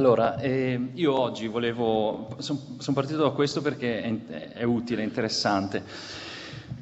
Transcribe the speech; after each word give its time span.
Allora, 0.00 0.38
eh, 0.38 0.80
io 0.94 1.20
oggi 1.20 1.46
volevo, 1.46 2.28
sono 2.38 2.94
partito 2.94 3.22
da 3.22 3.28
questo 3.32 3.60
perché 3.60 4.00
è, 4.00 4.52
è 4.54 4.62
utile, 4.62 5.02
interessante. 5.02 5.84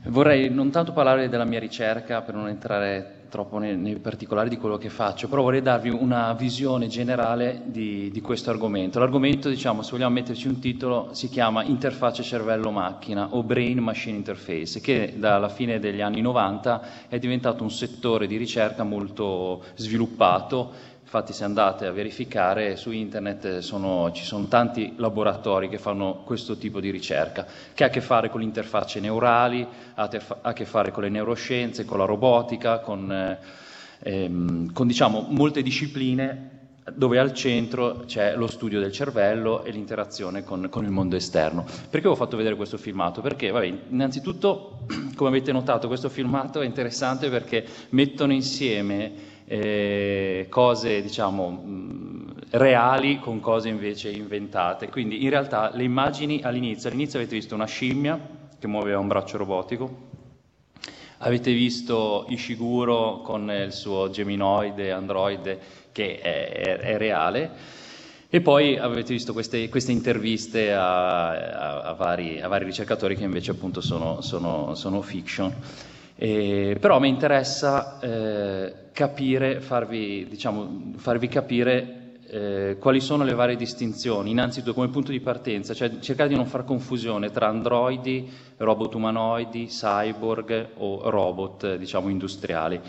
Vorrei 0.04 0.48
non 0.50 0.70
tanto 0.70 0.92
parlare 0.92 1.28
della 1.28 1.44
mia 1.44 1.58
ricerca 1.58 2.22
per 2.22 2.36
non 2.36 2.46
entrare 2.46 3.26
troppo 3.28 3.58
nei, 3.58 3.76
nei 3.76 3.96
particolari 3.96 4.48
di 4.48 4.56
quello 4.56 4.78
che 4.78 4.88
faccio, 4.88 5.26
però 5.26 5.42
vorrei 5.42 5.62
darvi 5.62 5.88
una 5.90 6.32
visione 6.34 6.86
generale 6.86 7.62
di, 7.64 8.08
di 8.12 8.20
questo 8.20 8.50
argomento. 8.50 9.00
L'argomento, 9.00 9.48
diciamo, 9.48 9.82
se 9.82 9.90
vogliamo 9.90 10.14
metterci 10.14 10.46
un 10.46 10.60
titolo, 10.60 11.08
si 11.10 11.28
chiama 11.28 11.64
interfaccia 11.64 12.22
cervello-macchina 12.22 13.34
o 13.34 13.42
Brain 13.42 13.78
Machine 13.78 14.16
Interface, 14.16 14.78
che 14.78 15.14
dalla 15.16 15.48
fine 15.48 15.80
degli 15.80 16.00
anni 16.00 16.20
90 16.20 17.08
è 17.08 17.18
diventato 17.18 17.64
un 17.64 17.70
settore 17.72 18.28
di 18.28 18.36
ricerca 18.36 18.84
molto 18.84 19.64
sviluppato 19.74 20.96
Infatti 21.10 21.32
se 21.32 21.44
andate 21.44 21.86
a 21.86 21.90
verificare 21.90 22.76
su 22.76 22.90
internet 22.90 23.44
eh, 23.46 23.62
sono- 23.62 24.12
ci 24.12 24.24
sono 24.24 24.44
tanti 24.44 24.92
laboratori 24.96 25.70
che 25.70 25.78
fanno 25.78 26.20
questo 26.22 26.58
tipo 26.58 26.80
di 26.80 26.90
ricerca, 26.90 27.46
che 27.72 27.82
ha 27.82 27.86
a 27.86 27.90
che 27.90 28.02
fare 28.02 28.28
con 28.28 28.40
le 28.40 28.46
interfacce 28.46 29.00
neurali, 29.00 29.66
ha 29.94 30.10
a 30.42 30.52
che 30.52 30.66
fare 30.66 30.90
con 30.90 31.04
le 31.04 31.08
neuroscienze, 31.08 31.86
con 31.86 31.96
la 31.96 32.04
robotica, 32.04 32.80
con, 32.80 33.10
eh, 33.10 33.38
ehm, 34.00 34.70
con, 34.74 34.86
diciamo, 34.86 35.24
molte 35.30 35.62
discipline 35.62 36.56
dove 36.92 37.18
al 37.18 37.32
centro 37.32 38.02
c'è 38.06 38.36
lo 38.36 38.46
studio 38.46 38.78
del 38.78 38.92
cervello 38.92 39.64
e 39.64 39.70
l'interazione 39.70 40.44
con, 40.44 40.68
con 40.68 40.84
il 40.84 40.90
mondo 40.90 41.16
esterno. 41.16 41.64
Perché 41.88 42.06
ho 42.06 42.14
fatto 42.16 42.36
vedere 42.36 42.54
questo 42.54 42.76
filmato? 42.76 43.22
Perché, 43.22 43.50
vabbè, 43.50 43.64
innanzitutto, 43.88 44.80
come 45.16 45.30
avete 45.30 45.52
notato, 45.52 45.88
questo 45.88 46.10
filmato 46.10 46.60
è 46.60 46.66
interessante 46.66 47.30
perché 47.30 47.64
mettono 47.90 48.34
insieme 48.34 49.36
eh, 49.48 50.46
cose 50.48 51.02
diciamo 51.02 51.50
mh, 51.50 52.34
reali 52.50 53.18
con 53.18 53.40
cose 53.40 53.68
invece 53.68 54.10
inventate. 54.10 54.88
Quindi 54.88 55.22
in 55.24 55.30
realtà 55.30 55.70
le 55.74 55.82
immagini 55.82 56.40
all'inizio, 56.42 56.88
all'inizio 56.88 57.18
avete 57.18 57.34
visto 57.34 57.54
una 57.54 57.66
scimmia 57.66 58.18
che 58.58 58.66
muoveva 58.66 58.98
un 58.98 59.08
braccio 59.08 59.36
robotico, 59.36 60.06
avete 61.18 61.52
visto 61.52 62.26
Ishiguro 62.28 63.20
con 63.22 63.50
il 63.50 63.72
suo 63.72 64.10
geminoide, 64.10 64.92
androide 64.92 65.58
che 65.92 66.20
è, 66.20 66.52
è, 66.52 66.76
è 66.78 66.96
reale. 66.96 67.76
E 68.30 68.42
poi 68.42 68.76
avete 68.76 69.14
visto 69.14 69.32
queste, 69.32 69.70
queste 69.70 69.90
interviste 69.90 70.72
a, 70.74 71.30
a, 71.30 71.80
a, 71.80 71.92
vari, 71.94 72.40
a, 72.42 72.48
vari, 72.48 72.66
ricercatori 72.66 73.16
che 73.16 73.24
invece 73.24 73.52
appunto 73.52 73.80
sono, 73.80 74.20
sono, 74.20 74.74
sono 74.74 75.00
fiction. 75.00 75.54
Eh, 76.20 76.76
però 76.80 76.98
mi 76.98 77.08
interessa 77.08 78.00
eh, 78.00 78.74
capire, 78.92 79.60
farvi, 79.60 80.26
diciamo, 80.28 80.94
farvi 80.96 81.28
capire 81.28 82.16
eh, 82.26 82.76
quali 82.80 83.00
sono 83.00 83.22
le 83.22 83.34
varie 83.34 83.54
distinzioni, 83.54 84.32
innanzitutto 84.32 84.74
come 84.74 84.88
punto 84.88 85.12
di 85.12 85.20
partenza, 85.20 85.74
cioè 85.74 86.00
cercare 86.00 86.28
di 86.28 86.34
non 86.34 86.46
far 86.46 86.64
confusione 86.64 87.30
tra 87.30 87.46
androidi, 87.46 88.28
robot 88.56 88.94
umanoidi, 88.96 89.66
cyborg 89.66 90.70
o 90.78 91.08
robot 91.08 91.76
diciamo, 91.76 92.08
industriali. 92.08 92.80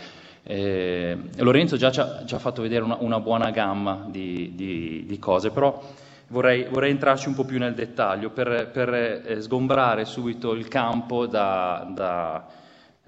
Eh, 0.42 1.16
Lorenzo 1.36 1.76
già 1.76 1.92
ci 1.92 2.00
ha, 2.00 2.24
ha, 2.28 2.38
fatto 2.40 2.62
vedere 2.62 2.82
una, 2.82 2.96
una 2.98 3.20
buona 3.20 3.50
gamma 3.50 4.06
di, 4.10 4.52
di, 4.56 5.04
di 5.06 5.18
cose, 5.20 5.50
però 5.50 5.80
vorrei, 6.28 6.66
vorrei, 6.68 6.90
entrarci 6.90 7.28
un 7.28 7.34
po' 7.34 7.44
più 7.44 7.58
nel 7.58 7.74
dettaglio 7.74 8.30
per, 8.30 8.70
per 8.72 8.92
eh, 8.92 9.40
sgombrare 9.40 10.04
subito 10.04 10.52
il 10.52 10.66
campo 10.66 11.26
da, 11.26 11.88
da, 11.94 12.46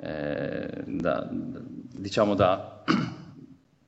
eh, 0.02 0.82
da 0.84 1.28
diciamo 1.30 2.34
da, 2.34 2.82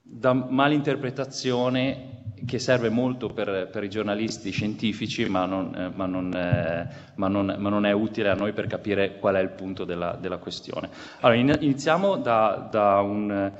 da 0.00 0.32
malinterpretazione 0.32 2.12
che 2.46 2.58
serve 2.58 2.88
molto 2.88 3.28
per, 3.28 3.69
per, 3.72 3.84
i 3.84 3.90
giornalisti 3.90 4.50
scientifici, 4.50 5.26
ma 5.28 5.46
non, 5.46 5.75
eh, 5.75 5.90
ma, 5.94 6.06
non, 6.06 6.34
eh, 6.34 6.88
ma, 7.14 7.28
non, 7.28 7.56
ma 7.58 7.69
non, 7.69 7.87
è 7.87 7.93
utile 7.93 8.28
a 8.28 8.34
noi 8.34 8.52
per 8.52 8.66
capire 8.66 9.19
qual 9.19 9.37
è 9.37 9.40
il 9.40 9.50
punto 9.50 9.84
della, 9.84 10.16
della 10.20 10.37
questione. 10.37 10.88
Allora, 11.20 11.56
iniziamo 11.56 12.16
da, 12.16 12.69
da, 12.70 13.00
un, 13.00 13.52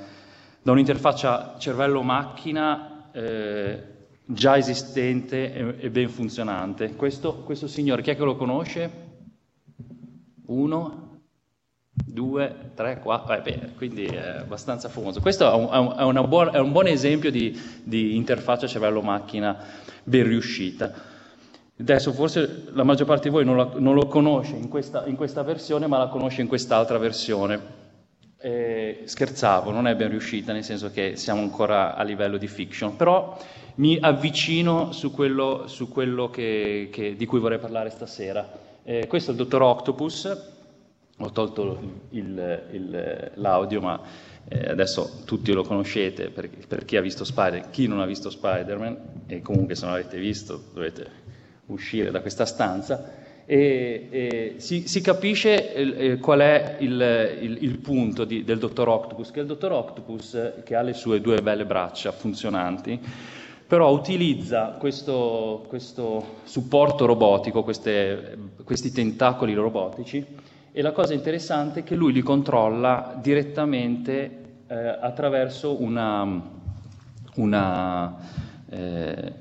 da 0.61 0.71
un'interfaccia 0.71 1.55
cervello-macchina 1.57 3.09
eh, 3.11 3.83
già 4.23 4.57
esistente 4.57 5.53
e, 5.53 5.75
e 5.79 5.89
ben 5.89 6.09
funzionante. 6.09 6.95
Questo, 6.95 7.37
questo 7.43 7.67
signore, 7.67 8.01
chi 8.01 8.11
è 8.11 8.15
che 8.15 8.23
lo 8.23 8.35
conosce? 8.35 9.03
Uno? 10.45 11.04
Due, 12.15 12.71
tre, 12.73 12.99
quattro, 12.99 13.35
eh, 13.35 13.41
beh, 13.41 13.73
quindi 13.75 14.05
è 14.05 14.37
abbastanza 14.39 14.89
famoso. 14.89 15.21
Questo 15.21 15.51
è 15.51 15.53
un, 15.53 15.93
è 15.95 16.01
un, 16.01 16.25
buon, 16.27 16.49
è 16.51 16.57
un 16.57 16.71
buon, 16.71 16.87
esempio 16.87 17.29
di, 17.29 17.55
di 17.83 18.15
interfaccia 18.15 18.65
cervello-macchina 18.65 19.57
ben 20.03 20.23
riuscita. 20.23 20.91
Adesso 21.77 22.13
forse 22.13 22.67
la 22.71 22.83
maggior 22.83 23.05
parte 23.05 23.27
di 23.27 23.35
voi 23.35 23.43
non, 23.43 23.57
la, 23.57 23.69
non 23.75 23.93
lo 23.93 24.07
conosce 24.07 24.55
in 24.55 24.69
questa, 24.69 25.05
in 25.05 25.15
questa, 25.15 25.43
versione, 25.43 25.85
ma 25.85 25.97
la 25.97 26.07
conosce 26.07 26.41
in 26.41 26.47
quest'altra 26.47 26.97
versione. 26.97 27.83
Eh, 28.39 29.01
scherzavo, 29.03 29.71
non 29.71 29.85
è 29.85 29.95
ben 29.95 30.09
riuscita, 30.09 30.53
nel 30.53 30.63
senso 30.63 30.89
che 30.91 31.17
siamo 31.17 31.41
ancora 31.41 31.95
a 31.95 32.03
livello 32.03 32.37
di 32.37 32.47
fiction, 32.47 32.95
però 32.95 33.37
mi 33.75 33.97
avvicino 33.99 34.91
su 34.93 35.11
quello, 35.11 35.67
su 35.67 35.89
quello 35.89 36.29
che, 36.29 36.89
che, 36.91 37.15
di 37.15 37.25
cui 37.25 37.39
vorrei 37.39 37.59
parlare 37.59 37.89
stasera. 37.89 38.49
Eh, 38.83 39.07
questo 39.07 39.31
è 39.31 39.33
il 39.33 39.39
dottor 39.39 39.63
Octopus, 39.63 40.53
ho 41.17 41.31
tolto 41.31 41.79
il, 42.09 42.63
il, 42.71 43.31
l'audio, 43.35 43.81
ma 43.81 44.01
eh, 44.47 44.69
adesso 44.69 45.21
tutti 45.25 45.51
lo 45.53 45.63
conoscete 45.63 46.29
per, 46.29 46.49
per, 46.67 46.85
chi 46.85 46.97
ha 46.97 47.01
visto 47.01 47.23
Spider, 47.23 47.69
chi 47.69 47.87
non 47.87 47.99
ha 47.99 48.05
visto 48.05 48.29
Spider-Man, 48.29 49.23
e 49.27 49.41
comunque 49.41 49.75
se 49.75 49.85
non 49.85 49.93
l'avete 49.93 50.19
visto 50.19 50.61
dovete 50.73 51.23
uscire 51.67 52.11
da 52.11 52.21
questa 52.21 52.45
stanza. 52.45 53.23
E, 53.47 54.07
e 54.09 54.53
si, 54.57 54.87
si, 54.87 55.01
capisce 55.01 55.73
eh, 55.73 56.17
qual 56.17 56.39
è 56.39 56.77
il, 56.79 57.37
il, 57.41 57.57
il 57.61 57.77
punto 57.77 58.25
di, 58.25 58.43
del 58.43 58.57
dottor 58.57 58.89
Octopus, 58.89 59.31
che 59.31 59.39
il 59.39 59.45
dottor 59.45 59.71
Octopus, 59.71 60.53
che 60.63 60.75
ha 60.75 60.81
le 60.81 60.93
sue 60.93 61.21
due 61.21 61.41
belle 61.41 61.65
braccia 61.65 62.11
funzionanti, 62.11 62.99
però 63.67 63.91
utilizza 63.91 64.75
questo, 64.79 65.65
questo 65.67 66.39
supporto 66.43 67.05
robotico, 67.05 67.63
queste, 67.63 68.37
questi 68.63 68.91
tentacoli 68.91 69.53
robotici, 69.53 70.25
e 70.77 70.81
la 70.81 70.91
cosa 70.91 71.13
interessante 71.13 71.79
è 71.79 71.83
che 71.85 71.95
lui 71.95 72.11
li 72.11 72.21
controlla 72.21 73.17
direttamente 73.21 74.41
eh, 74.67 74.75
attraverso 74.75 75.81
una, 75.81 76.41
una, 77.35 78.15
eh, 78.69 79.33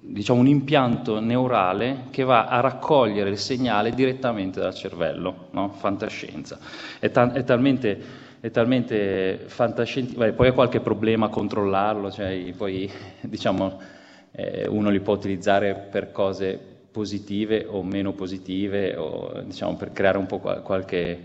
diciamo 0.00 0.40
un 0.40 0.48
impianto 0.48 1.18
neurale 1.18 2.08
che 2.10 2.24
va 2.24 2.44
a 2.44 2.60
raccogliere 2.60 3.30
il 3.30 3.38
segnale 3.38 3.92
direttamente 3.92 4.60
dal 4.60 4.74
cervello, 4.74 5.48
no? 5.52 5.70
fantascienza. 5.70 6.58
È, 6.98 7.10
ta- 7.10 7.32
è, 7.32 7.42
talmente, 7.42 7.98
è 8.40 8.50
talmente 8.50 9.44
fantascientifico, 9.46 10.30
poi 10.34 10.48
ha 10.48 10.52
qualche 10.52 10.80
problema 10.80 11.24
a 11.24 11.30
controllarlo, 11.30 12.10
cioè, 12.10 12.52
poi 12.54 12.92
diciamo, 13.22 13.80
eh, 14.32 14.66
uno 14.68 14.90
li 14.90 15.00
può 15.00 15.14
utilizzare 15.14 15.74
per 15.74 16.12
cose 16.12 16.71
positive 16.92 17.66
o 17.66 17.82
meno 17.82 18.12
positive, 18.12 18.94
o, 18.96 19.42
diciamo, 19.44 19.76
per 19.76 19.92
creare 19.92 20.18
un 20.18 20.26
po' 20.26 20.38
qualche, 20.38 21.24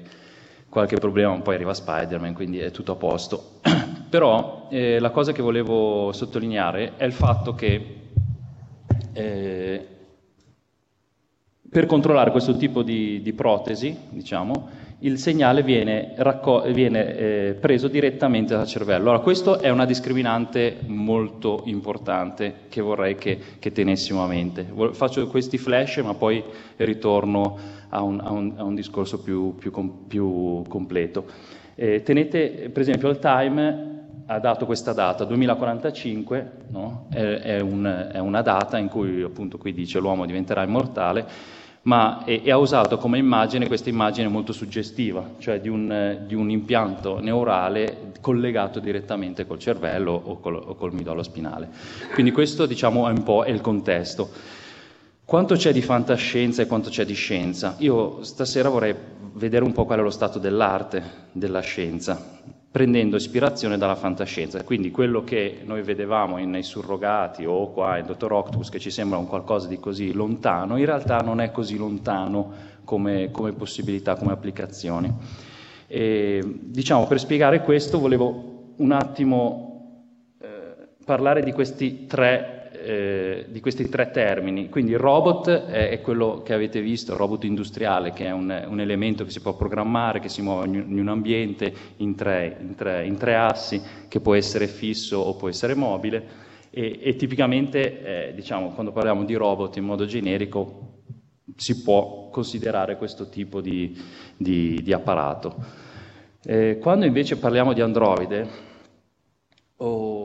qualche 0.70 0.96
problema, 0.98 1.40
poi 1.42 1.56
arriva 1.56 1.74
Spider-Man, 1.74 2.34
quindi 2.34 2.60
è 2.60 2.72
tutto 2.72 2.94
a 2.94 2.96
posto. 2.96 3.60
Però 4.10 4.68
eh, 4.72 5.00
la 5.00 5.12
cosa 5.12 5.34
che 5.34 5.42
volevo 5.42 6.12
sottolineare 6.14 6.94
è 6.96 7.04
il 7.04 7.12
fatto 7.12 7.54
che 7.54 7.96
eh, 9.12 9.88
per 11.70 11.86
controllare 11.86 12.32
questo 12.32 12.56
tipo 12.56 12.82
di, 12.82 13.22
di 13.22 13.34
protesi, 13.34 13.96
diciamo, 14.10 14.86
il 15.00 15.20
segnale 15.20 15.62
viene, 15.62 16.14
racco- 16.16 16.62
viene 16.72 17.16
eh, 17.16 17.58
preso 17.60 17.88
direttamente 17.88 18.56
dal 18.56 18.66
cervello. 18.66 19.10
Allora, 19.10 19.20
questa 19.20 19.60
è 19.60 19.70
una 19.70 19.86
discriminante 19.86 20.78
molto 20.88 21.62
importante 21.66 22.62
che 22.70 22.82
vorrei 22.82 23.16
che, 23.16 23.38
che 23.60 23.72
tenessimo 23.72 24.24
a 24.24 24.28
mente. 24.28 24.66
Faccio 24.92 25.28
questi 25.28 25.60
flash, 25.60 25.98
ma 25.98 26.16
poi 26.16 26.44
ritorno 26.78 27.58
a 27.90 28.02
un, 28.02 28.20
a 28.20 28.32
un, 28.32 28.54
a 28.58 28.64
un 28.64 28.74
discorso 28.74 29.22
più, 29.22 29.56
più, 29.56 29.70
com- 29.70 30.06
più 30.08 30.64
completo. 30.68 31.26
Eh, 31.76 32.02
tenete, 32.02 32.70
per 32.74 32.82
esempio, 32.82 33.10
il 33.10 33.20
Time 33.20 33.96
ha 34.26 34.40
dato 34.40 34.66
questa 34.66 34.94
data, 34.94 35.24
2045, 35.26 36.52
no? 36.70 37.06
è, 37.12 37.20
è, 37.20 37.60
un, 37.60 38.10
è, 38.12 38.18
una 38.18 38.42
data 38.42 38.78
in 38.78 38.90
cui 38.90 39.22
appunto 39.22 39.58
qui 39.58 39.74
dice 39.74 40.00
l'uomo 40.00 40.26
diventerà 40.26 40.64
immortale 40.64 41.56
ma 41.88 42.24
e, 42.26 42.42
e 42.44 42.52
ha 42.52 42.58
usato 42.58 42.98
come 42.98 43.18
immagine 43.18 43.68
questa 43.68 43.90
immagine 43.90 44.28
molto 44.28 44.52
suggestiva, 44.52 45.36
cioè 45.40 45.60
di 45.62 45.70
un, 45.70 46.24
di 46.28 46.36
un 46.36 46.50
impianto 46.50 47.20
neurale 47.20 48.12
collegato 48.20 48.80
direttamente 48.80 49.48
col 49.48 49.58
cervello 49.58 50.12
o 50.12 50.40
col, 50.40 50.56
o 50.56 50.76
col 50.76 50.94
midollo 50.94 51.24
spinale. 51.24 51.70
Quindi 52.14 52.32
questo 52.32 52.66
diciamo 52.66 53.08
è 53.08 53.12
un 53.12 53.24
po' 53.24 53.46
il 53.46 53.62
contesto. 53.62 54.30
Quanto 55.24 55.56
c'è 55.56 55.72
di 55.72 55.82
fantascienza 55.82 56.62
e 56.62 56.68
quanto 56.68 56.90
c'è 56.90 57.06
di 57.06 57.14
scienza? 57.14 57.76
Io 57.80 58.22
stasera 58.24 58.70
vorrei 58.70 58.94
vedere 59.34 59.64
un 59.64 59.72
po' 59.72 59.86
qual 59.86 60.00
è 60.00 60.02
lo 60.02 60.10
stato 60.10 60.40
dell'arte 60.40 61.26
della 61.32 61.62
scienza 61.62 62.36
prendendo 62.78 63.16
ispirazione 63.16 63.76
dalla 63.80 63.96
fantascienza. 63.96 64.64
Quindi 64.64 64.92
quello 64.92 65.24
che 65.24 65.62
noi 65.66 65.82
vedevamo 65.82 66.38
nei 66.38 66.62
surrogati 66.62 67.44
o 67.44 67.72
qua 67.72 67.98
in 67.98 68.06
Dottor 68.06 68.34
Octopus, 68.34 68.70
che 68.70 68.78
ci 68.78 68.92
sembra 68.92 69.18
un 69.18 69.26
qualcosa 69.26 69.68
di 69.68 69.80
così 69.80 70.14
lontano, 70.14 70.78
in 70.78 70.86
realtà 70.86 71.18
non 71.18 71.42
è 71.42 71.50
così 71.50 71.76
lontano 71.76 72.54
come, 72.84 73.32
come 73.32 73.54
possibilità, 73.54 74.14
come 74.14 74.32
applicazioni. 74.32 75.12
E, 75.88 76.44
diciamo, 76.46 77.08
per 77.08 77.18
spiegare 77.18 77.64
questo 77.64 77.98
volevo 77.98 78.74
un 78.76 78.92
attimo 78.92 80.36
eh, 80.40 80.48
parlare 81.04 81.42
di 81.42 81.54
questi 81.54 82.06
tre 82.06 82.57
eh, 82.88 83.46
di 83.50 83.60
questi 83.60 83.90
tre 83.90 84.12
termini. 84.12 84.70
Quindi 84.70 84.92
il 84.92 84.98
robot 84.98 85.50
è, 85.50 85.90
è, 85.90 86.00
quello 86.00 86.42
che 86.42 86.54
avete 86.54 86.80
visto, 86.80 87.12
il 87.12 87.18
robot 87.18 87.44
industriale, 87.44 88.14
che 88.14 88.28
è 88.28 88.32
un, 88.32 88.66
un, 88.66 88.80
elemento 88.80 89.26
che 89.26 89.30
si 89.30 89.42
può 89.42 89.58
programmare, 89.58 90.22
che 90.22 90.30
si 90.30 90.42
muove 90.42 90.68
in, 90.68 90.98
un 90.98 91.08
ambiente 91.10 91.74
in 91.98 92.16
tre, 92.16 92.56
in, 92.62 92.76
tre, 92.76 93.06
in 93.06 93.18
tre, 93.18 93.36
assi, 93.36 93.82
che 94.08 94.22
può 94.22 94.36
essere 94.36 94.68
fisso 94.68 95.18
o 95.18 95.36
può 95.36 95.50
essere 95.50 95.76
mobile. 95.76 96.46
E, 96.70 97.00
e 97.04 97.16
tipicamente, 97.18 98.30
eh, 98.30 98.34
diciamo, 98.34 98.70
quando 98.70 98.94
parliamo 98.94 99.26
di 99.26 99.34
robot 99.34 99.76
in 99.76 99.84
modo 99.84 100.06
generico, 100.06 101.02
si 101.58 101.82
può 101.82 102.30
considerare 102.30 102.96
questo 102.96 103.28
tipo 103.28 103.60
di, 103.60 104.02
di, 104.38 104.82
di 104.82 104.94
apparato. 104.94 105.56
Eh, 106.42 106.78
quando 106.80 107.06
invece 107.06 107.36
parliamo 107.36 107.74
di 107.74 107.82
androide, 107.82 108.48
o 109.78 110.17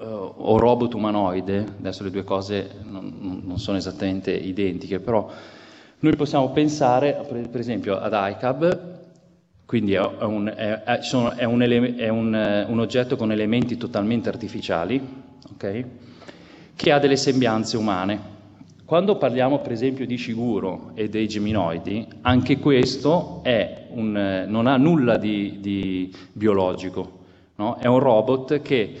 uh, 0.00 0.32
o 0.36 0.58
robot 0.58 0.94
umanoide, 0.94 1.64
adesso 1.78 2.02
le 2.02 2.10
due 2.10 2.24
cose 2.24 2.70
non, 2.84 3.42
non, 3.44 3.58
sono 3.58 3.76
esattamente 3.76 4.32
identiche, 4.32 4.98
però 4.98 5.30
noi 6.00 6.16
possiamo 6.16 6.50
pensare 6.50 7.20
per 7.28 7.60
esempio 7.60 7.98
ad 7.98 8.12
ICAB, 8.12 8.98
quindi 9.66 9.92
è 9.92 10.00
un, 10.00 10.52
è, 10.54 10.82
è 10.82 11.44
un, 11.44 11.62
ele- 11.62 12.08
un, 12.08 12.66
un 12.68 12.80
oggetto 12.80 13.16
con 13.16 13.30
elementi 13.30 13.76
totalmente 13.76 14.28
artificiali, 14.28 15.00
okay? 15.52 15.84
che 16.74 16.92
ha 16.92 16.98
delle 16.98 17.16
sembianze 17.16 17.76
umane. 17.76 18.38
Quando 18.84 19.16
parliamo 19.16 19.60
per 19.60 19.70
esempio 19.70 20.04
di 20.04 20.18
Shiguro 20.18 20.90
e 20.94 21.08
dei 21.08 21.28
geminoidi, 21.28 22.08
anche 22.22 22.58
questo 22.58 23.40
un, 23.90 24.46
non 24.48 24.66
ha 24.66 24.76
nulla 24.76 25.16
di, 25.16 25.58
di 25.60 26.12
biologico, 26.32 27.18
no? 27.54 27.76
è 27.76 27.86
un 27.86 28.00
robot 28.00 28.60
che 28.62 28.94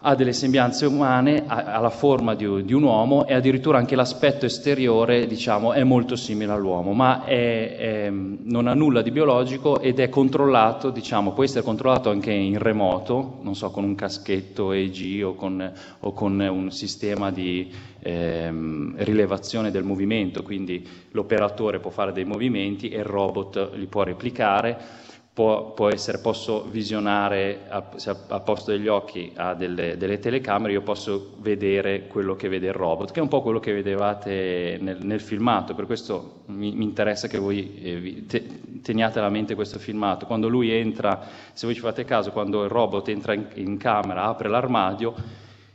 ha 0.00 0.14
delle 0.14 0.32
sembianze 0.32 0.86
umane, 0.86 1.42
ha, 1.46 1.80
la 1.80 1.90
forma 1.90 2.36
di, 2.36 2.64
di, 2.64 2.72
un 2.72 2.84
uomo 2.84 3.26
e 3.26 3.34
addirittura 3.34 3.78
anche 3.78 3.96
l'aspetto 3.96 4.46
esteriore 4.46 5.26
diciamo, 5.26 5.72
è 5.72 5.82
molto 5.82 6.14
simile 6.14 6.52
all'uomo, 6.52 6.92
ma 6.92 7.24
è, 7.24 7.76
è, 7.76 8.10
non 8.10 8.68
ha 8.68 8.74
nulla 8.74 9.02
di 9.02 9.10
biologico 9.10 9.80
ed 9.80 9.98
è 9.98 10.08
controllato, 10.08 10.90
diciamo, 10.90 11.32
può 11.32 11.42
essere 11.42 11.64
controllato 11.64 12.10
anche 12.10 12.30
in 12.30 12.58
remoto, 12.58 13.38
non 13.42 13.56
so, 13.56 13.70
con 13.70 13.82
un 13.82 13.96
caschetto 13.96 14.70
EG 14.70 15.24
o 15.24 15.34
con, 15.34 15.72
o 15.98 16.12
con 16.12 16.38
un 16.38 16.70
sistema 16.70 17.32
di 17.32 17.68
ehm, 17.98 18.94
rilevazione 18.98 19.72
del 19.72 19.82
movimento, 19.82 20.44
quindi 20.44 20.86
l'operatore 21.10 21.80
può 21.80 21.90
fare 21.90 22.12
dei 22.12 22.24
movimenti 22.24 22.88
e 22.88 22.98
il 22.98 23.04
robot 23.04 23.72
li 23.74 23.86
può 23.86 24.04
replicare 24.04 25.06
può, 25.38 25.70
può 25.70 25.88
essere, 25.88 26.18
posso 26.18 26.64
visionare, 26.68 27.60
a, 27.68 27.88
a, 28.26 28.40
posto 28.40 28.72
degli 28.72 28.88
occhi 28.88 29.30
ha 29.36 29.54
delle, 29.54 29.96
delle, 29.96 30.18
telecamere, 30.18 30.72
io 30.72 30.82
posso 30.82 31.34
vedere 31.38 32.08
quello 32.08 32.34
che 32.34 32.48
vede 32.48 32.66
il 32.66 32.72
robot, 32.72 33.12
che 33.12 33.20
è 33.20 33.22
un 33.22 33.28
po' 33.28 33.40
quello 33.40 33.60
che 33.60 33.72
vedevate 33.72 34.78
nel, 34.80 34.98
nel 35.00 35.20
filmato, 35.20 35.76
per 35.76 35.86
questo 35.86 36.40
mi, 36.46 36.72
mi 36.72 36.82
interessa 36.82 37.28
che 37.28 37.38
voi 37.38 37.80
eh, 37.80 38.24
te, 38.26 38.80
teniate 38.82 39.20
alla 39.20 39.28
mente 39.28 39.54
questo 39.54 39.78
filmato. 39.78 40.26
Quando 40.26 40.48
lui 40.48 40.72
entra, 40.72 41.24
se 41.52 41.66
voi 41.66 41.76
ci 41.76 41.82
fate 41.82 42.04
caso, 42.04 42.32
quando 42.32 42.64
il 42.64 42.68
robot 42.68 43.08
entra 43.08 43.32
in, 43.32 43.46
in 43.54 43.76
camera, 43.76 44.24
apre 44.24 44.48
l'armadio, 44.48 45.14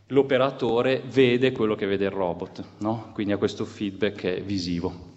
l'operatore 0.07 1.03
vede 1.09 1.53
quello 1.53 1.75
che 1.75 1.85
vede 1.85 2.03
il 2.03 2.11
robot, 2.11 2.65
no? 2.79 3.11
quindi 3.13 3.31
ha 3.31 3.37
questo 3.37 3.63
feedback 3.63 4.41
visivo. 4.41 5.11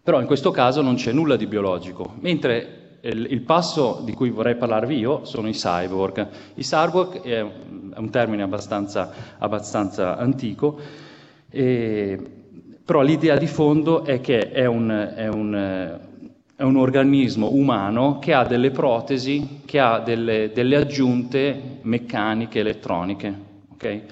Però 0.00 0.20
in 0.20 0.26
questo 0.26 0.52
caso 0.52 0.80
non 0.80 0.94
c'è 0.94 1.10
nulla 1.10 1.34
di 1.34 1.46
biologico, 1.48 2.14
mentre 2.20 2.81
il 3.04 3.40
passo 3.40 4.00
di 4.04 4.12
cui 4.12 4.30
vorrei 4.30 4.54
parlarvi 4.54 4.96
io 4.96 5.24
sono 5.24 5.48
i 5.48 5.52
cyborg. 5.52 6.28
I 6.54 6.62
cyborg 6.62 7.20
è 7.22 7.40
un 7.40 8.10
termine 8.10 8.42
abbastanza, 8.42 9.12
abbastanza 9.38 10.16
antico, 10.16 10.78
e, 11.50 12.18
però 12.84 13.02
l'idea 13.02 13.36
di 13.36 13.46
fondo 13.46 14.04
è 14.04 14.20
che 14.20 14.50
è 14.50 14.66
un, 14.66 15.12
è, 15.16 15.26
un, 15.26 15.98
è 16.54 16.62
un, 16.62 16.76
organismo 16.76 17.50
umano 17.52 18.18
che 18.20 18.32
ha 18.32 18.44
delle 18.44 18.70
protesi, 18.70 19.62
che 19.64 19.80
ha 19.80 19.98
delle, 19.98 20.52
delle 20.54 20.76
aggiunte 20.76 21.78
meccaniche, 21.82 22.60
elettroniche. 22.60 23.34
Okay? 23.72 24.02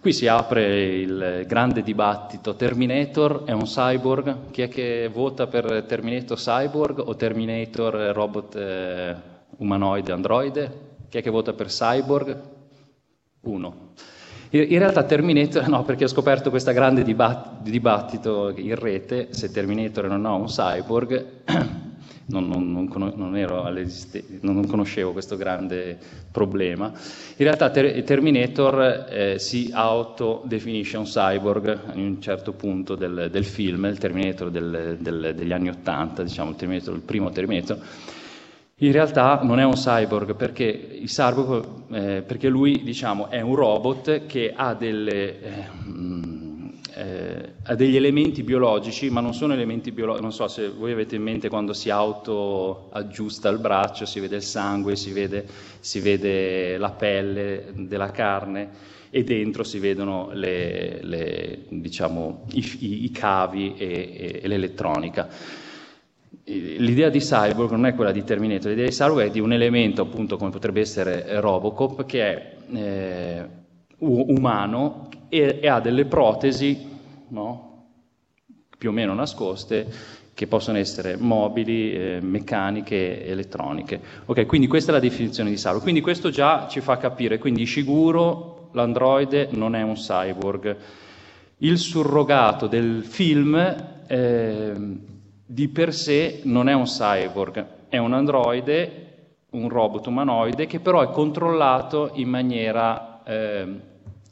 Qui 0.00 0.12
si 0.12 0.28
apre 0.28 0.94
il 0.94 1.44
grande 1.48 1.82
dibattito, 1.82 2.54
Terminator 2.54 3.42
è 3.44 3.50
un 3.50 3.64
cyborg? 3.64 4.50
Chi 4.52 4.62
è 4.62 4.68
che 4.68 5.10
vota 5.12 5.48
per 5.48 5.86
Terminator 5.88 6.38
cyborg 6.38 7.00
o 7.00 7.16
Terminator 7.16 7.94
robot 8.14 8.54
eh, 8.54 9.16
umanoide 9.56 10.12
androide? 10.12 10.80
Chi 11.08 11.18
è 11.18 11.22
che 11.22 11.30
vota 11.30 11.52
per 11.52 11.66
cyborg? 11.66 12.40
Uno. 13.40 13.94
In 14.50 14.78
realtà 14.78 15.02
Terminator, 15.02 15.66
no, 15.66 15.82
perché 15.82 16.04
ho 16.04 16.08
scoperto 16.08 16.50
questo 16.50 16.72
grande 16.72 17.02
dibattito 17.02 18.52
in 18.54 18.76
rete, 18.76 19.28
se 19.30 19.50
Terminator 19.50 20.06
non 20.06 20.24
è 20.26 20.28
un 20.28 20.46
cyborg, 20.46 21.26
non, 22.28 22.48
non, 22.48 22.72
non, 22.72 23.34
non, 24.40 24.66
conoscevo 24.66 25.12
questo 25.12 25.36
grande 25.36 25.98
problema. 26.30 26.86
In 26.88 27.44
realtà 27.44 27.70
ter- 27.70 28.02
Terminator 28.04 29.06
eh, 29.10 29.38
si 29.38 29.70
autodefinisce 29.72 30.96
un 30.96 31.04
cyborg 31.04 31.68
a 31.86 31.92
un 31.94 32.20
certo 32.20 32.52
punto 32.52 32.94
del, 32.94 33.28
del 33.30 33.44
film, 33.44 33.86
il 33.86 33.98
Terminator 33.98 34.50
del, 34.50 34.98
del, 35.00 35.32
degli 35.34 35.52
anni 35.52 35.68
Ottanta, 35.68 36.22
diciamo 36.22 36.54
il, 36.58 36.70
il 36.70 37.02
primo 37.04 37.30
Terminator. 37.30 37.78
In 38.80 38.92
realtà 38.92 39.40
non 39.42 39.58
è 39.58 39.64
un 39.64 39.72
cyborg 39.72 40.36
perché, 40.36 41.00
cyborg, 41.04 41.64
eh, 41.90 42.22
perché 42.22 42.48
lui 42.48 42.82
diciamo, 42.84 43.28
è 43.28 43.40
un 43.40 43.54
robot 43.54 44.26
che 44.26 44.52
ha 44.54 44.74
delle... 44.74 45.40
Eh, 45.40 46.37
eh, 46.98 47.52
ha 47.62 47.76
degli 47.76 47.94
elementi 47.94 48.42
biologici, 48.42 49.08
ma 49.08 49.20
non 49.20 49.32
sono 49.32 49.52
elementi 49.52 49.92
biologici, 49.92 50.22
non 50.22 50.32
so 50.32 50.48
se 50.48 50.68
voi 50.68 50.90
avete 50.90 51.14
in 51.14 51.22
mente 51.22 51.48
quando 51.48 51.72
si 51.72 51.90
auto 51.90 52.88
aggiusta 52.90 53.48
il 53.50 53.58
braccio, 53.58 54.04
si 54.04 54.18
vede 54.18 54.36
il 54.36 54.42
sangue, 54.42 54.96
si 54.96 55.12
vede, 55.12 55.46
si 55.78 56.00
vede 56.00 56.76
la 56.76 56.90
pelle 56.90 57.66
della 57.72 58.10
carne 58.10 58.96
e 59.10 59.22
dentro 59.22 59.62
si 59.62 59.78
vedono 59.78 60.30
le, 60.32 60.98
le, 61.02 61.58
diciamo, 61.68 62.46
i, 62.54 63.04
i, 63.04 63.10
cavi 63.12 63.76
e, 63.76 63.86
e, 63.86 64.40
e 64.42 64.48
l'elettronica. 64.48 65.28
L'idea 66.46 67.10
di 67.10 67.20
Cyborg 67.20 67.70
non 67.70 67.86
è 67.86 67.94
quella 67.94 68.10
di 68.10 68.24
Terminator, 68.24 68.70
l'idea 68.70 68.86
di 68.86 68.92
Cyborg 68.92 69.28
è 69.28 69.30
di 69.30 69.38
un 69.38 69.52
elemento, 69.52 70.02
appunto, 70.02 70.36
come 70.36 70.50
potrebbe 70.50 70.80
essere 70.80 71.40
Robocop, 71.40 72.04
che 72.06 72.22
è 72.24 72.56
eh, 72.72 73.48
umano 73.98 75.08
e, 75.28 75.58
e 75.60 75.68
ha 75.68 75.78
delle 75.78 76.06
protesi 76.06 76.87
no? 77.28 77.68
più 78.78 78.90
o 78.90 78.92
meno 78.92 79.12
nascoste 79.12 79.86
che 80.32 80.46
possono 80.46 80.78
essere 80.78 81.16
mobili, 81.16 81.92
eh, 81.92 82.18
meccaniche, 82.20 83.26
elettroniche. 83.26 84.00
Ok, 84.26 84.46
quindi 84.46 84.68
questa 84.68 84.92
è 84.92 84.94
la 84.94 85.00
definizione 85.00 85.50
di 85.50 85.56
cyborg. 85.56 85.82
Quindi 85.82 86.00
questo 86.00 86.30
già 86.30 86.68
ci 86.68 86.80
fa 86.80 86.96
capire, 86.96 87.38
quindi 87.38 87.66
Shiguro, 87.66 88.70
l'androide, 88.72 89.48
non 89.50 89.74
è 89.74 89.82
un 89.82 89.94
cyborg. 89.94 90.76
Il 91.58 91.76
surrogato 91.76 92.68
del 92.68 93.02
film 93.02 93.56
eh, 94.06 94.72
di 95.44 95.68
per 95.68 95.92
sé 95.92 96.42
non 96.44 96.68
è 96.68 96.72
un 96.72 96.84
cyborg, 96.84 97.66
è 97.88 97.98
un 97.98 98.12
androide, 98.12 99.06
un 99.50 99.68
robot 99.68 100.06
umanoide 100.06 100.66
che 100.66 100.78
però 100.78 101.02
è 101.02 101.10
controllato 101.10 102.10
in 102.14 102.28
maniera 102.28 103.24
eh, 103.24 103.66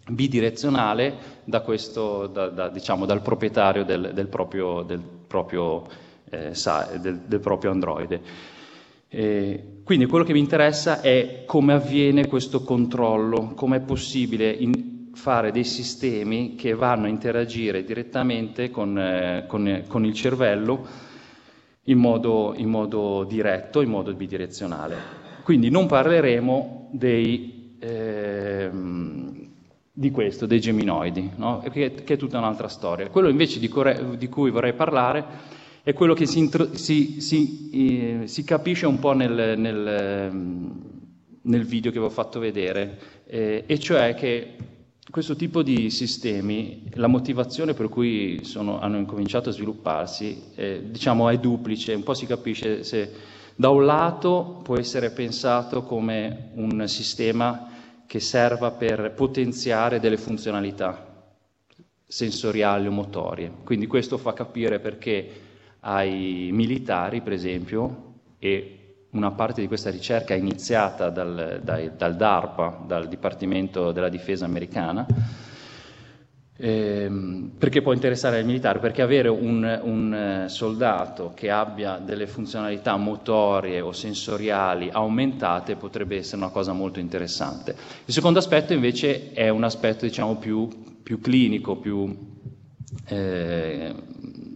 bidirezionale 0.09 1.15
da 1.45 1.61
questo, 1.61 2.27
da, 2.27 2.49
da, 2.49 2.69
diciamo, 2.69 3.07
dal 3.07 3.23
proprietario 3.23 3.85
del, 3.85 4.13
del 4.15 4.29
proprio, 4.29 4.83
del 4.83 5.01
proprio, 5.01 5.85
eh, 6.31 6.53
del, 7.01 7.41
proprio 7.41 7.71
Android. 7.71 8.21
Eh, 9.09 9.81
quindi 9.85 10.07
quello 10.07 10.25
che 10.25 10.33
mi 10.33 10.41
interessa 10.41 11.01
è 11.01 11.45
come 11.47 11.73
avviene 11.73 12.27
questo 12.27 12.63
controllo, 12.63 13.53
come 13.55 13.77
è 13.77 13.81
possibile 13.81 14.59
fare 15.13 15.51
dei 15.51 15.65
sistemi 15.65 16.57
che 16.57 16.75
vanno 16.75 17.07
a 17.07 17.09
interagire 17.09 17.85
direttamente 17.85 18.71
con, 18.71 18.99
eh, 18.99 19.45
con, 19.47 19.85
con 19.89 20.05
il 20.05 20.13
cervello 20.13 20.87
in 21.85 21.99
modo, 21.99 22.53
in 22.57 22.69
modo, 22.69 23.25
diretto, 23.25 23.81
in 23.81 23.91
modo 23.91 24.13
bidirezionale. 24.13 24.97
Quindi 25.43 25.71
non 25.71 25.87
parleremo 25.87 26.91
dei, 26.93 27.77
eh, 27.79 28.69
di 29.99 30.11
questo, 30.11 30.45
dei 30.45 30.61
geminoidi, 30.61 31.31
no? 31.37 31.63
che, 31.73 31.95
che, 32.05 32.15
è 32.15 32.17
tutta 32.19 32.37
un'altra 32.37 32.69
storia. 32.69 33.09
Quello 33.09 33.31
invece 33.31 33.59
di, 33.59 33.69
core- 33.69 34.19
di 34.19 34.29
cui 34.29 34.51
vorrei 34.51 34.75
parlare 34.75 35.25
è 35.83 35.95
quello 35.95 36.13
che 36.13 36.27
si, 36.27 36.51
si, 36.75 37.21
si, 37.23 37.71
eh, 37.73 38.27
si 38.27 38.45
capisce 38.45 38.85
un 38.85 38.99
po' 38.99 39.13
nel, 39.13 39.59
nel, 39.59 40.31
nel, 41.41 41.65
video 41.65 41.91
che 41.91 41.99
vi 41.99 42.05
ho 42.05 42.11
fatto 42.11 42.39
vedere, 42.39 42.99
eh, 43.27 43.65
e 43.67 43.79
cioè 43.79 44.15
che 44.15 44.57
questo 45.11 45.35
tipo 45.35 45.63
di 45.63 45.89
sistemi, 45.89 46.83
la 46.97 47.07
motivazione 47.07 47.73
per 47.73 47.89
cui 47.89 48.41
sono, 48.43 48.79
hanno 48.79 48.99
incominciato 48.99 49.49
a 49.49 49.53
svilupparsi, 49.53 50.43
eh, 50.57 50.83
diciamo, 50.91 51.31
è 51.31 51.39
duplice, 51.39 51.95
un 51.95 52.03
po' 52.03 52.13
si 52.13 52.27
capisce 52.27 52.85
se 52.85 53.13
da 53.55 53.71
un 53.71 53.87
lato 53.87 54.61
può 54.63 54.77
essere 54.77 55.09
pensato 55.09 55.85
come 55.85 56.51
un 56.57 56.87
sistema 56.87 57.71
che 58.07 58.21
serva 58.21 58.71
per 58.71 59.13
potenziare 59.15 60.01
delle 60.01 60.17
funzionalità 60.17 61.35
sensoriali 62.07 62.87
o 62.87 62.91
motorie. 62.93 63.53
Quindi 63.65 63.87
questo 63.87 64.17
fa 64.17 64.33
capire 64.33 64.79
perché 64.79 65.41
ai 65.81 66.51
militari, 66.53 67.21
per 67.21 67.33
esempio, 67.33 68.15
e 68.39 69.07
una 69.11 69.33
parte 69.33 69.61
di 69.61 69.67
questa 69.67 69.91
ricerca 69.91 70.35
è 70.35 70.37
iniziata 70.37 71.11
dal, 71.11 71.61
dal, 71.63 71.93
dal 71.97 72.17
DARPA, 72.17 72.83
dal 72.87 73.09
Dipartimento 73.09 73.93
della 73.93 74.09
Difesa 74.09 74.45
americana, 74.45 75.07
eh, 76.59 77.11
perché 77.59 77.83
può 77.83 77.93
interessare 77.93 78.39
al 78.39 78.45
militare? 78.47 78.79
Perché 78.79 79.03
avere 79.03 79.29
un, 79.29 79.81
un, 79.83 80.15
eh, 80.15 80.49
soldato 80.49 81.33
che 81.35 81.51
abbia 81.51 81.99
delle 81.99 82.27
funzionalità 82.27 82.97
motorie 82.97 83.81
o 83.81 83.93
sensoriali 83.93 84.89
aumentate 84.91 85.77
potrebbe 85.77 86.17
essere 86.17 86.39
una 86.39 86.51
cosa 86.51 86.73
molto 86.73 86.99
interessante. 86.99 87.77
Il 88.07 88.15
secondo 88.15 88.39
aspetto 88.39 88.73
invece 88.73 89.33
è 89.33 89.51
un 89.51 89.65
aspetto 89.65 90.07
diciamo, 90.07 90.37
più, 90.37 90.69
più 91.03 91.21
clinico, 91.21 91.77
più, 91.77 92.17
eh, 93.07 93.95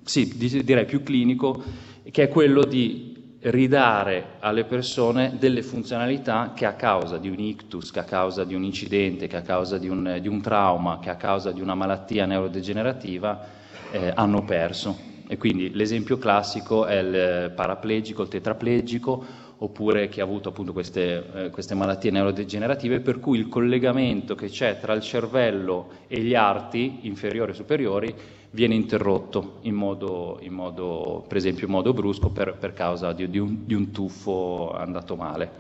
sì, 0.04 0.62
direi 0.64 0.87
più 0.87 1.02
clinico, 1.02 1.62
che 2.11 2.23
è 2.23 2.28
quello 2.28 2.64
di 2.64 3.10
ridare 3.42 4.37
alle 4.40 4.64
persone 4.64 5.37
delle 5.38 5.62
funzionalità 5.62 6.52
che 6.54 6.66
a 6.66 6.75
causa 6.75 7.16
di 7.16 7.28
un 7.28 7.38
ictus, 7.38 7.90
che 7.90 8.00
a 8.00 8.04
causa 8.04 8.44
di 8.44 8.54
un 8.54 8.64
incidente, 8.64 9.26
che 9.26 9.37
a 9.37 9.42
causa 9.42 9.78
di 9.78 9.88
un, 9.88 10.18
di 10.20 10.28
un 10.28 10.42
trauma, 10.42 10.99
che 11.00 11.09
a 11.09 11.16
causa 11.16 11.50
di 11.50 11.61
una 11.61 11.75
malattia 11.75 12.26
neurodegenerativa 12.26 13.47
eh, 13.90 14.12
hanno 14.14 14.44
perso. 14.44 15.09
E 15.26 15.38
quindi 15.38 15.73
l'esempio 15.73 16.18
classico 16.18 16.85
è 16.85 16.99
il 16.99 17.52
paraplegico, 17.52 18.23
il 18.23 18.28
tetraplegico, 18.28 19.25
oppure 19.62 20.09
chi 20.09 20.21
ha 20.21 20.25
avuto 20.25 20.49
appunto 20.49 20.73
queste, 20.73 21.25
eh, 21.35 21.50
queste, 21.50 21.75
malattie 21.75 22.11
neurodegenerative, 22.11 23.00
per 23.00 23.21
cui 23.21 23.38
il 23.38 23.49
collegamento 23.49 24.35
che 24.35 24.49
c'è 24.49 24.79
tra 24.81 24.95
il 24.95 25.02
cervello 25.02 25.88
e 26.09 26.21
gli 26.21 26.35
arti 26.35 27.00
inferiori 27.02 27.52
e 27.52 27.55
superiori 27.55 28.14
viene 28.52 28.75
interrotto 28.75 29.59
in 29.62 29.75
modo, 29.75 30.38
in 30.40 30.52
modo 30.52 31.25
per 31.29 31.37
esempio 31.37 31.67
in 31.67 31.73
modo 31.73 31.93
brusco 31.93 32.31
per, 32.31 32.57
per 32.59 32.73
causa 32.73 33.12
di, 33.12 33.29
di, 33.29 33.38
un, 33.38 33.64
di, 33.67 33.75
un, 33.75 33.90
tuffo 33.90 34.73
andato 34.73 35.14
male. 35.14 35.50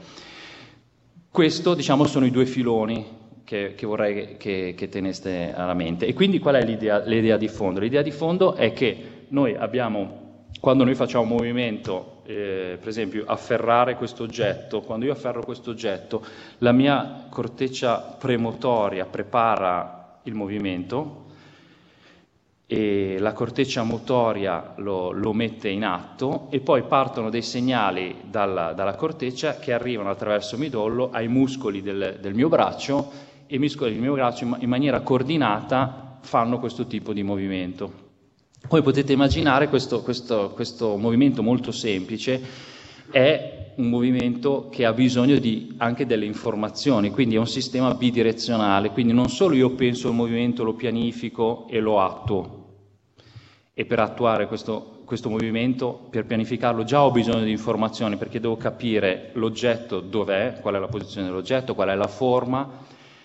Questo 1.30 1.74
diciamo 1.74 2.06
sono 2.06 2.24
i 2.24 2.30
due 2.30 2.46
filoni 2.46 3.18
che, 3.44 3.74
che 3.76 3.86
vorrei 3.86 4.36
che, 4.38 4.74
che, 4.76 4.88
teneste 4.88 5.52
alla 5.54 5.74
mente. 5.74 6.06
E 6.06 6.14
quindi 6.14 6.38
qual 6.38 6.54
è 6.54 6.64
l'idea, 6.64 7.00
l'idea 7.04 7.36
di 7.36 7.48
fondo? 7.48 7.80
L'idea 7.80 8.02
di 8.02 8.10
fondo 8.10 8.54
è 8.54 8.72
che 8.72 9.26
noi 9.28 9.54
abbiamo, 9.54 10.46
quando 10.58 10.84
noi 10.84 10.94
facciamo 10.94 11.24
un 11.24 11.30
movimento, 11.30 12.19
eh, 12.30 12.76
per 12.78 12.88
esempio 12.88 13.24
afferrare 13.26 13.96
questo 13.96 14.22
oggetto, 14.22 14.82
quando 14.82 15.04
io 15.04 15.12
afferro 15.12 15.42
questo 15.42 15.70
oggetto, 15.70 16.24
la 16.58 16.72
mia 16.72 17.26
corteccia 17.28 17.98
premotoria 17.98 19.04
prepara 19.04 20.20
il 20.24 20.34
movimento 20.34 21.26
e 22.66 23.16
la 23.18 23.32
corteccia 23.32 23.82
motoria 23.82 24.74
lo, 24.76 25.10
lo 25.10 25.32
mette 25.32 25.68
in 25.68 25.84
atto 25.84 26.46
e 26.50 26.60
poi 26.60 26.84
partono 26.84 27.28
dei 27.28 27.42
segnali 27.42 28.18
dalla, 28.22 28.72
dalla, 28.74 28.94
corteccia 28.94 29.58
che 29.58 29.72
arrivano 29.72 30.08
attraverso 30.08 30.54
il 30.54 30.60
midollo 30.60 31.10
ai 31.10 31.26
muscoli 31.26 31.82
del, 31.82 32.18
del 32.20 32.34
mio 32.34 32.48
braccio 32.48 33.10
e 33.48 33.56
i 33.56 33.58
muscoli 33.58 33.92
del 33.92 34.00
mio 34.00 34.12
braccio 34.14 34.44
in, 34.44 34.56
in 34.60 34.68
maniera 34.68 35.00
coordinata 35.00 36.18
fanno 36.20 36.60
questo 36.60 36.86
tipo 36.86 37.12
di 37.12 37.24
movimento. 37.24 38.09
Voi 38.68 38.82
potete 38.82 39.12
immaginare 39.12 39.68
questo, 39.68 40.02
questo, 40.02 40.50
questo 40.50 40.96
movimento 40.96 41.42
molto 41.42 41.72
semplice, 41.72 42.40
è 43.10 43.72
un 43.76 43.88
movimento 43.88 44.68
che 44.70 44.84
ha 44.84 44.92
bisogno 44.92 45.38
di, 45.38 45.74
anche 45.78 46.06
delle 46.06 46.26
informazioni, 46.26 47.10
quindi 47.10 47.34
è 47.34 47.38
un 47.38 47.46
sistema 47.46 47.94
bidirezionale, 47.94 48.90
quindi 48.90 49.12
non 49.12 49.28
solo 49.28 49.54
io 49.54 49.70
penso 49.70 50.08
al 50.08 50.14
movimento, 50.14 50.62
lo 50.62 50.74
pianifico 50.74 51.66
e 51.68 51.80
lo 51.80 52.00
attuo, 52.00 52.58
e 53.72 53.84
per 53.86 53.98
attuare 54.00 54.46
questo, 54.46 55.00
questo 55.04 55.30
movimento, 55.30 56.06
per 56.10 56.26
pianificarlo, 56.26 56.84
già 56.84 57.02
ho 57.04 57.10
bisogno 57.10 57.42
di 57.42 57.50
informazioni 57.50 58.16
perché 58.16 58.38
devo 58.38 58.56
capire 58.56 59.30
l'oggetto 59.34 60.00
dov'è, 60.00 60.58
qual 60.60 60.74
è 60.74 60.78
la 60.78 60.88
posizione 60.88 61.26
dell'oggetto, 61.26 61.74
qual 61.74 61.88
è 61.88 61.94
la 61.94 62.06
forma, 62.06 62.68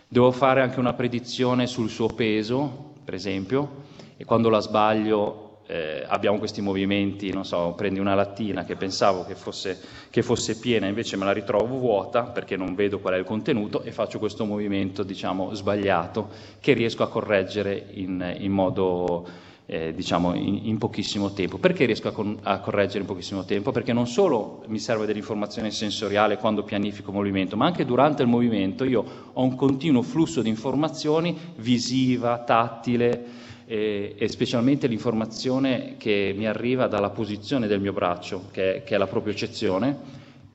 devo 0.07 0.31
fare 0.31 0.61
anche 0.61 0.79
una 0.79 0.93
predizione 0.93 1.67
sul 1.67 1.89
suo 1.89 2.07
peso, 2.07 2.93
per 3.03 3.13
esempio, 3.13 3.83
e 4.17 4.25
quando 4.25 4.49
la 4.49 4.59
sbaglio 4.59 5.45
eh, 5.67 6.03
abbiamo 6.07 6.37
questi 6.37 6.61
movimenti, 6.61 7.31
non 7.31 7.45
so, 7.45 7.73
prendi 7.75 7.99
una 7.99 8.13
lattina 8.13 8.63
che 8.63 8.75
pensavo 8.75 9.25
che 9.25 9.35
fosse, 9.35 9.79
che 10.09 10.21
fosse, 10.21 10.59
piena, 10.59 10.87
invece 10.87 11.17
me 11.17 11.25
la 11.25 11.31
ritrovo 11.31 11.77
vuota 11.77 12.23
perché 12.23 12.55
non 12.55 12.75
vedo 12.75 12.99
qual 12.99 13.15
è 13.15 13.17
il 13.17 13.23
contenuto 13.23 13.81
e 13.81 13.91
faccio 13.91 14.19
questo 14.19 14.45
movimento, 14.45 15.03
diciamo, 15.03 15.53
sbagliato 15.53 16.29
che 16.59 16.73
riesco 16.73 17.03
a 17.03 17.09
correggere 17.09 17.87
in, 17.93 18.35
in 18.39 18.51
modo 18.51 19.27
eh, 19.65 19.93
diciamo 19.93 20.35
in, 20.35 20.67
in, 20.67 20.77
pochissimo 20.77 21.31
tempo. 21.31 21.57
Perché 21.57 21.85
riesco 21.85 22.09
a, 22.09 22.11
con, 22.11 22.37
a, 22.43 22.59
correggere 22.59 22.99
in 22.99 23.05
pochissimo 23.05 23.43
tempo? 23.45 23.71
Perché 23.71 23.93
non 23.93 24.05
solo 24.05 24.63
mi 24.67 24.77
serve 24.77 25.07
dell'informazione 25.07 25.71
sensoriale 25.71 26.37
quando 26.37 26.63
pianifico 26.63 27.09
il 27.09 27.15
movimento, 27.15 27.57
ma 27.57 27.65
anche 27.65 27.85
durante 27.85 28.21
il 28.21 28.27
movimento 28.27 28.83
io 28.83 29.03
ho 29.33 29.41
un 29.41 29.55
continuo 29.55 30.03
flusso 30.03 30.43
di 30.43 30.49
informazioni 30.49 31.35
visiva, 31.55 32.43
tattile, 32.43 33.44
e, 33.65 34.15
e, 34.17 34.27
specialmente 34.27 34.87
l'informazione 34.87 35.95
che 35.97 36.33
mi 36.35 36.47
arriva 36.47 36.87
dalla 36.87 37.09
posizione 37.09 37.67
del 37.67 37.79
mio 37.79 37.93
braccio, 37.93 38.45
che, 38.51 38.83
che 38.85 38.95
è 38.95 38.97
la 38.97 39.07
propiocezione, 39.07 39.97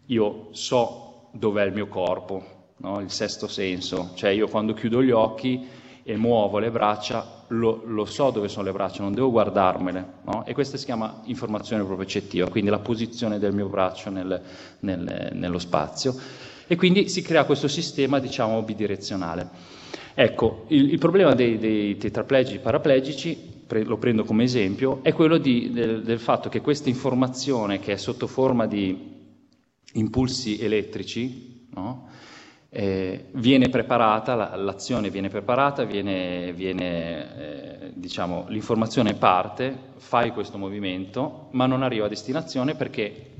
io 0.07 0.49
so 0.53 1.29
dov'è 1.33 1.65
il 1.65 1.73
mio 1.73 1.89
corpo, 1.89 2.73
no? 2.79 3.01
il 3.01 3.11
sesto 3.11 3.49
senso, 3.49 4.13
cioè 4.15 4.31
io 4.31 4.49
quando 4.49 4.75
chiudo 4.75 5.03
gli 5.03 5.11
occhi 5.11 5.67
e 6.03 6.17
muovo 6.17 6.59
le 6.59 6.71
braccia, 6.71 7.45
lo, 7.49 7.83
lo 7.85 8.05
so 8.05 8.31
dove 8.31 8.49
sono 8.49 8.67
le 8.67 8.73
braccia, 8.73 9.03
non 9.03 9.13
devo 9.13 9.31
guardarmele, 9.31 10.07
no? 10.25 10.45
e 10.47 10.55
questa 10.55 10.77
si 10.77 10.85
chiama 10.85 11.23
informazione 11.25 11.85
proprio 11.85 12.07
quindi 12.49 12.71
la 12.71 12.79
posizione 12.79 13.39
del 13.39 13.53
mio 13.53 13.69
braccio 13.69 14.11
nel, 14.11 14.41
nel, 14.81 15.31
nello 15.33 15.59
spazio, 15.59 16.15
e 16.67 16.77
quindi 16.77 17.09
si 17.09 17.23
crea 17.23 17.45
questo 17.45 17.67
sistema, 17.67 18.21
diciamo, 18.21 18.63
bidirezionale. 18.63 19.80
Ecco, 20.15 20.65
il, 20.69 20.91
il 20.93 20.99
problema 20.99 21.35
dei, 21.35 21.59
dei 21.59 21.97
tetraplegici 21.97 22.59
paraplegici, 22.59 23.65
lo 23.85 23.99
prendo 23.99 24.25
come 24.25 24.45
esempio, 24.45 25.01
è 25.03 25.13
quello 25.13 25.39
di, 25.39 25.71
del, 25.71 26.03
del 26.03 26.19
fatto 26.19 26.49
che 26.49 26.61
questa 26.61 26.89
informazione 26.89 27.79
che 27.79 27.93
è 27.93 27.97
sotto 27.97 28.27
forma 28.27 28.67
di 28.67 29.19
impulsi 29.95 30.59
elettrici, 30.61 31.69
no? 31.75 32.09
eh, 32.69 33.27
viene 33.33 33.69
preparata, 33.69 34.35
la, 34.35 34.57
l'azione 34.57 35.11
viene 35.11 35.29
preparata, 35.29 35.85
viene, 35.85 36.53
viene 36.53 37.37
eh, 37.37 37.93
diciamo, 37.95 38.47
l'informazione 38.49 39.15
parte, 39.15 39.77
fai 39.97 40.31
questo 40.33 40.59
movimento, 40.59 41.49
ma 41.53 41.67
non 41.67 41.83
arriva 41.83 42.07
a 42.07 42.09
destinazione 42.09 42.75
perché 42.75 43.31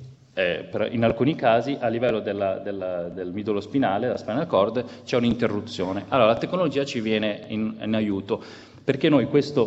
eh, 0.41 0.89
in 0.91 1.05
alcuni 1.05 1.35
casi 1.35 1.77
a 1.79 1.89
livello 1.89 2.21
della, 2.21 2.59
della, 2.59 3.09
del 3.09 3.33
midollo 3.33 3.61
spinale, 3.61 4.07
della 4.07 4.19
spinal 4.19 4.47
cord, 4.47 4.85
c'è 5.05 5.17
un'interruzione. 5.17 6.07
Allora 6.09 6.29
la 6.29 6.39
tecnologia 6.39 6.85
ci 6.85 7.01
viene 7.01 7.45
in, 7.49 7.77
in 7.81 7.95
aiuto 7.95 8.43
perché 8.83 9.09
noi 9.09 9.27
questa 9.27 9.63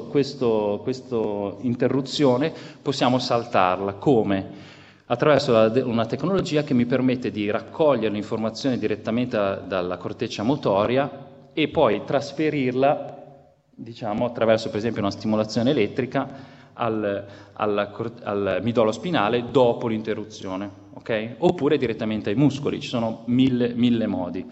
interruzione 1.61 2.51
possiamo 2.81 3.19
saltarla. 3.19 3.93
Come? 3.93 4.71
Attraverso 5.05 5.51
la, 5.51 5.71
una 5.85 6.05
tecnologia 6.05 6.63
che 6.63 6.73
mi 6.73 6.85
permette 6.85 7.29
di 7.29 7.49
raccogliere 7.49 8.13
l'informazione 8.13 8.77
direttamente 8.77 9.37
da, 9.37 9.55
dalla 9.55 9.97
corteccia 9.97 10.43
motoria 10.43 11.09
e 11.53 11.67
poi 11.67 12.03
trasferirla, 12.03 13.21
diciamo, 13.69 14.25
attraverso 14.25 14.69
per 14.69 14.79
esempio 14.79 15.01
una 15.01 15.11
stimolazione 15.11 15.69
elettrica 15.69 16.27
al, 16.73 17.25
al, 17.53 18.13
al 18.23 18.59
midollo 18.61 18.91
spinale 18.91 19.49
dopo 19.51 19.87
l'interruzione, 19.87 20.69
okay? 20.93 21.35
oppure 21.37 21.77
direttamente 21.77 22.29
ai 22.29 22.35
muscoli, 22.35 22.79
ci 22.79 22.87
sono 22.87 23.23
mille, 23.25 23.73
mille 23.73 24.07
modi. 24.07 24.45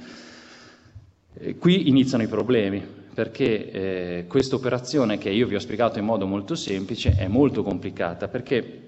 E 1.34 1.58
qui 1.58 1.88
iniziano 1.88 2.24
i 2.24 2.28
problemi, 2.28 2.84
perché 3.14 3.72
eh, 3.72 4.26
questa 4.28 4.56
operazione 4.56 5.18
che 5.18 5.30
io 5.30 5.48
vi 5.48 5.56
ho 5.56 5.60
spiegato 5.60 6.00
in 6.00 6.06
modo 6.06 6.26
molto 6.26 6.56
semplice 6.56 7.16
è 7.18 7.28
molto 7.28 7.64
complicata, 7.64 8.28
perché 8.28 8.88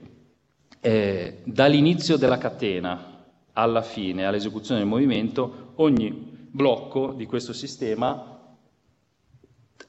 eh, 0.79 1.39
dall'inizio 1.43 2.17
della 2.17 2.37
catena 2.37 3.11
alla 3.53 3.81
fine, 3.81 4.25
all'esecuzione 4.25 4.81
del 4.81 4.89
movimento, 4.89 5.73
ogni 5.75 6.31
blocco 6.51 7.13
di 7.13 7.25
questo 7.25 7.53
sistema 7.53 8.32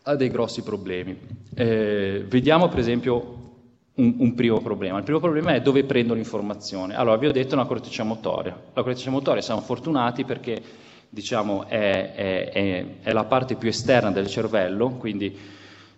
ha 0.06 0.14
dei 0.16 0.28
grossi 0.28 0.62
problemi. 0.62 1.18
Eh, 1.54 2.24
vediamo 2.28 2.68
per 2.68 2.78
esempio 2.78 3.42
un, 3.94 4.14
un, 4.18 4.34
primo 4.34 4.60
problema. 4.60 4.98
Il 4.98 5.04
primo 5.04 5.20
problema 5.20 5.54
è 5.54 5.62
dove 5.62 5.84
prendo 5.84 6.14
l'informazione. 6.14 6.94
Allora, 6.94 7.16
vi 7.16 7.26
ho 7.26 7.32
detto 7.32 7.54
una 7.54 7.64
corteccia 7.64 8.02
motoria. 8.04 8.58
La 8.72 8.82
corteccia 8.82 9.10
motoria 9.10 9.40
siamo 9.40 9.60
fortunati 9.60 10.24
perché 10.24 10.60
diciamo, 11.08 11.66
è, 11.66 12.12
è, 12.14 12.50
è, 12.50 12.86
è, 13.02 13.12
la 13.12 13.24
parte 13.24 13.54
più 13.54 13.68
esterna 13.68 14.10
del 14.10 14.26
cervello, 14.26 14.90
quindi 14.90 15.34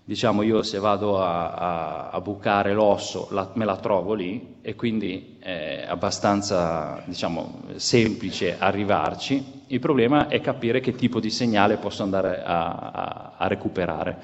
diciamo, 0.05 0.43
io 0.43 0.63
se 0.63 0.79
vado 0.79 1.21
a, 1.21 1.51
a, 1.51 2.09
a 2.11 2.21
bucare 2.21 2.75
l'osso 2.75 3.27
la, 3.31 3.51
me 3.55 3.65
la 3.65 3.77
trovo 3.77 4.15
lì 4.15 4.59
e 4.63 4.77
quindi 4.77 5.39
è 5.41 5.85
abbastanza 5.89 7.03
diciamo, 7.07 7.63
semplice 7.75 8.57
arrivarci. 8.57 9.56
Il 9.69 9.81
problema 9.81 10.29
è 10.29 10.41
capire 10.41 10.81
che 10.81 10.95
tipo 10.95 11.19
di 11.19 11.31
segnale 11.31 11.77
posso 11.77 12.03
andare 12.05 12.43
a, 12.45 13.33
a 13.37 13.47
recuperare. 13.49 14.17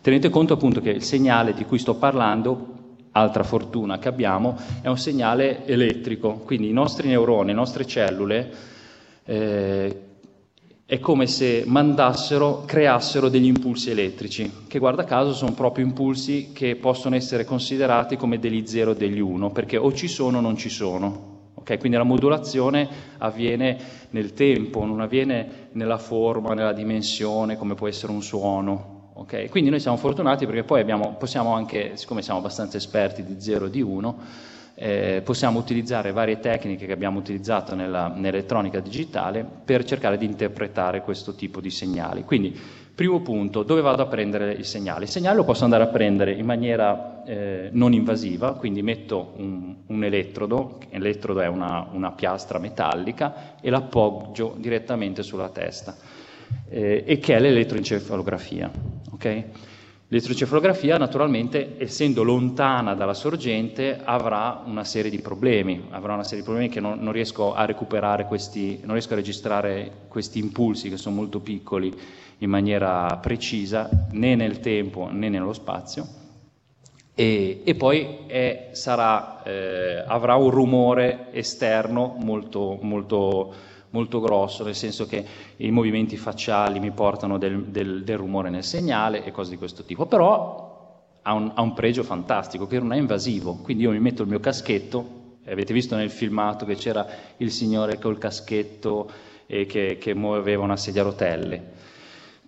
Tenete 0.00 0.28
conto 0.28 0.54
appunto 0.54 0.80
che 0.80 0.90
il 0.90 1.02
segnale 1.02 1.54
di 1.54 1.64
cui 1.64 1.78
sto 1.78 1.94
parlando 1.94 2.76
altra 3.12 3.42
fortuna 3.42 3.98
che 3.98 4.08
abbiamo, 4.08 4.56
è 4.80 4.88
un 4.88 4.98
segnale 4.98 5.66
elettrico, 5.66 6.34
quindi 6.44 6.68
i 6.68 6.72
nostri 6.72 7.08
neuroni, 7.08 7.48
le 7.48 7.52
nostre 7.52 7.86
cellule, 7.86 8.50
eh, 9.24 10.02
è 10.84 10.98
come 11.00 11.26
se 11.26 11.64
mandassero, 11.66 12.64
creassero 12.64 13.28
degli 13.28 13.44
impulsi 13.46 13.90
elettrici, 13.90 14.50
che 14.66 14.78
guarda 14.78 15.04
caso 15.04 15.34
sono 15.34 15.52
proprio 15.52 15.84
impulsi 15.84 16.50
che 16.52 16.76
possono 16.76 17.14
essere 17.14 17.44
considerati 17.44 18.16
come 18.16 18.38
degli 18.38 18.66
0 18.66 18.92
e 18.92 18.96
degli 18.96 19.20
1, 19.20 19.50
perché 19.50 19.76
o 19.76 19.92
ci 19.92 20.08
sono 20.08 20.38
o 20.38 20.40
non 20.40 20.56
ci 20.56 20.70
sono. 20.70 21.37
Okay? 21.68 21.76
Quindi 21.78 21.98
la 21.98 22.04
modulazione 22.04 22.88
avviene 23.18 23.76
nel 24.10 24.32
tempo, 24.32 24.86
non 24.86 25.02
avviene 25.02 25.68
nella 25.72 25.98
forma, 25.98 26.54
nella 26.54 26.72
dimensione, 26.72 27.58
come 27.58 27.74
può 27.74 27.86
essere 27.86 28.10
un 28.10 28.22
suono. 28.22 29.10
Okay? 29.12 29.48
Quindi 29.48 29.68
noi 29.68 29.80
siamo 29.80 29.98
fortunati 29.98 30.46
perché 30.46 30.64
poi 30.64 30.80
abbiamo, 30.80 31.16
possiamo 31.18 31.52
anche, 31.52 31.96
siccome 31.96 32.22
siamo 32.22 32.38
abbastanza 32.38 32.78
esperti 32.78 33.22
di 33.22 33.38
0 33.38 33.66
e 33.66 33.70
di 33.70 33.82
1, 33.82 34.18
eh, 34.76 35.20
possiamo 35.22 35.58
utilizzare 35.58 36.12
varie 36.12 36.38
tecniche 36.38 36.86
che 36.86 36.92
abbiamo 36.92 37.18
utilizzato 37.18 37.74
nella, 37.74 38.08
nell'elettronica 38.08 38.80
digitale 38.80 39.44
per 39.64 39.84
cercare 39.84 40.16
di 40.16 40.24
interpretare 40.24 41.02
questo 41.02 41.34
tipo 41.34 41.60
di 41.60 41.70
segnali. 41.70 42.22
Quindi, 42.24 42.58
primo 42.98 43.20
punto, 43.20 43.62
dove 43.62 43.80
vado 43.80 44.02
a 44.02 44.06
prendere 44.06 44.50
il 44.50 44.64
segnale? 44.64 45.04
Il 45.04 45.10
segnale 45.10 45.36
lo 45.36 45.44
posso 45.44 45.62
andare 45.62 45.84
a 45.84 45.86
prendere 45.86 46.32
in 46.32 46.44
maniera 46.44 47.22
eh, 47.24 47.68
non 47.70 47.92
invasiva, 47.92 48.54
quindi 48.54 48.82
metto 48.82 49.34
un, 49.36 49.72
un 49.86 50.02
elettrodo, 50.02 50.80
l'elettrodo 50.90 51.40
è 51.40 51.46
una, 51.46 51.86
una, 51.92 52.10
piastra 52.10 52.58
metallica, 52.58 53.54
e 53.60 53.70
l'appoggio 53.70 54.56
direttamente 54.58 55.22
sulla 55.22 55.48
testa, 55.48 55.96
eh, 56.68 57.04
e 57.06 57.18
che 57.20 57.36
è 57.36 57.38
l'elettroencefalografia. 57.38 58.68
Okay? 59.12 59.44
L'elettrocefalografia 60.08 60.96
naturalmente, 60.96 61.76
essendo 61.78 62.24
lontana 62.24 62.94
dalla 62.94 63.14
sorgente, 63.14 64.00
avrà 64.02 64.64
una 64.64 64.82
serie 64.82 65.10
di 65.10 65.20
problemi, 65.20 65.84
avrà 65.90 66.14
una 66.14 66.24
serie 66.24 66.38
di 66.38 66.44
problemi 66.44 66.68
che 66.68 66.80
non, 66.80 66.98
non, 66.98 67.12
riesco 67.12 67.54
a 67.54 67.64
recuperare 67.64 68.24
questi, 68.24 68.80
non 68.82 68.94
riesco 68.94 69.12
a 69.12 69.16
registrare 69.16 70.06
questi 70.08 70.40
impulsi 70.40 70.88
che 70.88 70.96
sono 70.96 71.14
molto 71.14 71.38
piccoli 71.38 71.94
in 72.38 72.50
maniera 72.50 73.18
precisa, 73.20 73.88
né 74.12 74.34
nel 74.34 74.60
tempo 74.60 75.08
né 75.10 75.28
nello 75.28 75.52
spazio. 75.52 76.06
E, 77.14 77.62
e 77.64 77.74
poi 77.74 78.26
è, 78.26 78.68
sarà, 78.72 79.42
eh, 79.42 80.04
avrà 80.06 80.36
un 80.36 80.50
rumore 80.50 81.32
esterno 81.32 82.14
molto, 82.18 82.78
molto 82.80 83.52
molto 83.90 84.20
grosso, 84.20 84.64
nel 84.64 84.74
senso 84.74 85.06
che 85.06 85.24
i 85.56 85.70
movimenti 85.70 86.16
facciali 86.16 86.80
mi 86.80 86.90
portano 86.90 87.38
del, 87.38 87.64
del, 87.66 88.04
del 88.04 88.18
rumore 88.18 88.50
nel 88.50 88.64
segnale 88.64 89.24
e 89.24 89.30
cose 89.30 89.50
di 89.50 89.56
questo 89.56 89.84
tipo. 89.84 90.06
Però 90.06 90.66
ha 91.22 91.32
un, 91.32 91.52
ha 91.54 91.62
un, 91.62 91.74
pregio 91.74 92.02
fantastico, 92.02 92.66
che 92.66 92.78
non 92.78 92.92
è 92.92 92.98
invasivo. 92.98 93.56
Quindi 93.56 93.84
io 93.84 93.90
mi 93.90 94.00
metto 94.00 94.22
il 94.22 94.28
mio 94.28 94.40
caschetto, 94.40 95.36
avete 95.46 95.72
visto 95.72 95.96
nel 95.96 96.10
filmato 96.10 96.66
che 96.66 96.74
c'era 96.74 97.06
il 97.38 97.50
signore 97.50 97.98
col 97.98 98.18
caschetto 98.18 99.10
e 99.46 99.66
che, 99.66 99.96
che 99.98 100.14
muoveva 100.14 100.64
una 100.64 100.76
sedia 100.76 101.02
a 101.02 101.04
rotelle. 101.04 101.76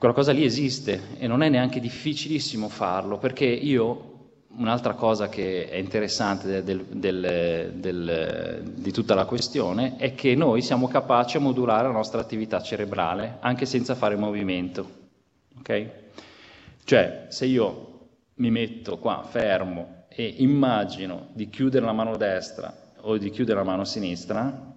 Quella 0.01 0.15
cosa 0.15 0.33
lì 0.33 0.45
esiste 0.45 1.19
e 1.19 1.27
non 1.27 1.43
è 1.43 1.51
neanche 1.51 1.79
difficilissimo 1.79 2.71
farlo, 2.71 3.19
perché 3.19 3.45
io 3.45 4.39
un'altra 4.57 4.95
cosa 4.95 5.29
che 5.29 5.69
è 5.69 5.77
interessante 5.77 6.63
del, 6.65 6.87
del, 6.87 7.73
del, 7.75 8.63
di 8.79 8.93
tutta 8.93 9.15
la 9.15 9.27
questione 9.27 9.97
è 9.99 10.15
che 10.15 10.35
noi 10.35 10.63
siamo 10.63 10.89
capaci 10.89 11.37
a 11.37 11.41
modulare 11.41 11.89
la 11.89 11.93
nostra 11.93 12.19
attività 12.19 12.63
cerebrale 12.63 13.37
anche 13.41 13.67
senza 13.67 13.95
fare 13.95 14.17
movimento. 14.17 14.91
Okay? 15.59 15.91
Cioè, 16.83 17.27
se 17.29 17.45
io 17.45 18.09
mi 18.37 18.51
metto 18.51 18.97
qua 18.97 19.23
fermo 19.29 20.05
e 20.09 20.25
immagino 20.39 21.27
di 21.35 21.51
chiudere 21.51 21.85
la 21.85 21.93
mano 21.93 22.17
destra 22.17 22.75
o 23.03 23.19
di 23.19 23.29
chiudere 23.29 23.59
la 23.59 23.65
mano 23.67 23.85
sinistra, 23.85 24.75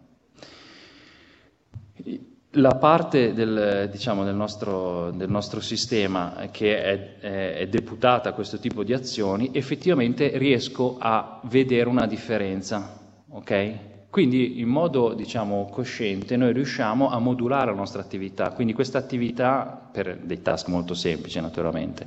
la 2.56 2.76
parte 2.76 3.34
del, 3.34 3.89
diciamo, 3.92 4.24
del, 4.24 4.36
nostro, 4.36 5.12
del 5.12 5.30
nostro, 5.30 5.60
sistema 5.60 6.50
che 6.52 6.84
è, 6.84 7.20
è, 7.60 7.68
deputata 7.68 8.30
a 8.30 8.34
questo 8.34 8.60
tipo 8.60 8.84
di 8.84 8.94
azioni, 8.94 9.50
effettivamente 9.54 10.38
riesco 10.38 10.98
a 11.00 11.39
vedere 11.44 11.89
una 11.89 12.06
differenza. 12.06 13.00
Okay? 13.30 13.92
Quindi 14.10 14.60
in 14.60 14.68
modo 14.68 15.13
diciamo, 15.13 15.68
cosciente 15.72 16.38
noi 16.38 16.54
riusciamo 16.54 17.10
a 17.10 17.18
modulare 17.18 17.72
la 17.72 17.78
nostra 17.78 18.02
attività, 18.02 18.52
quindi 18.52 18.74
questa 18.74 19.00
attività, 19.00 19.89
per 19.92 20.20
dei 20.22 20.44
task 20.44 20.68
molto 20.68 20.94
semplici 20.94 21.42
naturalmente, 21.42 22.06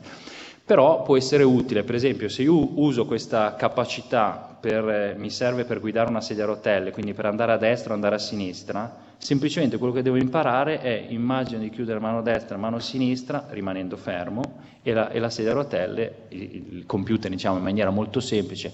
però 0.64 1.02
può 1.02 1.16
essere 1.16 1.42
utile, 1.42 1.82
per 1.82 1.96
esempio 1.96 2.28
se 2.28 2.42
io 2.42 2.80
uso 2.80 3.06
questa 3.06 3.56
capacità, 3.56 4.56
per, 4.60 5.16
mi 5.18 5.30
serve 5.30 5.64
per 5.64 5.80
guidare 5.80 6.08
una 6.08 6.20
sedia 6.20 6.44
a 6.44 6.46
rotelle, 6.46 6.92
quindi 6.92 7.12
per 7.12 7.26
andare 7.26 7.52
a 7.52 7.56
destra 7.56 7.90
o 7.90 7.94
andare 7.94 8.14
a 8.14 8.18
sinistra, 8.18 9.05
Semplicemente 9.18 9.78
quello 9.78 9.92
che 9.92 10.02
devo 10.02 10.16
imparare 10.16 10.80
è 10.80 11.06
immagino 11.08 11.60
di 11.60 11.70
chiudere 11.70 11.98
mano 11.98 12.22
destra, 12.22 12.56
mano 12.56 12.78
sinistra, 12.78 13.46
rimanendo 13.50 13.96
fermo, 13.96 14.42
e 14.82 14.92
la, 14.92 15.10
e 15.10 15.18
la 15.18 15.30
sedia 15.30 15.50
a 15.50 15.54
rotelle, 15.54 16.26
il, 16.28 16.42
il, 16.70 16.86
computer 16.86 17.28
diciamo 17.28 17.56
in 17.56 17.62
maniera 17.64 17.90
molto 17.90 18.20
semplice, 18.20 18.72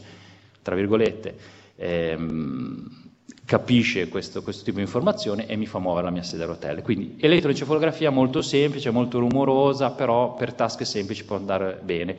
tra 0.60 0.74
virgolette, 0.74 1.34
ehm, 1.76 3.02
capisce 3.46 4.08
questo, 4.08 4.42
questo, 4.42 4.62
tipo 4.62 4.76
di 4.76 4.82
informazione 4.82 5.46
e 5.46 5.56
mi 5.56 5.66
fa 5.66 5.78
muovere 5.78 6.06
la 6.06 6.12
mia 6.12 6.22
sedia 6.22 6.44
a 6.44 6.48
rotelle. 6.48 6.82
Quindi 6.82 7.16
elettroencefalografia 7.18 8.10
molto 8.10 8.42
semplice, 8.42 8.90
molto 8.90 9.18
rumorosa, 9.20 9.92
però 9.92 10.34
per 10.34 10.52
tasche 10.52 10.84
semplici 10.84 11.24
può 11.24 11.36
andare 11.36 11.80
bene. 11.82 12.16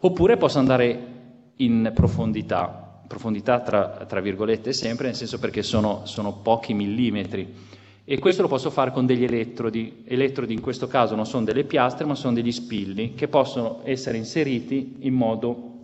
Oppure 0.00 0.36
posso 0.36 0.58
andare 0.58 1.16
in 1.56 1.90
profondità, 1.94 2.87
profondità 3.08 3.60
tra, 3.60 4.04
tra, 4.06 4.20
virgolette 4.20 4.72
sempre, 4.72 5.06
nel 5.06 5.16
senso 5.16 5.38
perché 5.38 5.62
sono, 5.62 6.02
sono, 6.04 6.34
pochi 6.34 6.74
millimetri. 6.74 7.66
E 8.04 8.18
questo 8.18 8.42
lo 8.42 8.48
posso 8.48 8.70
fare 8.70 8.92
con 8.92 9.06
degli 9.06 9.24
elettrodi. 9.24 10.04
Elettrodi 10.06 10.52
in 10.52 10.60
questo 10.60 10.86
caso 10.86 11.14
non 11.16 11.26
sono 11.26 11.44
delle 11.44 11.64
piastre, 11.64 12.04
ma 12.04 12.14
sono 12.14 12.34
degli 12.34 12.52
spilli 12.52 13.14
che 13.14 13.26
possono 13.26 13.80
essere 13.84 14.16
inseriti 14.16 14.96
in 15.00 15.14
modo 15.14 15.80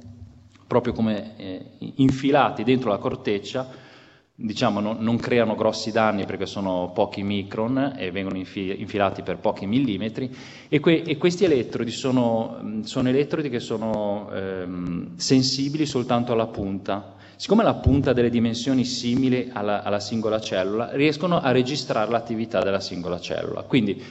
proprio 0.66 0.92
come 0.92 1.36
eh, 1.36 1.64
infilati 1.96 2.62
dentro 2.62 2.90
la 2.90 2.98
corteccia 2.98 3.82
diciamo, 4.36 4.80
non, 4.80 4.96
non, 4.98 5.16
creano 5.16 5.54
grossi 5.54 5.92
danni 5.92 6.24
perché 6.26 6.44
sono 6.46 6.90
pochi 6.92 7.22
micron 7.22 7.94
e 7.96 8.10
vengono 8.10 8.36
infi- 8.36 8.80
infilati 8.80 9.22
per 9.22 9.38
pochi 9.38 9.66
millimetri 9.66 10.34
e, 10.68 10.80
que- 10.80 11.02
e 11.02 11.16
questi 11.16 11.44
elettrodi 11.44 11.92
sono, 11.92 12.80
sono, 12.82 13.08
elettrodi 13.08 13.48
che 13.48 13.60
sono 13.60 14.28
ehm, 14.32 15.16
sensibili 15.16 15.86
soltanto 15.86 16.32
alla 16.32 16.48
punta. 16.48 17.14
Siccome 17.36 17.62
la 17.62 17.74
punta 17.74 18.10
ha 18.10 18.12
delle 18.12 18.30
dimensioni 18.30 18.84
simili 18.84 19.50
alla, 19.52 19.82
alla 19.82 20.00
singola 20.00 20.40
cellula, 20.40 20.90
riescono 20.92 21.40
a 21.40 21.50
registrare 21.52 22.10
l'attività 22.10 22.60
della 22.60 22.80
singola 22.80 23.20
cellula. 23.20 23.62
Quindi, 23.62 24.02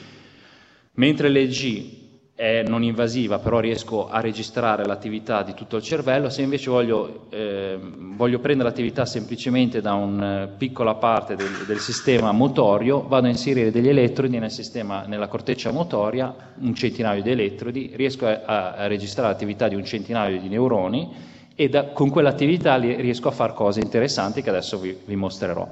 mentre 0.93 1.29
l'EG 1.29 2.02
è 2.35 2.63
non 2.63 2.81
invasiva, 2.83 3.37
però 3.37 3.59
riesco 3.59 4.09
a 4.09 4.19
registrare 4.19 4.85
l'attività 4.85 5.43
di 5.43 5.53
tutto 5.53 5.75
il 5.77 5.83
cervello, 5.83 6.29
se 6.29 6.41
invece 6.41 6.71
voglio, 6.71 7.27
eh, 7.29 7.77
voglio 7.79 8.39
prendere 8.39 8.69
l'attività 8.69 9.05
semplicemente 9.05 9.81
da 9.81 9.93
una 9.93 10.43
eh, 10.43 10.47
piccola 10.47 10.95
parte 10.95 11.35
del, 11.35 11.63
del, 11.67 11.77
sistema 11.77 12.31
motorio, 12.31 13.05
vado 13.07 13.27
a 13.27 13.29
inserire 13.29 13.69
degli 13.69 13.87
elettrodi 13.87 14.39
nel 14.39 14.49
sistema, 14.49 15.05
nella 15.05 15.27
corteccia 15.27 15.71
motoria, 15.71 16.33
un 16.59 16.73
centinaio 16.73 17.21
di 17.21 17.29
elettrodi, 17.29 17.91
riesco 17.93 18.25
a, 18.25 18.73
a 18.73 18.87
registrare 18.87 19.29
l'attività 19.29 19.67
di 19.67 19.75
un 19.75 19.85
centinaio 19.85 20.39
di 20.39 20.49
neuroni 20.49 21.11
e 21.53 21.69
da, 21.69 21.89
con 21.89 22.09
quell'attività 22.09 22.77
riesco 22.77 23.27
a 23.27 23.31
fare 23.31 23.53
cose 23.53 23.79
interessanti 23.79 24.41
che 24.41 24.49
adesso 24.49 24.79
vi, 24.79 24.97
vi 25.05 25.15
mostrerò. 25.15 25.69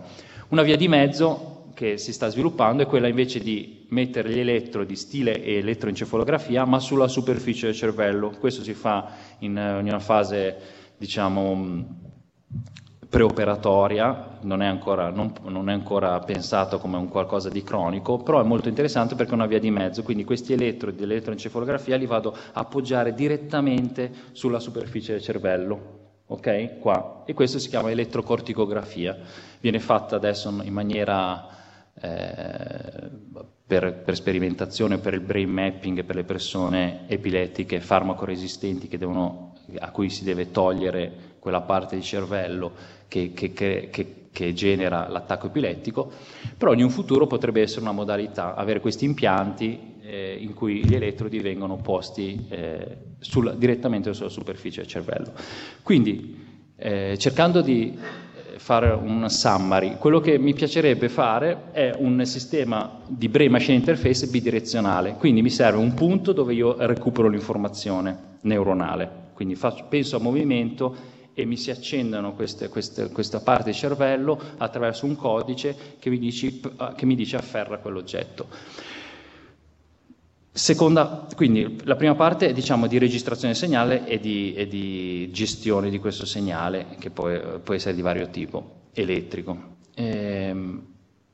Una 0.49 0.61
via 0.61 0.75
di 0.75 0.87
mezzo 0.87 1.50
che 1.73 1.97
si 1.97 2.13
sta 2.13 2.29
sviluppando 2.29 2.83
è 2.83 2.85
quella 2.85 3.07
invece 3.07 3.39
di 3.39 3.85
mettere 3.89 4.29
gli 4.29 4.39
elettrodi 4.39 4.95
stile 4.95 5.43
elettroencefalografia 5.43 6.65
ma 6.65 6.79
sulla 6.79 7.07
superficie 7.07 7.67
del 7.67 7.75
cervello. 7.75 8.29
Questo 8.39 8.63
si 8.63 8.73
fa 8.73 9.11
in, 9.39 9.51
in 9.51 9.85
una 9.87 9.99
fase, 9.99 10.55
diciamo, 10.97 11.99
preoperatoria, 13.11 14.37
non 14.43 14.61
è, 14.61 14.65
ancora, 14.65 15.09
non, 15.09 15.33
non 15.43 15.69
è, 15.69 15.73
ancora, 15.73 16.17
pensato 16.21 16.79
come 16.79 16.95
un 16.95 17.09
qualcosa 17.09 17.49
di 17.49 17.61
cronico, 17.61 18.19
però 18.19 18.39
è 18.39 18.45
molto 18.45 18.69
interessante 18.69 19.15
perché 19.15 19.31
è 19.31 19.35
una 19.35 19.47
via 19.47 19.59
di 19.59 19.69
mezzo, 19.69 20.01
quindi 20.01 20.23
questi 20.23 20.53
elettrodi 20.53 20.95
dell'elettroencefalografia 20.95 21.97
li 21.97 22.05
vado 22.05 22.31
a 22.31 22.61
appoggiare 22.61 23.13
direttamente 23.13 24.09
sulla 24.31 24.59
superficie 24.59 25.11
del 25.11 25.21
cervello, 25.21 26.21
ok? 26.27 26.79
Qua. 26.79 27.23
E 27.25 27.33
questo 27.33 27.59
si 27.59 27.67
chiama 27.67 27.91
elettrocorticografia, 27.91 29.17
viene 29.59 29.79
fatta 29.79 30.15
adesso 30.15 30.47
in 30.63 30.71
maniera 30.71 31.47
eh, 31.49 31.50
per, 31.99 34.01
per, 34.03 34.15
sperimentazione, 34.15 34.97
per 34.97 35.13
il 35.13 35.21
brain 35.21 35.49
mapping, 35.49 36.03
per 36.03 36.15
le 36.15 36.23
persone 36.23 37.01
epilettiche, 37.07 37.79
farmacoresistenti 37.79 38.87
devono, 38.97 39.53
a 39.79 39.91
cui 39.91 40.09
si 40.09 40.23
deve 40.23 40.51
togliere 40.51 41.29
quella 41.39 41.61
parte 41.61 41.95
di 41.95 42.01
cervello 42.01 42.71
che, 43.07 43.31
che, 43.33 43.53
che, 43.53 43.89
che, 44.31 44.53
genera 44.53 45.07
l'attacco 45.07 45.47
epilettico, 45.47 46.11
però 46.57 46.73
in 46.73 46.83
un 46.83 46.89
futuro 46.89 47.27
potrebbe 47.27 47.61
essere 47.61 47.81
una 47.81 47.91
modalità 47.91 48.55
avere 48.55 48.79
questi 48.79 49.05
impianti 49.05 49.99
eh, 50.01 50.37
in 50.39 50.53
cui 50.53 50.85
gli 50.85 50.93
elettrodi 50.93 51.39
vengono 51.39 51.77
posti 51.77 52.45
eh, 52.49 52.97
sul, 53.19 53.55
direttamente 53.57 54.13
sulla 54.13 54.29
superficie 54.29 54.81
del 54.81 54.89
cervello. 54.89 55.31
Quindi 55.81 56.49
eh, 56.75 57.17
cercando 57.17 57.61
di 57.61 57.97
fare 58.61 58.91
un 58.91 59.27
summary. 59.27 59.97
Quello 59.97 60.19
che 60.19 60.37
mi 60.37 60.53
piacerebbe 60.53 61.09
fare 61.09 61.71
è 61.71 61.95
un 61.97 62.23
sistema 62.25 62.99
di 63.07 63.27
brain 63.27 63.49
machine 63.49 63.77
interface 63.77 64.27
bidirezionale, 64.27 65.15
quindi 65.15 65.41
mi 65.41 65.49
serve 65.49 65.79
un 65.79 65.95
punto 65.95 66.31
dove 66.31 66.53
io 66.53 66.75
recupero 66.77 67.27
l'informazione 67.27 68.37
neuronale, 68.41 69.09
quindi 69.33 69.55
faccio, 69.55 69.85
penso 69.89 70.17
a 70.17 70.19
movimento 70.19 70.95
e 71.33 71.43
mi 71.45 71.57
si 71.57 71.71
accendono 71.71 72.33
queste, 72.33 72.69
queste, 72.69 73.09
questa 73.09 73.39
parte 73.39 73.63
del 73.65 73.73
cervello 73.73 74.39
attraverso 74.57 75.07
un 75.07 75.15
codice 75.15 75.75
che 75.97 76.11
mi, 76.11 76.19
dici, 76.19 76.61
che 76.95 77.05
mi 77.07 77.15
dice 77.15 77.37
afferra 77.37 77.79
quell'oggetto. 77.79 78.47
Seconda, 80.53 81.27
quindi 81.33 81.79
la 81.85 81.95
prima 81.95 82.13
parte 82.13 82.49
è 82.49 82.53
diciamo, 82.53 82.87
di 82.87 82.97
registrazione 82.97 83.53
del 83.53 83.61
segnale 83.61 84.05
e 84.05 84.19
di, 84.19 84.53
e 84.53 84.67
di, 84.67 85.31
gestione 85.31 85.89
di 85.89 85.97
questo 85.97 86.25
segnale, 86.25 86.87
che 86.99 87.09
poi, 87.09 87.39
può 87.63 87.73
essere 87.73 87.95
di 87.95 88.01
vario 88.01 88.29
tipo, 88.29 88.81
elettrico. 88.91 89.57
Ehm, 89.95 90.87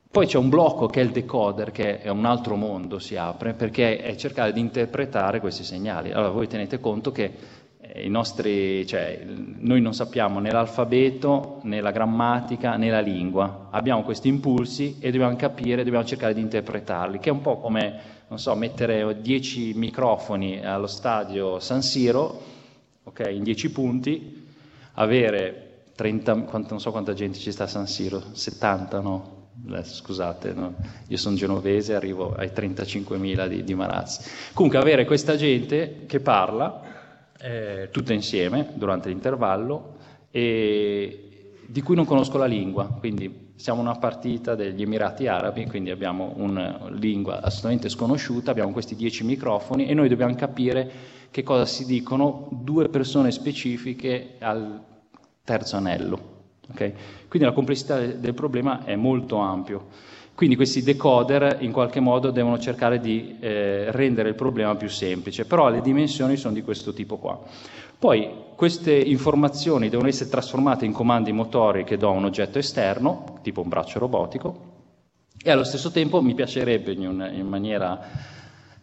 poi 0.08 0.26
c'è 0.26 0.38
un 0.38 0.48
blocco 0.48 0.86
che 0.86 1.00
è 1.00 1.02
il 1.02 1.10
decoder, 1.10 1.72
che 1.72 2.00
è 2.00 2.08
un 2.10 2.26
altro 2.26 2.54
mondo, 2.54 3.00
si 3.00 3.16
apre, 3.16 3.54
perché 3.54 3.98
è 3.98 4.14
cercare 4.14 4.52
di 4.52 4.60
interpretare 4.60 5.40
questi 5.40 5.64
segnali. 5.64 6.12
Allora 6.12 6.30
voi 6.30 6.46
tenete 6.46 6.78
conto 6.78 7.10
che 7.10 7.32
eh, 7.80 8.08
nostri, 8.08 8.86
cioè, 8.86 9.20
noi 9.26 9.80
non 9.80 9.94
sappiamo 9.94 10.38
né 10.38 10.52
l'alfabeto, 10.52 11.58
né 11.64 11.80
la 11.80 11.90
grammatica, 11.90 12.76
né 12.76 12.88
la 12.88 13.00
lingua. 13.00 13.66
Abbiamo 13.70 14.04
questi 14.04 14.28
impulsi 14.28 14.98
e 15.00 15.10
dobbiamo 15.10 15.34
capire, 15.34 15.82
dobbiamo 15.82 16.04
cercare 16.04 16.34
di 16.34 16.40
interpretarli, 16.40 17.18
che 17.18 17.30
è 17.30 17.32
un 17.32 17.40
po' 17.40 17.58
come 17.58 18.17
non 18.28 18.38
so, 18.38 18.54
mettere 18.54 19.20
10 19.20 19.72
microfoni 19.74 20.64
allo 20.64 20.86
stadio 20.86 21.58
San 21.60 21.82
Siro, 21.82 22.42
okay, 23.04 23.36
in 23.36 23.42
10 23.42 23.70
punti, 23.70 24.46
avere 24.94 25.82
30, 25.94 26.34
non 26.68 26.80
so 26.80 26.90
quanta 26.90 27.14
gente 27.14 27.38
ci 27.38 27.50
sta 27.50 27.64
a 27.64 27.68
San 27.68 27.86
Siro, 27.86 28.22
70 28.32 29.00
no? 29.00 29.36
scusate, 29.82 30.52
no? 30.52 30.74
io 31.08 31.16
sono 31.16 31.36
genovese, 31.36 31.94
arrivo 31.94 32.34
ai 32.34 32.48
35.000 32.48 33.48
di, 33.48 33.64
di 33.64 33.74
Marazzi. 33.74 34.30
Comunque 34.52 34.78
avere 34.78 35.04
questa 35.04 35.34
gente 35.36 36.04
che 36.06 36.20
parla 36.20 36.82
eh, 37.40 37.88
tutta 37.90 38.12
insieme 38.12 38.70
durante 38.74 39.08
l'intervallo 39.08 39.96
e 40.30 41.60
di 41.66 41.82
cui 41.82 41.96
non 41.96 42.04
conosco 42.04 42.38
la 42.38 42.46
lingua, 42.46 42.86
quindi 42.86 43.47
siamo 43.58 43.80
una 43.80 43.96
partita 43.96 44.54
degli 44.54 44.82
Emirati 44.82 45.26
Arabi, 45.26 45.66
quindi 45.66 45.90
abbiamo 45.90 46.32
una 46.36 46.88
lingua 46.90 47.42
assolutamente 47.42 47.88
sconosciuta, 47.88 48.52
abbiamo 48.52 48.70
questi 48.70 48.94
dieci 48.94 49.24
microfoni 49.24 49.86
e 49.86 49.94
noi 49.94 50.08
dobbiamo 50.08 50.32
capire 50.36 50.88
che 51.32 51.42
cosa 51.42 51.66
si 51.66 51.84
dicono 51.84 52.46
due 52.52 52.88
persone 52.88 53.32
specifiche 53.32 54.36
al 54.38 54.80
terzo 55.42 55.76
anello. 55.76 56.36
Okay? 56.70 56.94
Quindi 57.26 57.48
la 57.48 57.54
complessità 57.54 57.98
del 57.98 58.34
problema 58.34 58.84
è 58.84 58.94
molto 58.94 59.38
ampio. 59.38 59.86
Quindi 60.36 60.54
questi 60.54 60.84
decoder 60.84 61.56
in 61.58 61.72
qualche 61.72 61.98
modo 61.98 62.30
devono 62.30 62.60
cercare 62.60 63.00
di 63.00 63.38
eh, 63.40 63.90
rendere 63.90 64.28
il 64.28 64.34
problema 64.36 64.76
più 64.76 64.88
semplice, 64.88 65.46
però 65.46 65.68
le 65.68 65.80
dimensioni 65.80 66.36
sono 66.36 66.54
di 66.54 66.62
questo 66.62 66.92
tipo 66.92 67.16
qua. 67.16 67.40
Poi 67.98 68.46
queste 68.54 68.92
informazioni 68.92 69.88
devono 69.88 70.08
essere 70.08 70.30
trasformate 70.30 70.84
in 70.84 70.92
comandi 70.92 71.32
motori 71.32 71.82
che 71.82 71.96
do 71.96 72.08
a 72.08 72.12
un 72.12 72.24
oggetto 72.24 72.58
esterno, 72.58 73.38
tipo 73.42 73.60
un 73.60 73.68
braccio 73.68 73.98
robotico, 73.98 74.76
e 75.42 75.50
allo 75.50 75.64
stesso 75.64 75.90
tempo 75.90 76.22
mi 76.22 76.34
piacerebbe 76.34 76.92
in, 76.92 77.08
una, 77.08 77.28
in 77.28 77.48
maniera, 77.48 78.00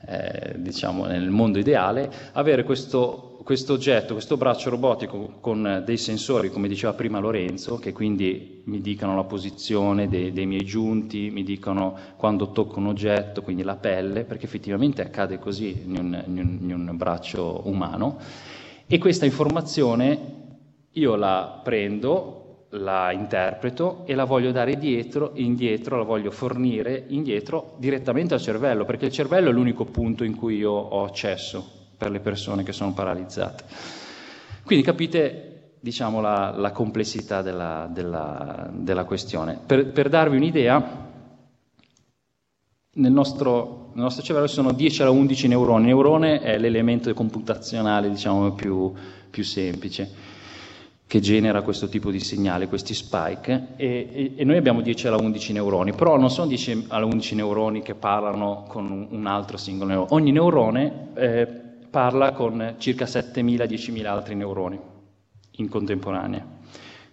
eh, 0.06 0.56
diciamo, 0.58 1.06
nel 1.06 1.30
mondo 1.30 1.60
ideale, 1.60 2.12
avere 2.34 2.63
questo, 2.63 3.38
questo, 3.43 3.71
oggetto, 3.73 4.13
questo 4.13 4.36
braccio 4.36 4.69
robotico 4.69 5.36
con 5.39 5.84
dei 5.86 5.97
sensori, 5.97 6.49
come 6.49 6.67
diceva 6.67 6.91
prima 6.91 7.19
Lorenzo, 7.19 7.78
che 7.78 7.93
quindi 7.93 8.63
mi 8.65 8.82
dicano 8.82 9.15
la 9.15 9.23
posizione 9.23 10.10
dei, 10.10 10.34
dei 10.34 10.45
miei 10.45 10.65
giunti, 10.65 11.30
mi 11.32 11.43
dicono 11.43 11.97
quando 12.17 12.51
tocco 12.51 12.80
un 12.80 12.88
oggetto, 12.88 13.41
quindi 13.41 13.63
la 13.63 13.75
pelle, 13.78 14.25
perché 14.25 14.45
effettivamente 14.45 15.01
accade 15.01 15.39
così 15.39 15.84
in 15.86 15.97
un, 15.97 16.23
in 16.28 16.38
un, 16.38 16.69
in 16.69 16.89
un 16.89 16.97
braccio 16.97 17.62
umano 17.63 18.19
e 18.88 18.98
questa 18.98 19.26
informazione 19.26 20.34
io 20.91 21.15
la 21.15 21.60
prendo, 21.63 22.67
la 22.69 23.12
interpreto 23.12 24.04
e 24.06 24.15
la 24.15 24.26
voglio 24.26 24.52
dare 24.52 24.78
dietro, 24.78 25.32
indietro, 25.36 25.98
la 25.98 26.04
voglio 26.04 26.32
fornire 26.32 27.06
indietro 27.08 27.76
direttamente 27.78 28.34
al 28.34 28.41
cervello, 28.41 28.86
perché 28.86 29.06
il 29.06 29.12
cervello 29.12 29.50
è 29.50 29.54
l'unico 29.54 29.86
punto 29.86 30.24
in 30.24 30.36
cui 30.36 30.58
io 30.58 30.71
ho 30.71 31.04
accesso 31.04 31.65
per 31.98 32.12
le 32.12 32.19
persone 32.19 32.63
che 32.63 32.74
sono 32.74 32.93
paralizzate. 32.93 33.63
Quindi 34.63 34.84
capite 34.84 35.56
diciamo, 35.80 36.19
la, 36.19 36.52
la 36.58 36.71
complessità 36.71 37.41
della, 37.41 37.88
della, 37.91 38.69
della 38.74 39.04
questione. 39.04 39.60
Per, 39.63 39.91
per 39.91 40.10
darvi 40.10 40.36
un'idea, 40.36 41.04
nel 42.93 43.12
nostro, 43.12 43.85
nel 43.95 44.03
nostro, 44.03 44.23
cervello 44.23 44.47
sono 44.47 44.73
10 44.73 45.01
alla 45.01 45.12
11 45.12 45.47
neuroni. 45.47 45.84
Il 45.84 45.88
neurone 45.88 46.41
è 46.41 46.58
l'elemento 46.58 47.13
computazionale 47.13 48.10
diciamo, 48.10 48.51
più, 48.51 48.91
più, 49.29 49.43
semplice 49.43 50.34
che 51.08 51.19
genera 51.21 51.62
questo 51.62 51.88
tipo 51.88 52.12
di 52.12 52.19
segnale, 52.19 52.67
questi 52.67 52.93
spike, 52.93 53.67
e, 53.77 54.10
e, 54.12 54.34
e, 54.36 54.43
noi 54.43 54.58
abbiamo 54.58 54.81
10 54.81 55.08
alla 55.08 55.17
11 55.17 55.53
neuroni, 55.53 55.93
però 55.93 56.17
non 56.17 56.29
sono 56.29 56.47
10 56.47 56.86
alla 56.89 57.05
11 57.05 57.36
neuroni 57.36 57.81
che 57.84 57.93
parlano 57.93 58.65
con 58.67 58.91
un, 58.91 59.08
un 59.12 59.25
altro 59.27 59.55
singolo 59.55 59.89
neurone. 59.89 60.13
Ogni 60.13 60.31
neurone 60.31 61.10
eh, 61.13 61.47
parla 61.89 62.34
con 62.34 62.75
circa 62.79 63.05
7.000-10.000 63.05 64.05
altri 64.08 64.36
neuroni 64.36 64.77
in 65.51 65.69
contemporanea. 65.69 66.45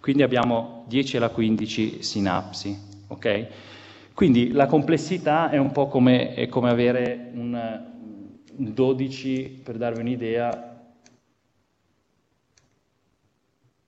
Quindi 0.00 0.24
abbiamo 0.24 0.84
10 0.88 1.18
alla 1.18 1.28
15 1.28 2.02
sinapsi, 2.02 2.76
ok? 3.06 3.46
Quindi 4.14 4.52
la 4.52 4.66
complessità 4.66 5.50
è 5.50 5.56
un 5.56 5.72
po' 5.72 5.88
come, 5.88 6.34
è 6.34 6.48
come 6.48 6.70
avere 6.70 7.30
un, 7.32 7.82
un 8.56 8.74
12, 8.74 9.60
per 9.62 9.76
darvi 9.78 10.00
un'idea, 10.00 10.70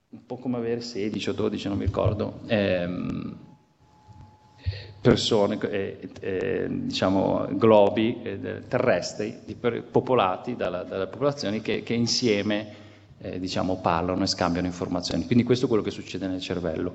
un 0.09 0.25
po' 0.25 0.37
come 0.37 0.57
avere 0.57 0.81
16 0.81 1.29
o 1.29 1.33
12, 1.33 1.67
non 1.67 1.77
mi 1.77 1.85
ricordo, 1.85 2.39
ehm, 2.47 3.37
persone, 4.99 5.59
eh, 5.69 6.09
eh, 6.19 6.67
diciamo, 6.69 7.45
globi 7.51 8.21
eh, 8.23 8.63
terrestri 8.67 9.39
popolati 9.91 10.55
dalla, 10.55 10.81
dalle 10.83 11.05
popolazioni 11.05 11.61
che, 11.61 11.83
che 11.83 11.93
insieme 11.93 12.83
eh, 13.19 13.39
diciamo, 13.39 13.77
parlano 13.77 14.23
e 14.23 14.27
scambiano 14.27 14.65
informazioni. 14.65 15.25
Quindi 15.25 15.43
questo 15.43 15.65
è 15.65 15.67
quello 15.67 15.83
che 15.83 15.91
succede 15.91 16.25
nel 16.25 16.41
cervello. 16.41 16.93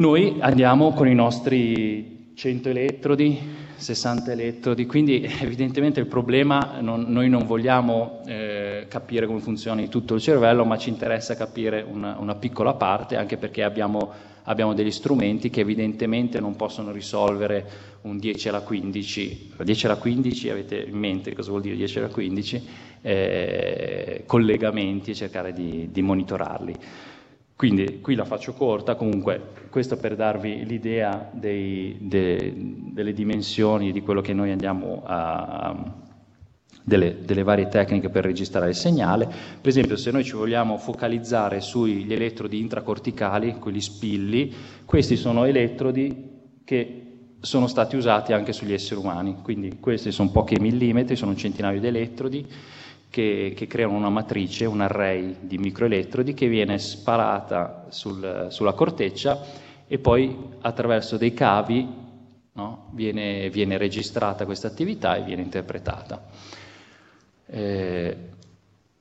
Noi 0.00 0.36
andiamo 0.40 0.94
con 0.94 1.08
i 1.08 1.14
nostri 1.14 2.32
100 2.32 2.70
elettrodi, 2.70 3.38
60 3.76 4.32
elettrodi, 4.32 4.86
quindi 4.86 5.22
evidentemente 5.40 6.00
il 6.00 6.06
problema, 6.06 6.78
non, 6.80 7.04
noi 7.08 7.28
non 7.28 7.44
vogliamo 7.44 8.22
eh, 8.24 8.86
capire 8.88 9.26
come 9.26 9.40
funziona 9.40 9.82
tutto 9.88 10.14
il 10.14 10.22
cervello, 10.22 10.64
ma 10.64 10.78
ci 10.78 10.88
interessa 10.88 11.36
capire 11.36 11.86
una, 11.86 12.16
una 12.18 12.34
piccola 12.34 12.72
parte, 12.72 13.16
anche 13.16 13.36
perché 13.36 13.62
abbiamo, 13.62 14.10
abbiamo, 14.44 14.72
degli 14.72 14.90
strumenti 14.90 15.50
che 15.50 15.60
evidentemente 15.60 16.40
non 16.40 16.56
possono 16.56 16.92
risolvere 16.92 17.68
un 18.00 18.16
10 18.16 18.48
alla 18.48 18.62
15. 18.62 19.52
10 19.62 19.84
alla 19.84 19.96
15 19.96 20.48
avete 20.48 20.76
in 20.78 20.96
mente 20.96 21.34
cosa 21.34 21.50
vuol 21.50 21.60
dire 21.60 21.76
10 21.76 21.98
alla 21.98 22.08
15? 22.08 22.68
Eh, 23.02 24.22
collegamenti 24.24 25.10
e 25.10 25.14
cercare 25.14 25.52
di, 25.52 25.90
di 25.92 26.00
monitorarli. 26.00 26.74
Quindi 27.60 28.00
qui 28.00 28.14
la 28.14 28.24
faccio 28.24 28.54
corta, 28.54 28.94
comunque 28.94 29.66
questo 29.68 29.98
per 29.98 30.16
darvi 30.16 30.64
l'idea 30.64 31.28
dei, 31.30 31.94
de, 32.00 32.54
delle 32.56 33.12
dimensioni 33.12 33.92
di 33.92 34.00
quello 34.00 34.22
che 34.22 34.32
noi 34.32 34.50
andiamo 34.50 35.02
a, 35.04 35.76
delle, 36.82 37.18
delle, 37.22 37.42
varie 37.42 37.68
tecniche 37.68 38.08
per 38.08 38.24
registrare 38.24 38.70
il 38.70 38.74
segnale. 38.74 39.26
Per 39.26 39.68
esempio, 39.68 39.96
se 39.96 40.10
noi 40.10 40.24
ci 40.24 40.36
vogliamo 40.36 40.78
focalizzare 40.78 41.60
sugli 41.60 42.10
elettrodi 42.10 42.58
intracorticali, 42.58 43.58
quelli 43.58 43.82
spilli, 43.82 44.50
questi 44.86 45.16
sono 45.16 45.44
elettrodi 45.44 46.30
che 46.64 47.34
sono 47.40 47.66
stati 47.66 47.94
usati 47.94 48.32
anche 48.32 48.54
sugli 48.54 48.72
esseri 48.72 48.98
umani, 48.98 49.36
quindi 49.42 49.76
questi 49.80 50.12
sono 50.12 50.30
pochi 50.30 50.58
millimetri, 50.58 51.14
sono 51.14 51.32
un 51.32 51.36
centinaio 51.36 51.78
di 51.78 51.86
elettrodi 51.86 52.46
che, 53.10 53.52
che, 53.54 53.66
creano 53.66 53.96
una 53.96 54.08
matrice, 54.08 54.64
un 54.64 54.80
array 54.80 55.36
di 55.40 55.58
microelettrodi 55.58 56.32
che 56.32 56.48
viene 56.48 56.78
sparata 56.78 57.86
sul, 57.90 58.46
sulla 58.50 58.72
corteccia 58.72 59.40
e 59.86 59.98
poi 59.98 60.36
attraverso 60.60 61.16
dei 61.16 61.34
cavi 61.34 61.86
no, 62.52 62.86
viene, 62.92 63.50
viene, 63.50 63.76
registrata 63.76 64.44
questa 64.44 64.68
attività 64.68 65.16
e 65.16 65.24
viene 65.24 65.42
interpretata. 65.42 66.24
Eh, 67.46 68.16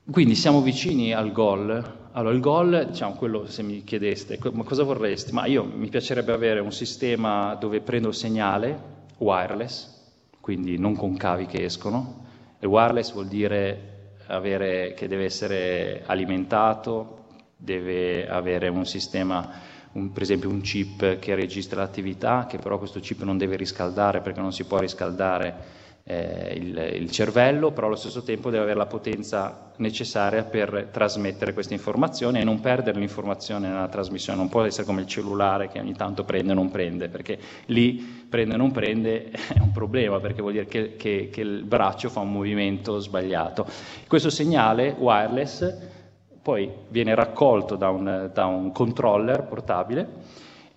quindi 0.10 0.34
siamo 0.34 0.62
vicini 0.62 1.14
al 1.14 1.32
goal. 1.32 1.98
Allora, 2.14 2.34
il 2.34 2.42
goal, 2.42 2.88
diciamo, 2.90 3.14
quello 3.14 3.46
se 3.46 3.62
mi 3.62 3.84
chiedeste, 3.84 4.40
ma 4.52 4.64
cosa 4.64 4.82
vorresti? 4.84 5.32
Ma 5.32 5.46
io 5.46 5.64
mi 5.64 5.88
piacerebbe 5.90 6.32
avere 6.32 6.60
un 6.60 6.72
sistema 6.72 7.54
dove 7.54 7.82
prendo 7.82 8.08
il 8.08 8.16
segnale 8.16 8.98
wireless, 9.18 9.98
quindi 10.40 10.80
non 10.80 10.96
con 10.96 11.16
cavi 11.16 11.46
che 11.46 11.64
escono. 11.64 12.26
E 12.60 12.66
wireless 12.66 13.14
vuol 13.14 13.28
dire 13.28 13.99
avere, 14.30 14.94
che 14.94 15.08
deve 15.08 15.26
essere 15.26 16.04
alimentato, 16.06 17.26
deve 17.56 18.28
avere 18.28 18.70
un 18.70 18.86
sistema, 18.86 19.50
un, 19.94 20.12
per 20.12 20.22
esempio 20.22 20.50
un 20.50 20.62
chip 20.62 21.20
che 21.20 21.36
registra 21.36 21.82
l'attività, 21.82 22.46
che 22.48 22.58
però 22.58 22.78
questo 22.78 23.00
chip 23.00 23.22
non 23.24 23.38
deve 23.38 23.58
riscaldare 23.58 24.22
perché 24.22 24.40
non 24.40 24.54
si 24.54 24.66
può 24.66 24.80
riscaldare 24.80 25.78
eh, 26.04 26.54
il, 26.56 27.02
il, 27.02 27.12
cervello, 27.12 27.72
però 27.72 27.88
allo 27.88 27.96
stesso 27.96 28.24
tempo 28.24 28.50
deve 28.50 28.64
avere 28.64 28.78
la 28.78 28.86
potenza 28.86 29.72
necessaria 29.78 30.44
per 30.44 30.90
trasmettere 30.92 31.54
queste 31.54 31.74
informazioni 31.74 32.40
e 32.40 32.44
non 32.44 32.60
perdere 32.60 33.00
l'informazione 33.00 33.68
nella 33.68 33.88
trasmissione, 33.90 34.40
non 34.40 34.50
può 34.50 34.64
essere 34.64 34.86
come 34.86 35.02
il 35.02 35.08
cellulare 35.08 35.68
che 35.68 35.80
ogni 35.80 35.94
tanto 35.94 36.24
prende 36.24 36.52
o 36.52 36.56
non 36.56 36.72
prende, 36.72 37.10
perché 37.10 37.38
lì 37.68 38.19
prende 38.30 38.54
o 38.54 38.58
non 38.58 38.72
prende 38.72 39.32
è 39.32 39.60
un 39.60 39.72
problema, 39.72 40.20
perché 40.20 40.42
vuol 40.42 40.54
dire 40.54 40.66
che, 40.66 40.96
che, 40.96 41.30
che 41.32 41.42
il 41.42 41.64
braccio 41.64 42.10
fa 42.10 42.22
un 42.22 42.32
movimento 42.32 43.00
sbagliato. 43.00 43.66
Questo 44.08 44.30
segnale 44.30 44.96
wireless 44.98 45.98
poi 46.42 46.72
viene 46.88 47.14
raccolto 47.16 47.76
da 47.76 47.90
un, 47.90 48.30
da 48.34 48.46
un 48.46 48.72
controller 48.72 49.44
portabile 49.44 50.08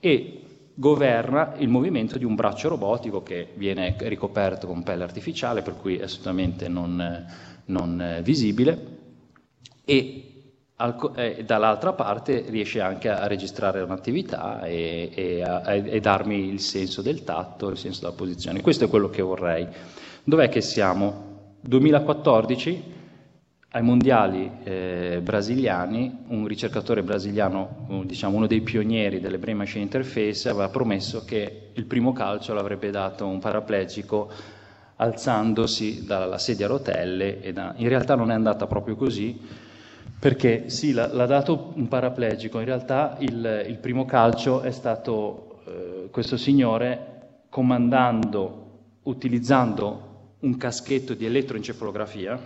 e 0.00 0.42
governa 0.74 1.54
il 1.58 1.68
movimento 1.68 2.18
di 2.18 2.24
un 2.24 2.34
braccio 2.34 2.68
robotico 2.68 3.22
che 3.22 3.48
viene 3.54 3.94
ricoperto 3.98 4.66
con 4.66 4.82
pelle 4.82 5.04
artificiale, 5.04 5.62
per 5.62 5.76
cui 5.76 5.98
è 5.98 6.04
assolutamente 6.04 6.68
non, 6.68 7.26
non 7.66 8.20
visibile, 8.22 9.00
e 9.84 9.96
eh, 9.96 10.31
dall'altra 11.44 11.92
parte 11.92 12.44
riesce 12.48 12.80
anche 12.80 13.08
a 13.08 13.26
registrare 13.26 13.82
un'attività 13.82 14.62
e, 14.62 15.10
e, 15.14 15.42
a, 15.42 15.74
e, 15.74 16.00
darmi 16.00 16.48
il 16.48 16.60
senso 16.60 17.02
del 17.02 17.22
tatto, 17.24 17.68
il 17.68 17.76
senso 17.76 18.00
della 18.00 18.14
posizione. 18.14 18.60
Questo 18.60 18.84
è 18.84 18.88
quello 18.88 19.08
che 19.08 19.22
vorrei. 19.22 19.66
Dov'è 20.24 20.48
che 20.48 20.60
siamo? 20.60 21.30
2014 21.60 23.00
ai 23.74 23.82
mondiali 23.82 24.50
eh, 24.64 25.20
brasiliani, 25.22 26.24
un 26.28 26.46
ricercatore 26.46 27.02
brasiliano, 27.02 28.02
diciamo 28.04 28.36
uno 28.36 28.46
dei 28.46 28.60
pionieri 28.60 29.18
delle 29.20 29.38
Brain 29.38 29.56
Machine 29.56 29.84
Interface, 29.84 30.48
aveva 30.48 30.68
promesso 30.68 31.24
che 31.24 31.70
il 31.72 31.84
primo 31.86 32.12
calcio 32.12 32.52
l'avrebbe 32.52 32.90
dato 32.90 33.26
un 33.26 33.38
paraplegico 33.38 34.30
alzandosi 34.96 36.04
dalla 36.04 36.36
sedia 36.36 36.66
a 36.66 36.68
rotelle 36.68 37.40
e 37.40 37.52
da... 37.52 37.72
in 37.76 37.88
realtà 37.88 38.14
non 38.14 38.30
è 38.30 38.34
andata 38.34 38.66
proprio 38.66 38.94
così 38.94 39.40
perché 40.22 40.70
sì, 40.70 40.92
l'ha, 40.92 41.12
l'ha 41.12 41.26
dato 41.26 41.72
un 41.74 41.88
paraplegico, 41.88 42.60
in 42.60 42.64
realtà 42.64 43.16
il, 43.18 43.64
il 43.66 43.78
primo 43.78 44.04
calcio 44.04 44.60
è 44.60 44.70
stato 44.70 45.62
eh, 45.66 46.08
questo 46.12 46.36
signore 46.36 47.40
comandando, 47.48 49.00
utilizzando 49.02 50.34
un 50.38 50.56
caschetto 50.56 51.14
di 51.14 51.26
elettroencefalografia 51.26 52.38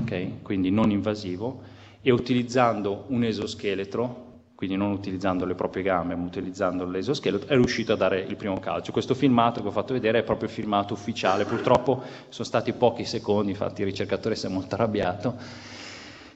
okay? 0.00 0.42
quindi 0.42 0.70
non 0.70 0.92
invasivo, 0.92 1.62
e 2.02 2.12
utilizzando 2.12 3.06
un 3.08 3.24
esoscheletro, 3.24 4.30
quindi 4.54 4.76
non 4.76 4.92
utilizzando 4.92 5.44
le 5.44 5.56
proprie 5.56 5.82
gambe, 5.82 6.14
ma 6.14 6.24
utilizzando 6.24 6.84
l'esoscheletro, 6.84 7.48
è 7.48 7.54
riuscito 7.54 7.94
a 7.94 7.96
dare 7.96 8.20
il 8.20 8.36
primo 8.36 8.60
calcio. 8.60 8.92
Questo 8.92 9.14
filmato 9.14 9.60
che 9.60 9.66
ho 9.66 9.72
fatto 9.72 9.92
vedere 9.92 10.20
è 10.20 10.22
proprio 10.22 10.48
filmato 10.48 10.94
ufficiale, 10.94 11.46
purtroppo 11.46 12.00
sono 12.28 12.46
stati 12.46 12.72
pochi 12.72 13.04
secondi, 13.04 13.50
infatti 13.50 13.80
il 13.80 13.88
ricercatore 13.88 14.36
si 14.36 14.46
è 14.46 14.48
molto 14.48 14.76
arrabbiato. 14.76 15.80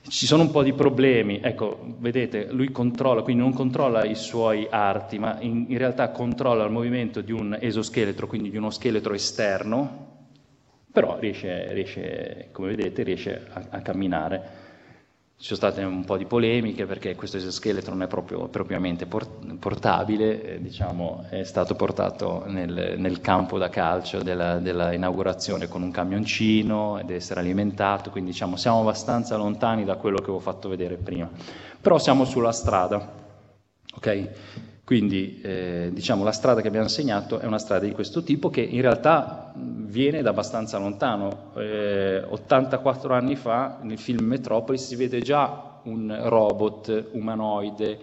Ci 0.09 0.25
sono 0.27 0.43
un 0.43 0.53
po' 0.53 0.63
di 0.63 0.73
problemi, 0.73 1.41
ecco, 1.43 1.97
vedete, 1.99 2.47
lui 2.53 2.71
controlla, 2.71 3.23
quindi 3.23 3.43
non 3.43 3.53
controlla 3.53 4.05
i 4.05 4.15
suoi 4.15 4.67
arti, 4.71 5.19
ma 5.19 5.39
in, 5.41 5.67
in 5.69 5.79
realtà 5.79 6.11
controlla 6.11 6.65
il 6.65 6.71
movimento 6.71 7.21
di 7.21 7.33
un 7.33 7.59
esoscheletro, 7.61 8.29
quindi 8.29 8.51
di 8.51 8.57
uno 8.57 8.71
scheletro 8.71 9.15
esterno, 9.15 10.07
però 10.93 11.19
riesce, 11.19 11.73
riesce 11.73 12.49
come 12.53 12.69
vedete, 12.69 13.03
riesce 13.03 13.47
a, 13.53 13.67
a, 13.71 13.81
camminare. 13.81 14.65
Ci 15.39 15.55
sono 15.55 15.71
state 15.71 15.85
un 15.85 16.03
po' 16.07 16.17
di 16.17 16.25
polemiche 16.25 16.87
perché 16.87 17.15
questo 17.15 17.37
esoscheletro 17.37 17.93
non 17.93 18.05
è 18.05 18.07
proprio, 18.07 18.49
propriamente 18.49 19.07
portabile, 19.07 20.55
eh, 20.55 20.61
diciamo, 20.63 21.27
è 21.29 21.45
stato 21.45 21.75
portato 21.75 22.45
nel, 22.47 22.95
nel 22.97 23.21
campo 23.21 23.59
da 23.59 23.69
calcio 23.69 24.23
della, 24.23 24.59
della, 24.59 24.95
inaugurazione 24.95 25.69
con 25.69 25.83
un 25.83 25.91
camioncino 25.91 26.99
ed 26.99 27.11
essere 27.11 27.41
alimentato, 27.41 28.09
quindi 28.11 28.31
diciamo, 28.31 28.57
siamo 28.57 28.81
abbastanza 28.81 29.37
lontani 29.37 29.85
da 29.85 29.97
quello 29.97 30.21
che 30.21 30.31
ho 30.31 30.39
fatto 30.39 30.71
vedere 30.71 30.97
prima, 30.97 31.29
però 31.83 31.99
siamo 31.99 32.25
sulla 32.25 32.53
strada. 32.53 33.25
Okay? 33.95 34.29
Quindi 34.87 35.41
eh, 35.43 35.91
diciamo 35.93 36.23
la 36.23 36.31
strada 36.31 36.61
che 36.61 36.69
abbiamo 36.69 36.87
segnato 36.87 37.41
è 37.41 37.45
una 37.45 37.59
strada 37.59 37.87
di 37.87 37.91
questo 37.91 38.23
tipo 38.23 38.51
che 38.51 38.61
in 38.61 38.81
realtà 38.83 39.53
viene 39.57 40.23
da 40.23 40.31
abbastanza 40.31 40.79
lontano. 40.79 41.51
Eh, 41.57 42.23
84 42.23 43.13
anni 43.13 43.35
fa 43.35 43.79
nel 43.83 43.99
film 43.99 44.25
Metropolis 44.27 44.87
si 44.87 44.95
vede 44.95 45.21
già 45.23 45.81
un 45.83 46.17
robot 46.29 47.09
umanoide 47.15 47.99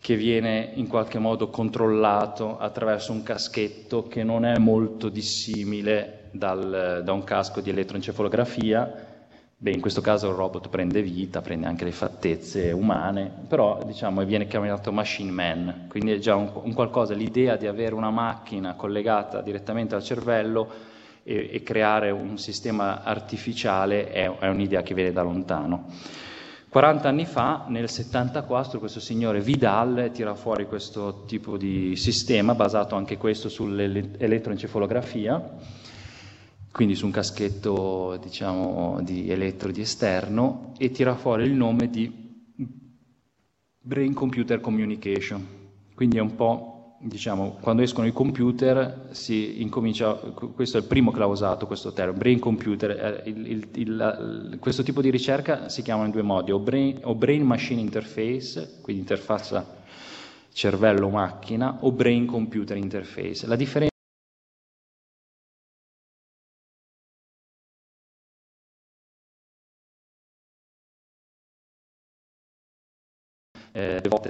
che 0.00 0.16
viene 0.16 0.70
in 0.72 0.86
qualche 0.86 1.18
modo 1.18 1.50
controllato 1.50 2.56
attraverso 2.56 3.12
un 3.12 3.22
caschetto 3.22 4.08
che 4.08 4.24
non 4.24 4.46
è 4.46 4.56
molto 4.56 5.10
dissimile 5.10 6.30
dal, 6.30 7.02
da 7.04 7.12
un 7.12 7.24
casco 7.24 7.60
di 7.60 7.68
elettroencefalografia 7.68 9.09
Beh, 9.62 9.72
in 9.72 9.82
questo 9.82 10.00
caso 10.00 10.30
il 10.30 10.36
robot 10.36 10.70
prende 10.70 11.02
vita, 11.02 11.42
prende 11.42 11.66
anche 11.66 11.84
le 11.84 11.92
fattezze 11.92 12.72
umane, 12.72 13.30
però 13.46 13.78
diciamo 13.84 14.24
viene 14.24 14.46
chiamato 14.46 14.90
machine 14.90 15.30
man, 15.30 15.84
quindi 15.86 16.12
è 16.12 16.18
già 16.18 16.34
un, 16.34 16.50
un 16.54 16.72
qualcosa, 16.72 17.12
l'idea 17.12 17.56
di 17.56 17.66
avere 17.66 17.94
una 17.94 18.08
macchina 18.08 18.72
collegata 18.72 19.42
direttamente 19.42 19.94
al 19.94 20.02
cervello 20.02 20.66
e, 21.22 21.50
e 21.52 21.62
creare 21.62 22.10
un 22.10 22.38
sistema 22.38 23.02
artificiale 23.02 24.10
è, 24.10 24.34
è 24.38 24.48
un'idea 24.48 24.80
che 24.80 24.94
viene 24.94 25.12
da 25.12 25.20
lontano. 25.20 25.88
40 26.70 27.06
anni 27.06 27.26
fa, 27.26 27.66
nel 27.68 27.90
74, 27.90 28.78
questo 28.78 28.98
signore 28.98 29.42
Vidal 29.42 30.08
tira 30.14 30.34
fuori 30.34 30.64
questo 30.64 31.24
tipo 31.26 31.58
di 31.58 31.96
sistema, 31.96 32.54
basato 32.54 32.94
anche 32.94 33.18
questo 33.18 33.50
sull'elettroencefalografia, 33.50 35.50
quindi 36.72 36.94
su 36.94 37.06
un 37.06 37.12
caschetto 37.12 38.18
diciamo, 38.22 39.00
di 39.02 39.30
elettrodi 39.30 39.80
esterno 39.80 40.72
e 40.78 40.90
tira 40.90 41.14
fuori 41.14 41.44
il 41.44 41.52
nome 41.52 41.90
di 41.90 42.28
Brain 43.82 44.14
Computer 44.14 44.60
Communication. 44.60 45.46
Quindi 45.94 46.18
è 46.18 46.20
un 46.20 46.36
po', 46.36 46.96
diciamo, 47.00 47.58
quando 47.60 47.82
escono 47.82 48.06
i 48.06 48.12
computer 48.12 49.08
si 49.10 49.60
incomincia, 49.60 50.14
questo 50.14 50.78
è 50.78 50.80
il 50.80 50.86
primo 50.86 51.10
che 51.10 51.18
l'ha 51.18 51.26
usato 51.26 51.66
questo 51.66 51.92
termine, 51.92 52.18
Brain 52.18 52.38
Computer, 52.38 53.22
il, 53.26 53.46
il, 53.46 53.68
il, 53.74 54.56
questo 54.60 54.82
tipo 54.82 55.02
di 55.02 55.10
ricerca 55.10 55.68
si 55.68 55.82
chiama 55.82 56.04
in 56.04 56.10
due 56.10 56.22
modi, 56.22 56.52
o 56.52 56.58
Brain, 56.58 57.00
o 57.02 57.14
brain 57.14 57.42
Machine 57.42 57.80
Interface, 57.80 58.78
quindi 58.80 59.02
interfaccia 59.02 59.78
cervello-macchina, 60.52 61.78
o 61.80 61.92
Brain 61.92 62.26
Computer 62.26 62.76
Interface. 62.76 63.46
La 63.46 63.56
differenza 63.56 63.89
eh, 73.72 74.00
volte 74.08 74.28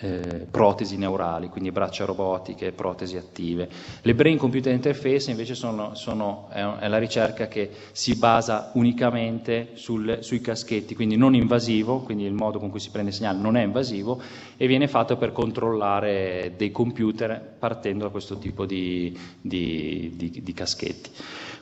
eh, 0.00 0.46
protesi 0.50 0.96
neurali, 0.96 1.48
quindi 1.48 1.70
braccia 1.70 2.04
robotiche, 2.04 2.72
protesi 2.72 3.16
attive. 3.16 3.68
Le 4.02 4.14
Brain 4.14 4.36
Computer 4.36 4.72
Interface 4.72 5.30
invece 5.30 5.54
sono, 5.54 5.94
sono, 5.94 6.48
è, 6.50 6.88
la 6.88 6.98
ricerca 6.98 7.48
che 7.48 7.70
si 7.92 8.16
basa 8.16 8.70
unicamente 8.74 9.70
sul, 9.74 10.18
sui 10.20 10.40
caschetti, 10.40 10.94
quindi 10.94 11.16
non 11.16 11.34
invasivo, 11.34 12.00
quindi 12.00 12.24
il 12.24 12.32
modo 12.32 12.58
con 12.58 12.70
cui 12.70 12.80
si 12.80 12.90
prende 12.90 13.10
il 13.10 13.16
segnale 13.16 13.38
non 13.38 13.56
è 13.56 13.62
invasivo 13.62 14.20
e 14.56 14.66
viene 14.66 14.88
fatto 14.88 15.16
per 15.16 15.32
controllare 15.32 16.52
dei 16.56 16.70
computer 16.70 17.54
partendo 17.58 18.04
da 18.04 18.10
questo 18.10 18.38
tipo 18.38 18.66
di, 18.66 19.16
di, 19.40 20.12
di, 20.14 20.40
di 20.42 20.52
caschetti. 20.52 21.10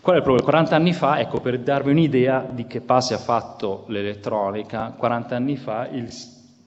Qual 0.00 0.16
è 0.16 0.18
il 0.18 0.24
problema? 0.24 0.50
40 0.50 0.76
anni 0.76 0.92
fa, 0.92 1.18
ecco, 1.18 1.40
per 1.40 1.58
darvi 1.60 1.90
un'idea 1.90 2.46
di 2.50 2.66
che 2.66 2.82
passi 2.82 3.14
ha 3.14 3.18
fatto 3.18 3.84
l'elettronica, 3.88 4.94
40 4.98 5.34
anni 5.34 5.56
fa 5.56 5.88
il, 5.88 6.12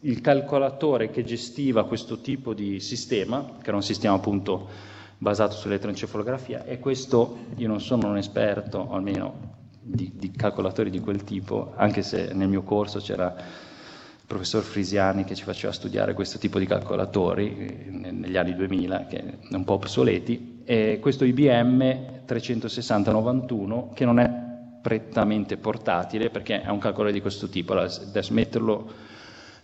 il 0.01 0.21
calcolatore 0.21 1.09
che 1.09 1.23
gestiva 1.23 1.85
questo 1.85 2.19
tipo 2.21 2.53
di 2.53 2.79
sistema, 2.79 3.43
che 3.61 3.67
era 3.67 3.75
un 3.75 3.83
sistema 3.83 4.15
appunto 4.15 4.67
basato 5.17 5.55
sull'elettroencefalografia, 5.55 6.63
e 6.65 6.79
questo, 6.79 7.37
io 7.55 7.67
non 7.67 7.81
sono 7.81 8.09
un 8.09 8.17
esperto, 8.17 8.91
almeno 8.91 9.55
di, 9.81 10.11
di 10.15 10.31
calcolatori 10.31 10.89
di 10.89 10.99
quel 10.99 11.23
tipo, 11.23 11.73
anche 11.75 12.03
se 12.03 12.31
nel 12.33 12.47
mio 12.47 12.61
corso 12.61 12.99
c'era 12.99 13.33
il 13.37 14.25
professor 14.27 14.61
Frisiani 14.61 15.23
che 15.23 15.33
ci 15.33 15.43
faceva 15.43 15.73
studiare 15.73 16.13
questo 16.13 16.37
tipo 16.37 16.59
di 16.59 16.67
calcolatori 16.67 17.57
eh, 17.57 18.11
negli 18.11 18.37
anni 18.37 18.53
2000, 18.53 19.05
che 19.07 19.17
è 19.17 19.55
un 19.55 19.63
po' 19.63 19.73
obsoleti, 19.73 20.61
e 20.63 20.99
questo 21.01 21.25
IBM 21.25 22.25
36091 22.25 23.91
che 23.95 24.05
non 24.05 24.19
è 24.19 24.45
prettamente 24.81 25.57
portatile 25.57 26.29
perché 26.29 26.61
è 26.61 26.69
un 26.69 26.79
calcolatore 26.79 27.13
di 27.13 27.21
questo 27.21 27.47
tipo. 27.47 27.73
Adesso 27.73 28.33
metterlo 28.33 29.06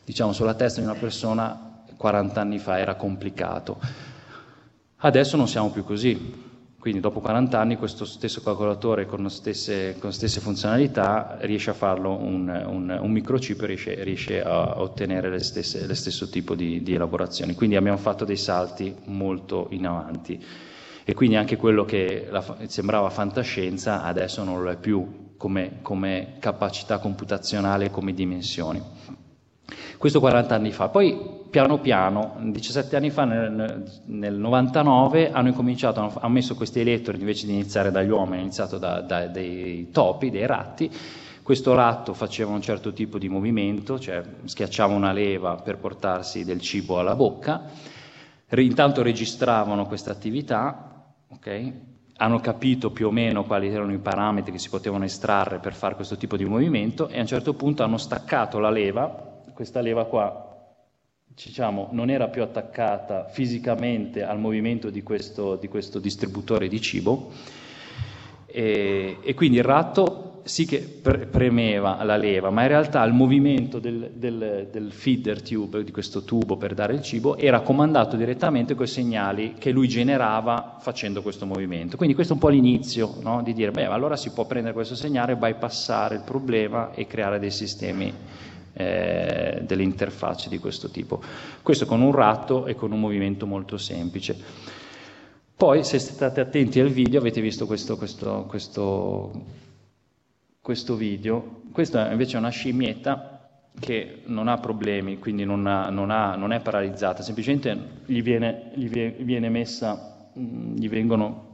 diciamo, 0.04 0.34
sulla 0.34 0.54
testa 0.54 0.80
di 0.80 0.88
una 0.88 0.98
persona 0.98 1.84
40 1.96 2.42
anni 2.42 2.60
fa 2.60 2.80
era 2.80 2.96
complicato. 2.96 3.80
Adesso 4.98 5.38
non 5.38 5.48
siamo 5.48 5.70
più 5.72 5.84
così. 5.84 6.52
Quindi 6.84 7.00
dopo 7.00 7.22
40 7.22 7.58
anni 7.58 7.78
questo 7.78 8.04
stesso 8.04 8.42
calcolatore 8.42 9.06
con 9.06 9.30
stesse, 9.30 9.96
con 10.00 10.12
stesse 10.12 10.42
funzionalità 10.42 11.38
riesce 11.40 11.70
a 11.70 11.74
farlo 11.74 12.12
un, 12.12 12.50
un, 12.50 12.98
un 13.02 13.10
microchip 13.10 13.62
e 13.62 13.66
riesce, 13.68 14.04
riesce, 14.04 14.42
a 14.42 14.82
ottenere 14.82 15.30
lo 15.30 15.40
stesso 15.40 16.28
tipo 16.28 16.56
di, 16.56 16.84
di 16.84 16.94
elaborazioni. 16.94 17.56
Quindi 17.56 17.78
abbiamo 17.78 17.98
fatto 17.98 18.26
dei 18.26 18.36
salti 18.36 18.94
molto 19.06 19.68
in 19.70 19.88
avanti. 19.88 20.44
E 21.06 21.14
quindi 21.14 21.38
anche 21.38 21.56
quello 21.56 21.86
che 21.86 22.28
la, 22.30 22.44
sembrava 22.68 23.10
fantascienza 23.10 24.04
adesso 24.04 24.44
non 24.44 24.62
lo 24.62 24.70
è 24.70 24.76
più 24.76 25.36
come, 25.38 25.80
come 25.82 26.36
capacità 26.40 26.98
computazionale, 26.98 27.92
come 27.92 28.14
dimensioni. 28.14 28.82
Questo 30.04 30.20
40 30.20 30.54
anni 30.54 30.74
fa. 30.74 30.90
Poi 30.90 31.18
piano 31.50 31.80
piano, 31.80 32.36
17 32.38 32.98
anni 32.98 33.10
fa, 33.10 33.24
nel, 33.24 33.86
nel 34.08 34.34
99, 34.34 35.32
hanno 35.32 35.48
incominciato, 35.48 36.02
hanno 36.02 36.34
messo 36.34 36.56
questi 36.56 36.82
elettrodi 36.82 37.22
invece 37.22 37.46
di 37.46 37.54
iniziare 37.54 37.90
dagli 37.90 38.10
uomini, 38.10 38.34
hanno 38.34 38.42
iniziato 38.42 38.78
da, 38.78 39.00
da, 39.00 39.32
topi, 39.94 40.30
dei 40.30 40.46
ratti. 40.46 40.92
Questo 41.42 41.74
ratto 41.74 42.14
faceva 42.14 42.52
un 42.52 42.60
certo 42.60 42.92
tipo 42.92 43.18
di 43.18 43.30
movimento, 43.30 43.98
cioè 43.98 44.22
schiacciava 44.44 44.94
una 44.94 45.14
leva 45.14 45.56
per 45.56 45.78
portarsi 45.78 46.44
del 46.44 46.60
cibo 46.60 47.00
alla 47.00 47.16
bocca. 47.16 47.62
Intanto 48.50 49.04
registravano 49.04 49.86
questa 49.86 50.12
attività, 50.12 51.14
okay? 51.30 51.74
hanno 52.18 52.42
capito 52.42 52.92
più 52.92 53.08
o 53.08 53.12
meno 53.12 53.46
quali 53.46 53.70
erano 53.70 53.94
i 53.94 54.00
parametri 54.00 54.52
che 54.52 54.60
si 54.60 54.68
potevano 54.68 55.06
estrarre 55.06 55.60
per 55.60 55.74
fare 55.74 55.96
questo 55.96 56.18
tipo 56.18 56.36
di 56.36 56.44
movimento 56.44 57.08
e 57.08 57.20
a 57.20 57.22
un 57.22 57.28
certo 57.28 57.54
punto 57.54 57.84
hanno 57.84 57.98
staccato 57.98 58.60
la 58.60 58.70
leva, 58.70 59.32
questa 59.54 59.82
leva 59.82 60.06
qua 60.06 60.50
diciamo, 61.36 61.90
non 61.92 62.10
era 62.10 62.28
più 62.28 62.44
attaccata 62.44 63.26
fisicamente 63.26 64.24
al 64.24 64.40
movimento 64.40 64.90
di 64.90 65.02
questo, 65.02 65.56
di 65.56 65.68
questo 65.68 66.00
distributore 66.00 66.68
di 66.68 66.80
cibo 66.80 67.32
e, 68.46 69.18
e, 69.22 69.34
quindi 69.34 69.58
il 69.58 69.64
ratto 69.64 70.42
sì 70.44 70.66
che 70.66 70.80
pre- 70.80 71.26
premeva 71.26 72.04
la 72.04 72.18
leva, 72.18 72.52
ma 72.52 72.62
in 72.64 72.68
realtà 72.68 73.04
il 73.04 73.14
movimento 73.14 73.80
del, 73.80 74.12
del, 74.14 74.68
del, 74.72 74.92
feeder 74.92 75.42
tube, 75.42 75.84
di 75.84 75.92
questo 75.92 76.24
tubo 76.24 76.58
per 76.58 76.76
dare 76.76 76.94
il 76.94 77.02
cibo, 77.02 77.38
era 77.38 77.62
comandato 77.62 78.16
direttamente 78.16 78.76
con 78.76 78.86
i 78.86 78.90
segnali 78.90 79.56
che 79.58 79.72
lui 79.72 79.88
generava 79.88 80.78
facendo 80.80 81.24
questo 81.24 81.48
movimento. 81.48 81.98
Quindi 81.98 82.14
questo 82.14 82.34
è 82.34 82.36
un 82.36 82.42
po' 82.42 82.50
l'inizio 82.50 83.16
no? 83.22 83.42
di 83.42 83.54
dire, 83.54 83.72
beh, 83.72 83.86
allora 83.86 84.16
si 84.18 84.32
può 84.32 84.46
prendere 84.46 84.74
questo 84.74 84.96
segnale, 84.96 85.36
bypassare 85.36 86.16
il 86.16 86.22
problema 86.24 86.92
e 86.92 87.08
creare 87.08 87.40
dei 87.40 87.52
sistemi 87.52 88.14
eh, 88.74 89.62
delle 89.66 89.84
interfacce 89.84 90.50
di 90.50 90.58
questo 90.58 90.90
tipo. 90.90 91.22
Questo 91.62 91.86
con 91.86 92.02
un 92.02 92.12
ratto 92.12 92.66
e 92.66 92.76
con 92.76 92.92
un 92.92 93.00
movimento 93.00 93.46
molto 93.46 93.78
semplice. 93.78 94.36
Poi, 95.56 95.84
se 95.84 96.00
state 96.00 96.42
attenti 96.42 96.80
al 96.80 96.90
video, 96.90 97.20
avete 97.20 97.40
visto 97.40 97.66
questo, 97.66 97.96
questo, 97.96 98.46
questo, 98.48 99.32
questo 100.60 100.96
video. 100.96 101.62
Questa 101.72 102.12
invece 102.12 102.36
è 102.36 102.40
una 102.40 102.50
scimmietta 102.50 103.34
che 103.80 104.22
non 104.26 104.48
ha 104.48 104.58
problemi, 104.58 105.20
quindi 105.20 105.46
non, 105.46 105.66
ha, 105.66 105.90
non, 105.90 106.12
ha, 106.12 106.36
non 106.36 106.52
è 106.52 106.60
paralizzata, 106.60 107.24
semplicemente 107.24 107.78
gli 108.06 108.22
viene, 108.22 108.72
gli 108.76 108.88
viene 109.24 109.50
messa, 109.50 110.30
gli 110.34 110.88
vengono 110.90 111.53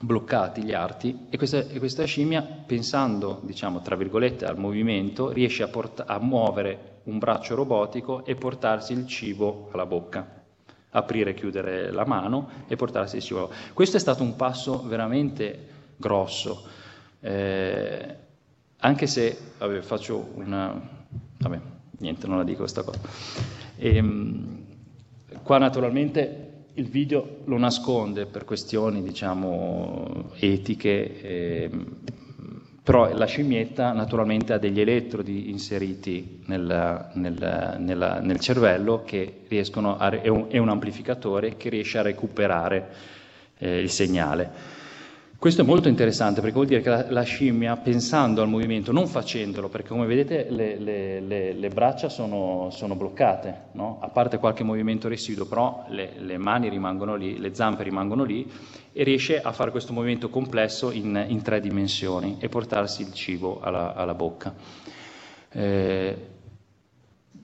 bloccati 0.00 0.62
gli 0.62 0.72
arti 0.72 1.26
e 1.30 1.36
questa, 1.36 1.58
e 1.58 1.78
questa 1.78 2.04
scimmia, 2.04 2.42
pensando, 2.42 3.40
diciamo, 3.42 3.80
tra 3.80 3.96
virgolette, 3.96 4.44
al 4.44 4.58
movimento, 4.58 5.30
riesce 5.30 5.62
a, 5.62 5.68
port- 5.68 6.04
a 6.06 6.18
muovere 6.18 7.00
un 7.04 7.18
braccio 7.18 7.54
robotico 7.54 8.24
e 8.24 8.34
portarsi 8.34 8.92
il 8.92 9.06
cibo 9.06 9.68
alla 9.72 9.86
bocca 9.86 10.36
aprire 10.90 11.30
e 11.30 11.34
chiudere 11.34 11.90
la 11.90 12.06
mano 12.06 12.48
e 12.66 12.76
portarsi 12.76 13.16
il 13.16 13.22
cibo. 13.22 13.50
Questo 13.74 13.98
è 13.98 14.00
stato 14.00 14.22
un 14.22 14.34
passo 14.34 14.82
veramente 14.86 15.68
grosso, 15.96 16.64
eh, 17.20 18.16
anche 18.78 19.06
se 19.06 19.38
vabbè, 19.58 19.80
faccio 19.80 20.30
una... 20.34 20.72
vabbè, 21.38 21.60
niente, 21.98 22.26
non 22.26 22.38
la 22.38 22.44
dico 22.44 22.60
questa 22.60 22.82
cosa. 22.82 23.00
E, 23.76 23.96
ehm, 23.96 24.64
qua 25.42 25.58
naturalmente 25.58 26.45
il 26.76 26.88
video 26.88 27.38
lo 27.44 27.56
nasconde 27.56 28.26
per 28.26 28.44
questioni, 28.44 29.02
diciamo, 29.02 30.30
etiche, 30.38 31.20
eh, 31.20 31.70
però 32.82 33.12
la 33.12 33.24
scimmietta 33.24 33.92
naturalmente 33.92 34.52
ha 34.52 34.58
degli 34.58 34.80
elettrodi 34.80 35.50
inseriti 35.50 36.42
nel, 36.46 37.10
nel, 37.14 37.76
nella, 37.80 38.20
nel 38.20 38.38
cervello 38.38 39.02
che 39.04 39.40
riescono 39.48 39.96
a, 39.96 40.10
è, 40.10 40.28
un, 40.28 40.46
è, 40.48 40.58
un, 40.58 40.68
amplificatore 40.68 41.56
che 41.56 41.68
riesce 41.68 41.98
a 41.98 42.02
recuperare 42.02 42.88
eh, 43.58 43.80
il 43.80 43.90
segnale. 43.90 44.75
Questo 45.38 45.60
è 45.60 45.64
molto 45.64 45.88
interessante 45.88 46.40
perché 46.40 46.54
vuol 46.54 46.66
dire 46.66 46.80
che 46.80 46.88
la, 46.88 47.10
la, 47.10 47.22
scimmia, 47.22 47.76
pensando 47.76 48.40
al 48.40 48.48
movimento, 48.48 48.90
non 48.90 49.06
facendolo, 49.06 49.68
perché 49.68 49.88
come 49.88 50.06
vedete 50.06 50.46
le, 50.48 50.78
le, 50.78 51.20
le, 51.20 51.52
le 51.52 51.68
braccia 51.68 52.08
sono, 52.08 52.70
sono 52.70 52.94
bloccate, 52.94 53.64
no? 53.72 53.98
a 54.00 54.08
parte 54.08 54.38
qualche 54.38 54.64
movimento 54.64 55.08
residuo, 55.08 55.44
però 55.44 55.84
le, 55.88 56.38
mani 56.38 56.70
rimangono 56.70 57.16
lì, 57.16 57.38
le 57.38 57.54
zampe 57.54 57.82
rimangono 57.82 58.24
lì 58.24 58.50
e 58.92 59.04
riesce 59.04 59.38
a 59.38 59.52
fare 59.52 59.70
questo 59.70 59.92
movimento 59.92 60.30
complesso 60.30 60.90
in, 60.90 61.22
in 61.28 61.42
tre 61.42 61.60
dimensioni 61.60 62.36
e 62.38 62.48
portarsi 62.48 63.02
il 63.02 63.12
cibo 63.12 63.60
alla, 63.60 63.94
alla 63.94 64.14
bocca. 64.14 64.54
Eh, 65.50 66.16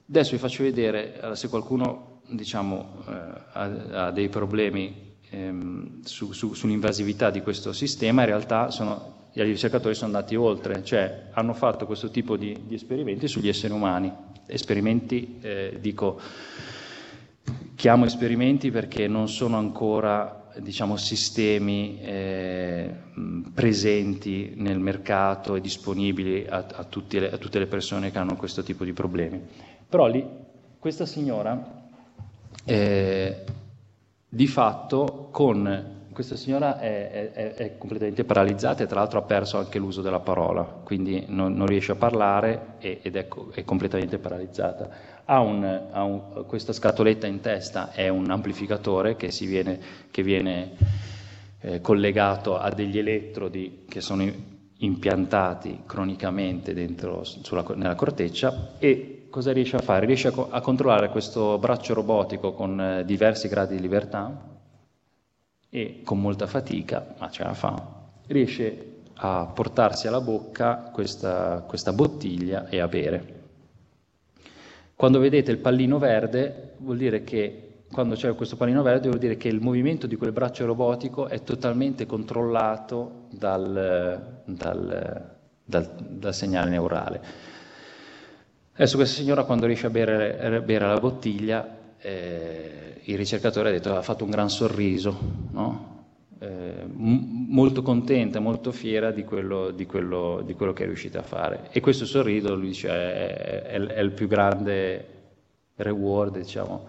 adesso 0.09 0.31
vi 0.31 0.37
faccio 0.39 0.63
vedere 0.63 1.19
se 1.33 1.47
qualcuno 1.47 2.21
diciamo, 2.27 3.03
eh, 3.07 3.11
ha, 3.51 4.05
ha 4.05 4.11
dei 4.11 4.29
problemi 4.29 5.02
ehm, 5.33 6.03
su, 6.03 6.31
su, 6.31 6.53
sull'invasività 6.53 7.29
di 7.31 7.41
questo 7.41 7.73
sistema, 7.73 8.21
in 8.21 8.27
realtà 8.27 8.69
sono, 8.69 9.29
gli 9.33 9.41
ricercatori 9.41 9.95
sono 9.95 10.13
andati 10.13 10.35
oltre, 10.35 10.83
cioè 10.83 11.29
hanno 11.31 11.53
fatto 11.53 11.85
questo 11.85 12.09
tipo 12.09 12.37
di, 12.37 12.57
di 12.65 12.75
esperimenti 12.75 13.27
sugli 13.27 13.47
esseri 13.47 13.73
umani. 13.73 14.11
Esperimenti, 14.45 15.39
eh, 15.41 15.77
dico, 15.81 16.19
chiamo 17.75 18.05
esperimenti 18.05 18.69
perché 18.71 19.07
non 19.07 19.27
sono 19.27 19.57
ancora 19.57 20.51
diciamo, 20.59 20.97
sistemi 20.97 21.99
eh, 22.01 22.93
presenti 23.53 24.53
nel 24.55 24.79
mercato 24.79 25.55
e 25.55 25.61
disponibili 25.61 26.45
a, 26.47 26.57
a, 26.57 26.87
le, 27.09 27.31
a, 27.31 27.37
tutte 27.37 27.59
le 27.59 27.65
persone 27.65 28.11
che 28.11 28.19
hanno 28.19 28.35
questo 28.35 28.61
tipo 28.61 28.83
di 28.83 28.93
problemi. 28.93 29.41
Però 29.89 30.05
lì, 30.05 30.23
questa 30.77 31.05
signora 31.05 31.81
eh, 32.65 33.43
di 34.33 34.47
fatto 34.47 35.27
con 35.29 35.91
questa 36.11 36.35
signora 36.35 36.79
è, 36.79 37.31
è, 37.33 37.53
è, 37.53 37.77
completamente 37.77 38.23
paralizzata 38.23 38.81
e 38.81 38.87
tra 38.87 38.99
l'altro 38.99 39.19
ha 39.19 39.23
perso 39.23 39.59
anche 39.59 39.77
l'uso 39.77 40.01
della 40.01 40.21
parola, 40.21 40.63
quindi 40.63 41.25
non, 41.27 41.53
non 41.53 41.67
riesce 41.67 41.91
a 41.91 41.95
parlare 41.95 42.75
e, 42.79 42.99
ed 43.03 43.15
è, 43.15 43.27
è, 43.53 43.63
completamente 43.63 44.17
paralizzata. 44.17 44.89
Ha, 45.25 45.39
un, 45.39 45.63
ha 45.63 46.03
un, 46.03 46.45
questa 46.47 46.73
scatoletta 46.73 47.27
in 47.27 47.41
testa, 47.41 47.91
è 47.91 48.09
un 48.09 48.31
amplificatore 48.31 49.15
che, 49.15 49.29
viene, 49.41 49.79
che 50.09 50.23
viene 50.23 50.71
eh, 51.59 51.79
collegato 51.81 52.57
a 52.57 52.71
degli 52.71 52.97
elettrodi 52.97 53.85
che 53.87 54.01
sono 54.01 54.27
impiantati 54.77 55.83
cronicamente 55.85 56.73
dentro, 56.73 57.23
sulla, 57.23 57.63
nella 57.75 57.95
corteccia 57.95 58.73
e 58.79 59.22
cosa 59.33 59.51
riesce 59.51 59.77
a 59.77 59.79
fare? 59.79 60.05
Riesce 60.05 60.27
a, 60.27 60.31
co- 60.31 60.47
a 60.47 60.61
controllare 60.61 61.09
questo 61.09 61.57
braccio 61.57 61.95
robotico 61.95 62.53
con 62.53 62.79
eh, 62.79 63.03
diversi 63.03 63.47
gradi 63.47 63.75
di 63.75 63.81
libertà 63.81 64.31
e 65.71 66.01
con 66.03 66.21
molta 66.21 66.45
fatica, 66.45 67.15
ma 67.17 67.31
ce 67.31 67.43
la 67.43 67.55
fa, 67.55 67.83
riesce 68.27 68.97
a 69.15 69.49
portarsi 69.51 70.05
alla 70.05 70.21
bocca 70.21 70.91
questa, 70.93 71.63
questa 71.67 71.93
bottiglia 71.93 72.69
e 72.69 72.79
a 72.79 72.87
bere. 72.87 73.41
Quando 74.95 75.17
vedete 75.17 75.49
il 75.49 75.57
pallino 75.57 75.97
verde, 75.97 76.73
vuol 76.77 76.97
dire 76.97 77.23
che 77.23 77.85
quando 77.91 78.13
c'è 78.13 78.35
questo 78.35 78.55
pallino 78.55 78.83
verde 78.83 79.07
vuol 79.07 79.19
dire 79.19 79.35
che 79.35 79.47
il 79.47 79.61
movimento 79.61 80.05
di 80.05 80.15
quel 80.15 80.31
braccio 80.31 80.67
robotico 80.67 81.27
è 81.27 81.41
totalmente 81.41 82.05
controllato 82.05 83.25
dal, 83.31 84.43
dal, 84.45 85.35
dal, 85.63 85.89
dal 85.97 86.33
segnale 86.35 86.69
neurale. 86.69 87.52
Adesso 88.75 88.95
questa 88.97 89.21
signora 89.21 89.43
quando 89.43 89.67
riesce 89.67 89.85
a 89.85 89.91
bere, 89.91 90.55
a 90.55 90.59
bere 90.59 90.87
la 90.87 90.99
bottiglia, 90.99 91.77
eh, 91.99 93.01
il 93.03 93.17
ricercatore 93.17 93.69
ha 93.69 93.71
detto 93.71 93.95
ha 93.95 94.01
fatto 94.01 94.23
un 94.23 94.31
gran 94.31 94.49
sorriso, 94.49 95.15
no? 95.51 96.05
eh, 96.39 96.83
m- 96.83 97.45
molto 97.49 97.83
contenta, 97.83 98.39
molto 98.39 98.71
fiera 98.71 99.11
di 99.11 99.23
quello, 99.23 99.69
di, 99.69 99.85
quello, 99.85 100.41
di 100.43 100.55
quello, 100.55 100.73
che 100.73 100.83
è 100.83 100.87
riuscita 100.87 101.19
a 101.19 101.23
fare. 101.23 101.69
E 101.71 101.81
questo 101.81 102.05
sorriso, 102.05 102.55
lui 102.55 102.69
dice, 102.69 102.89
è, 102.89 103.61
è, 103.61 103.79
è 103.79 103.99
il 104.01 104.11
più 104.11 104.27
grande 104.27 105.07
reward, 105.75 106.37
diciamo, 106.37 106.85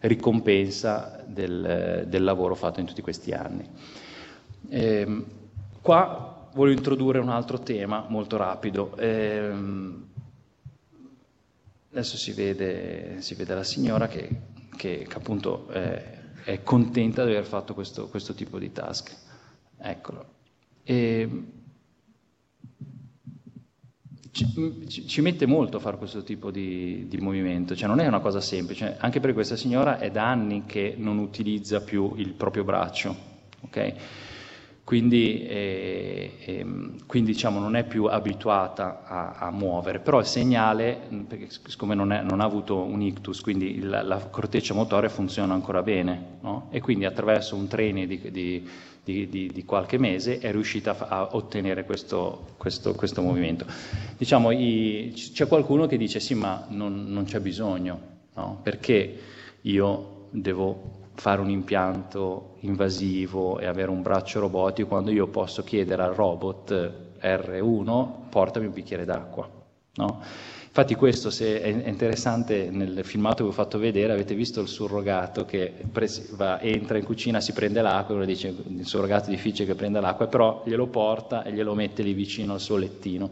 ricompensa 0.00 1.22
del, 1.26 2.06
del, 2.08 2.24
lavoro 2.24 2.56
fatto 2.56 2.80
in 2.80 2.86
tutti 2.86 3.02
questi 3.02 3.30
anni. 3.30 3.64
Eh, 4.68 5.24
qua 5.80 6.48
voglio 6.54 6.72
introdurre 6.72 7.20
un 7.20 7.28
altro 7.28 7.60
tema 7.60 8.04
molto 8.08 8.36
rapido. 8.36 8.96
Eh, 8.96 9.52
Adesso 11.92 12.16
si 12.16 12.32
vede, 12.32 13.20
si 13.20 13.34
vede 13.34 13.54
la 13.54 13.64
signora 13.64 14.06
che, 14.06 14.28
che, 14.76 15.06
appunto 15.12 15.68
è, 15.68 16.18
è, 16.44 16.62
contenta 16.62 17.24
di 17.24 17.32
aver 17.32 17.44
fatto 17.44 17.74
questo, 17.74 18.08
questo 18.08 18.32
tipo 18.32 18.58
di 18.58 18.70
task. 18.70 19.16
Eccolo. 19.76 20.34
E 20.84 21.28
ci, 24.30 25.06
ci, 25.06 25.20
mette 25.20 25.46
molto 25.46 25.78
a 25.78 25.80
fare 25.80 25.96
questo 25.96 26.22
tipo 26.22 26.50
di, 26.50 27.08
di, 27.08 27.18
movimento, 27.18 27.74
cioè 27.74 27.88
non 27.88 27.98
è 27.98 28.06
una 28.06 28.20
cosa 28.20 28.40
semplice, 28.40 28.96
anche 28.98 29.18
per 29.18 29.32
questa 29.32 29.56
signora 29.56 29.98
è 29.98 30.10
da 30.10 30.28
anni 30.28 30.64
che 30.66 30.94
non 30.96 31.18
utilizza 31.18 31.80
più 31.80 32.14
il 32.16 32.32
proprio 32.34 32.62
braccio, 32.62 33.16
ok? 33.62 33.94
Quindi, 34.90 35.46
eh, 35.46 36.32
ehm, 36.46 37.06
quindi 37.06 37.30
diciamo, 37.30 37.60
non 37.60 37.76
è 37.76 37.84
più 37.84 38.06
abituata 38.06 39.04
a, 39.04 39.34
a, 39.34 39.50
muovere, 39.52 40.00
però 40.00 40.18
il 40.18 40.26
segnale, 40.26 40.98
perché 41.28 41.46
siccome 41.48 41.94
non, 41.94 42.10
è, 42.10 42.22
non 42.22 42.40
ha 42.40 42.44
avuto 42.44 42.82
un 42.82 43.00
ictus, 43.00 43.40
quindi 43.40 43.76
il, 43.76 43.88
la 43.88 44.16
corteccia 44.28 44.74
motore 44.74 45.08
funziona 45.08 45.54
ancora 45.54 45.82
bene, 45.82 46.38
no? 46.40 46.66
e 46.72 46.80
quindi 46.80 47.04
attraverso 47.04 47.54
un 47.54 47.68
training 47.68 48.08
di, 48.30 48.68
di, 49.04 49.28
di, 49.28 49.50
di, 49.52 49.64
qualche 49.64 49.96
mese 49.96 50.40
è 50.40 50.50
riuscita 50.50 50.96
a, 50.98 51.18
a 51.18 51.28
ottenere 51.36 51.84
questo, 51.84 52.54
questo, 52.56 52.92
questo, 52.92 53.22
movimento. 53.22 53.66
Diciamo, 54.18 54.50
i, 54.50 55.12
c'è 55.14 55.46
qualcuno 55.46 55.86
che 55.86 55.98
dice 55.98 56.18
sì, 56.18 56.34
ma 56.34 56.66
non, 56.68 57.04
non 57.06 57.22
c'è 57.26 57.38
bisogno, 57.38 58.00
no? 58.34 58.58
perché 58.60 59.20
io 59.60 60.26
devo 60.30 60.98
fare 61.20 61.42
un 61.42 61.50
impianto 61.50 62.56
invasivo 62.60 63.58
e 63.58 63.66
avere 63.66 63.90
un 63.90 64.00
braccio 64.00 64.40
robotico 64.40 64.88
quando 64.88 65.10
io 65.10 65.26
posso 65.26 65.62
chiedere 65.62 66.02
al 66.02 66.14
robot 66.14 66.92
R1 67.20 68.08
portami 68.30 68.64
un 68.64 68.72
bicchiere 68.72 69.04
d'acqua. 69.04 69.46
No? 69.96 70.22
Infatti 70.66 70.94
questo 70.94 71.28
è 71.44 71.66
interessante 71.66 72.70
nel 72.70 73.04
filmato 73.04 73.36
che 73.38 73.42
vi 73.42 73.48
ho 73.48 73.52
fatto 73.52 73.78
vedere, 73.78 74.14
avete 74.14 74.34
visto 74.34 74.62
il 74.62 74.68
surrogato 74.68 75.44
che 75.44 75.74
va, 76.36 76.58
entra 76.60 76.96
in 76.96 77.04
cucina, 77.04 77.40
si 77.40 77.52
prende 77.52 77.82
l'acqua, 77.82 78.14
uno 78.14 78.24
dice 78.24 78.48
il 78.48 78.86
surrogato 78.86 79.26
è 79.26 79.30
difficile 79.30 79.66
che 79.66 79.74
prenda 79.74 80.00
l'acqua, 80.00 80.26
però 80.26 80.62
glielo 80.64 80.86
porta 80.86 81.42
e 81.42 81.52
glielo 81.52 81.74
mette 81.74 82.02
lì 82.02 82.14
vicino 82.14 82.54
al 82.54 82.60
suo 82.60 82.76
lettino 82.76 83.30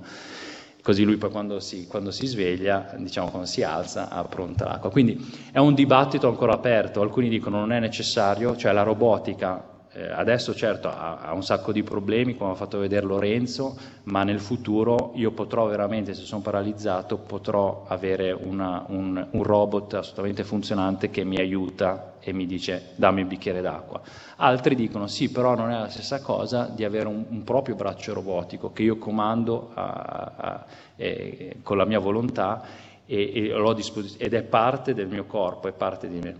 così 0.83 1.05
lui 1.05 1.16
poi 1.16 1.31
quando 1.31 1.61
si, 1.61 1.87
quando 1.87 2.11
si, 2.11 2.26
sveglia, 2.26 2.95
diciamo 2.97 3.29
quando 3.29 3.47
si 3.47 3.62
alza, 3.62 4.09
ha 4.09 4.24
pronta 4.24 4.64
l'acqua. 4.64 4.91
Quindi 4.91 5.18
è 5.53 5.59
un 5.59 5.74
dibattito 5.74 6.29
ancora 6.29 6.55
aperto, 6.55 7.01
alcuni 7.01 7.29
dicono 7.29 7.59
non 7.59 7.72
è 7.72 7.81
necessario, 7.81 8.57
cioè 8.57 8.72
la 8.72 8.83
robotica 8.83 9.76
eh, 9.99 10.12
adesso 10.12 10.55
certo 10.55 10.88
ha, 10.88 11.18
ha, 11.18 11.32
un 11.32 11.42
sacco 11.42 11.72
di 11.72 11.82
problemi, 11.82 12.36
come 12.36 12.53
ha 12.53 12.55
fatto 12.55 12.78
vedere 12.78 13.05
Lorenzo, 13.05 13.76
ma 14.05 14.22
nel 14.22 14.38
futuro 14.38 15.11
io 15.16 15.32
potrò 15.32 15.66
veramente, 15.66 16.14
se 16.14 16.22
sono 16.22 16.40
paralizzato, 16.40 17.16
potrò 17.16 17.84
avere 17.88 18.30
una, 18.30 18.84
un, 18.86 19.26
un, 19.28 19.42
robot 19.42 19.94
assolutamente 19.94 20.44
funzionante 20.44 21.11
che 21.11 21.24
mi 21.24 21.38
aiuta 21.38 22.14
e 22.20 22.32
mi 22.32 22.46
dice 22.46 22.90
dammi 22.94 23.22
un 23.22 23.28
bicchiere 23.28 23.61
d'acqua. 23.61 24.01
Altri 24.36 24.76
dicono 24.76 25.09
sì, 25.09 25.32
però 25.32 25.57
non 25.57 25.70
è 25.70 25.78
la 25.78 25.88
stessa 25.88 26.20
cosa 26.20 26.70
di 26.72 26.84
avere 26.84 27.09
un, 27.09 27.24
un 27.28 27.42
proprio 27.42 27.74
braccio 27.74 28.14
robotico 28.14 28.72
che 28.72 28.84
io 28.84 28.99
comando 28.99 29.72
a, 29.74 30.32
a, 30.36 30.64
eh, 30.94 31.57
con 31.64 31.76
la 31.76 31.84
mia 31.84 31.99
volontà 31.99 32.62
e, 33.05 33.32
e 33.34 33.53
a 33.53 33.74
disposizione 33.74 34.24
ed 34.24 34.34
è 34.34 34.42
parte 34.42 34.94
del 34.94 35.09
mio 35.09 35.24
corpo, 35.24 35.66
è 35.66 35.72
parte 35.72 36.09
di 36.09 36.20
me. 36.20 36.36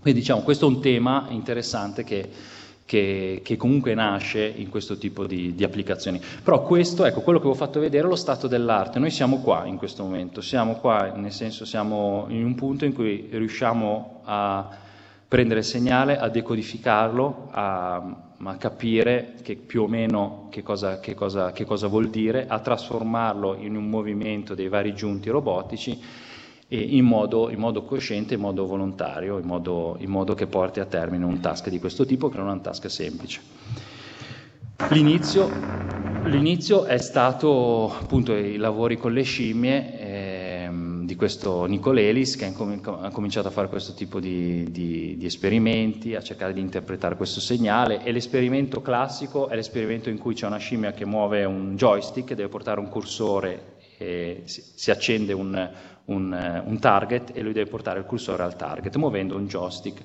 Quindi 0.00 0.20
diciamo, 0.20 0.42
questo 0.42 0.66
è 0.66 0.68
un 0.68 0.80
tema 0.80 1.26
interessante 1.30 2.04
che 2.04 2.30
che, 2.86 3.42
che, 3.44 3.56
comunque 3.56 3.92
nasce 3.94 4.46
in 4.46 4.70
questo 4.70 4.96
tipo 4.96 5.26
di, 5.26 5.54
di, 5.54 5.64
applicazioni. 5.64 6.20
Però 6.42 6.62
questo, 6.62 7.04
ecco, 7.04 7.20
quello 7.20 7.38
che 7.38 7.44
vi 7.44 7.50
ho 7.50 7.54
fatto 7.54 7.80
vedere 7.80 8.06
è 8.06 8.08
lo 8.08 8.16
stato 8.16 8.46
dell'arte. 8.46 8.98
Noi 9.00 9.10
siamo 9.10 9.40
qua 9.40 9.66
in 9.66 9.76
questo 9.76 10.04
momento, 10.04 10.40
siamo 10.40 10.76
qua, 10.76 11.12
nel 11.14 11.32
senso 11.32 11.64
siamo 11.66 12.26
in 12.28 12.44
un 12.44 12.54
punto 12.54 12.84
in 12.84 12.94
cui 12.94 13.28
riusciamo 13.30 14.20
a 14.24 14.68
prendere 15.28 15.60
il 15.60 15.66
segnale, 15.66 16.16
a 16.16 16.28
decodificarlo, 16.28 17.48
a, 17.50 18.16
a 18.44 18.56
capire 18.56 19.34
che 19.42 19.56
più 19.56 19.82
o 19.82 19.88
meno 19.88 20.46
che 20.50 20.62
cosa, 20.62 21.00
che, 21.00 21.14
cosa, 21.14 21.50
che 21.50 21.64
cosa 21.64 21.88
vuol 21.88 22.08
dire, 22.08 22.46
a 22.46 22.60
trasformarlo 22.60 23.56
in 23.58 23.76
un 23.76 23.88
movimento 23.90 24.54
dei 24.54 24.68
vari 24.68 24.94
giunti 24.94 25.28
robotici 25.28 26.00
in 26.68 27.04
modo, 27.04 27.50
in 27.50 27.58
modo, 27.58 27.82
cosciente, 27.84 28.34
in 28.34 28.40
modo 28.40 28.66
volontario, 28.66 29.38
in 29.38 29.46
modo, 29.46 29.96
in 30.00 30.10
modo, 30.10 30.34
che 30.34 30.46
porti 30.46 30.80
a 30.80 30.84
termine 30.84 31.24
un 31.24 31.40
task 31.40 31.68
di 31.68 31.78
questo 31.78 32.04
tipo, 32.04 32.28
che 32.28 32.38
non 32.38 32.48
è 32.48 32.52
un 32.52 32.60
task 32.60 32.90
semplice. 32.90 33.40
L'inizio, 34.90 35.48
l'inizio 36.24 36.84
è 36.84 36.98
stato 36.98 37.92
appunto 37.98 38.34
i 38.34 38.56
lavori 38.56 38.98
con 38.98 39.12
le 39.12 39.22
scimmie 39.22 39.98
eh, 39.98 40.68
di 41.02 41.14
questo 41.16 41.64
Nicolelis 41.64 42.36
che 42.36 42.44
ha 42.44 43.10
cominciato 43.10 43.48
a 43.48 43.50
fare 43.50 43.68
questo 43.68 43.94
tipo 43.94 44.20
di, 44.20 44.70
di, 44.70 45.16
di 45.16 45.24
esperimenti, 45.24 46.14
a 46.14 46.20
cercare 46.20 46.52
di 46.52 46.60
interpretare 46.60 47.16
questo 47.16 47.40
segnale 47.40 48.04
e 48.04 48.12
l'esperimento 48.12 48.82
classico 48.82 49.48
è 49.48 49.54
l'esperimento 49.54 50.10
in 50.10 50.18
cui 50.18 50.34
c'è 50.34 50.46
una 50.46 50.58
scimmia 50.58 50.92
che 50.92 51.06
muove 51.06 51.44
un 51.44 51.74
joystick, 51.76 52.34
deve 52.34 52.48
portare 52.48 52.78
un 52.78 52.88
cursore 52.88 53.74
e 53.96 54.42
si, 54.44 54.62
si 54.74 54.90
accende 54.90 55.32
un, 55.32 55.70
un, 56.06 56.32
eh, 56.32 56.62
un 56.64 56.78
target 56.78 57.30
e 57.34 57.42
lui 57.42 57.52
deve 57.52 57.70
portare 57.70 58.00
il 58.00 58.04
cursore 58.04 58.42
al 58.42 58.56
target 58.56 58.96
muovendo 58.96 59.36
un 59.36 59.46
joystick. 59.46 60.02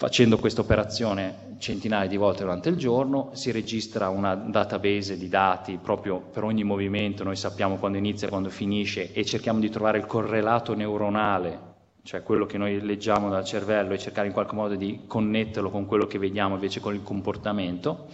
Facendo 0.00 0.38
questa 0.38 0.62
operazione 0.62 1.56
centinaia 1.58 2.08
di 2.08 2.16
volte 2.16 2.42
durante 2.42 2.70
il 2.70 2.76
giorno, 2.76 3.30
si 3.34 3.50
registra 3.50 4.08
una 4.08 4.34
database 4.34 5.18
di 5.18 5.28
dati 5.28 5.78
proprio 5.80 6.20
per 6.20 6.42
ogni 6.42 6.64
movimento, 6.64 7.22
noi 7.22 7.36
sappiamo 7.36 7.76
quando 7.76 7.98
inizia 7.98 8.26
e 8.26 8.30
quando 8.30 8.48
finisce 8.48 9.12
e 9.12 9.26
cerchiamo 9.26 9.60
di 9.60 9.68
trovare 9.68 9.98
il 9.98 10.06
correlato 10.06 10.74
neuronale, 10.74 11.58
cioè 12.02 12.22
quello 12.22 12.46
che 12.46 12.56
noi 12.56 12.80
leggiamo 12.80 13.28
dal 13.28 13.44
cervello 13.44 13.92
e 13.92 13.98
cercare 13.98 14.26
in 14.26 14.32
qualche 14.32 14.54
modo 14.54 14.74
di 14.74 15.00
connetterlo 15.06 15.68
con 15.68 15.84
quello 15.84 16.06
che 16.06 16.18
vediamo 16.18 16.54
invece 16.54 16.80
con 16.80 16.94
il 16.94 17.02
comportamento. 17.02 18.06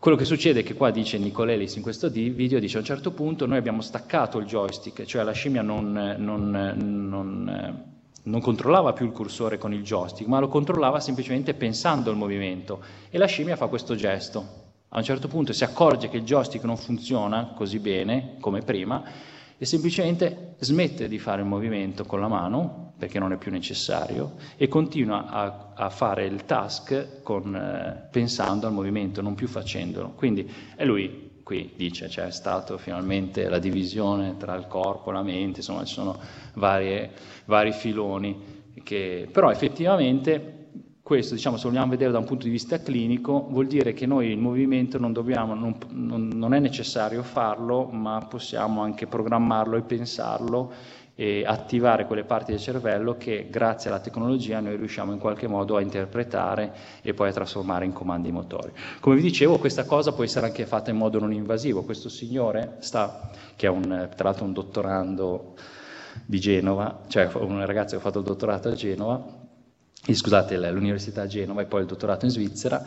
Quello 0.00 0.16
che 0.16 0.24
succede 0.24 0.60
è 0.60 0.62
che 0.62 0.74
qua 0.74 0.92
dice 0.92 1.18
Nicolelis 1.18 1.74
in 1.74 1.82
questo 1.82 2.08
video, 2.08 2.60
dice 2.60 2.76
a 2.76 2.80
un 2.80 2.86
certo 2.86 3.10
punto 3.10 3.46
noi 3.46 3.58
abbiamo 3.58 3.80
staccato 3.80 4.38
il 4.38 4.46
joystick, 4.46 5.04
cioè 5.04 5.24
la 5.24 5.32
scimmia 5.32 5.60
non, 5.60 6.14
non, 6.18 6.50
non, 7.10 7.84
non 8.22 8.40
controllava 8.40 8.92
più 8.92 9.06
il 9.06 9.10
cursore 9.10 9.58
con 9.58 9.72
il 9.72 9.82
joystick, 9.82 10.28
ma 10.28 10.38
lo 10.38 10.46
controllava 10.46 11.00
semplicemente 11.00 11.52
pensando 11.52 12.10
al 12.10 12.16
movimento 12.16 12.80
e 13.10 13.18
la 13.18 13.26
scimmia 13.26 13.56
fa 13.56 13.66
questo 13.66 13.96
gesto. 13.96 14.66
A 14.90 14.98
un 14.98 15.02
certo 15.02 15.26
punto 15.26 15.52
si 15.52 15.64
accorge 15.64 16.08
che 16.08 16.18
il 16.18 16.22
joystick 16.22 16.62
non 16.62 16.76
funziona 16.76 17.52
così 17.56 17.80
bene 17.80 18.36
come 18.38 18.60
prima 18.60 19.02
e 19.58 19.66
semplicemente 19.66 20.54
smette 20.60 21.08
di 21.08 21.18
fare 21.18 21.42
il 21.42 21.48
movimento 21.48 22.04
con 22.04 22.20
la 22.20 22.28
mano, 22.28 22.92
perché 22.96 23.18
non 23.18 23.32
è 23.32 23.36
più 23.36 23.50
necessario, 23.50 24.36
e 24.56 24.68
continua 24.68 25.26
a, 25.26 25.72
a 25.74 25.90
fare 25.90 26.24
il 26.26 26.44
task 26.44 27.22
con, 27.22 27.54
eh, 27.54 28.08
pensando 28.10 28.66
al 28.66 28.72
movimento, 28.72 29.20
non 29.20 29.34
più 29.34 29.48
facendolo. 29.48 30.12
Quindi 30.14 30.48
è 30.74 30.84
lui 30.84 31.26
qui 31.48 31.72
dice 31.76 32.08
c'è 32.08 32.24
cioè, 32.24 32.30
stata 32.30 32.76
finalmente 32.76 33.48
la 33.48 33.58
divisione 33.58 34.36
tra 34.36 34.54
il 34.54 34.66
corpo 34.66 35.08
e 35.08 35.12
la 35.14 35.22
mente, 35.22 35.60
insomma 35.60 35.82
ci 35.84 35.94
sono 35.94 36.18
varie, 36.54 37.10
vari 37.46 37.72
filoni, 37.72 38.66
che, 38.82 39.26
però 39.32 39.50
effettivamente 39.50 40.67
questo, 41.08 41.34
diciamo, 41.34 41.56
se 41.56 41.66
vogliamo 41.66 41.92
vedere 41.92 42.12
da 42.12 42.18
un 42.18 42.26
punto 42.26 42.44
di 42.44 42.50
vista 42.50 42.82
clinico, 42.82 43.46
vuol 43.48 43.66
dire 43.66 43.94
che 43.94 44.04
noi 44.04 44.28
il 44.28 44.36
movimento 44.36 44.98
non, 44.98 45.14
dobbiamo, 45.14 45.54
non, 45.54 45.74
non, 45.88 46.28
non 46.34 46.52
è 46.52 46.58
necessario 46.58 47.22
farlo, 47.22 47.84
ma 47.84 48.26
possiamo 48.28 48.82
anche 48.82 49.06
programmarlo 49.06 49.78
e 49.78 49.80
pensarlo 49.80 50.70
e 51.14 51.44
attivare 51.46 52.04
quelle 52.04 52.24
parti 52.24 52.50
del 52.50 52.60
cervello 52.60 53.16
che 53.16 53.46
grazie 53.48 53.88
alla 53.88 54.00
tecnologia 54.00 54.60
noi 54.60 54.76
riusciamo 54.76 55.10
in 55.10 55.18
qualche 55.18 55.48
modo 55.48 55.76
a 55.76 55.80
interpretare 55.80 56.74
e 57.00 57.14
poi 57.14 57.30
a 57.30 57.32
trasformare 57.32 57.86
in 57.86 57.94
comandi 57.94 58.30
motori. 58.30 58.70
Come 59.00 59.16
vi 59.16 59.22
dicevo, 59.22 59.56
questa 59.56 59.86
cosa 59.86 60.12
può 60.12 60.24
essere 60.24 60.44
anche 60.44 60.66
fatta 60.66 60.90
in 60.90 60.98
modo 60.98 61.18
non 61.18 61.32
invasivo. 61.32 61.84
Questo 61.84 62.10
signore 62.10 62.76
sta, 62.80 63.30
che 63.56 63.66
è 63.66 63.70
un, 63.70 64.10
tra 64.14 64.28
l'altro 64.28 64.44
un 64.44 64.52
dottorando 64.52 65.54
di 66.26 66.38
Genova, 66.38 67.00
cioè 67.08 67.30
un 67.32 67.64
ragazzo 67.64 67.92
che 67.92 67.96
ha 67.96 68.04
fatto 68.04 68.18
il 68.18 68.26
dottorato 68.26 68.68
a 68.68 68.74
Genova, 68.74 69.46
scusate, 70.14 70.56
l'Università 70.70 71.22
di 71.22 71.30
Genova 71.30 71.62
e 71.62 71.66
poi 71.66 71.82
il 71.82 71.86
dottorato 71.86 72.24
in 72.24 72.30
Svizzera, 72.30 72.84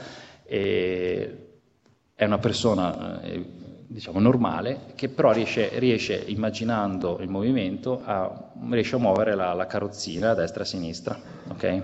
è 2.22 2.26
una 2.26 2.38
persona 2.38 3.22
eh, 3.22 3.44
diciamo, 3.88 4.20
normale 4.20 4.92
che 4.96 5.10
però 5.10 5.32
riesce, 5.32 5.80
riesce, 5.80 6.22
immaginando 6.28 7.20
il 7.20 7.30
movimento, 7.30 8.02
a, 8.04 8.52
riesce 8.70 8.96
a 8.96 9.00
muovere 9.00 9.36
la, 9.36 9.54
la 9.54 9.66
carrozzina 9.66 10.32
a 10.32 10.34
destra 10.34 10.60
e 10.60 10.64
a 10.64 10.68
sinistra. 10.68 11.20
Okay? 11.50 11.82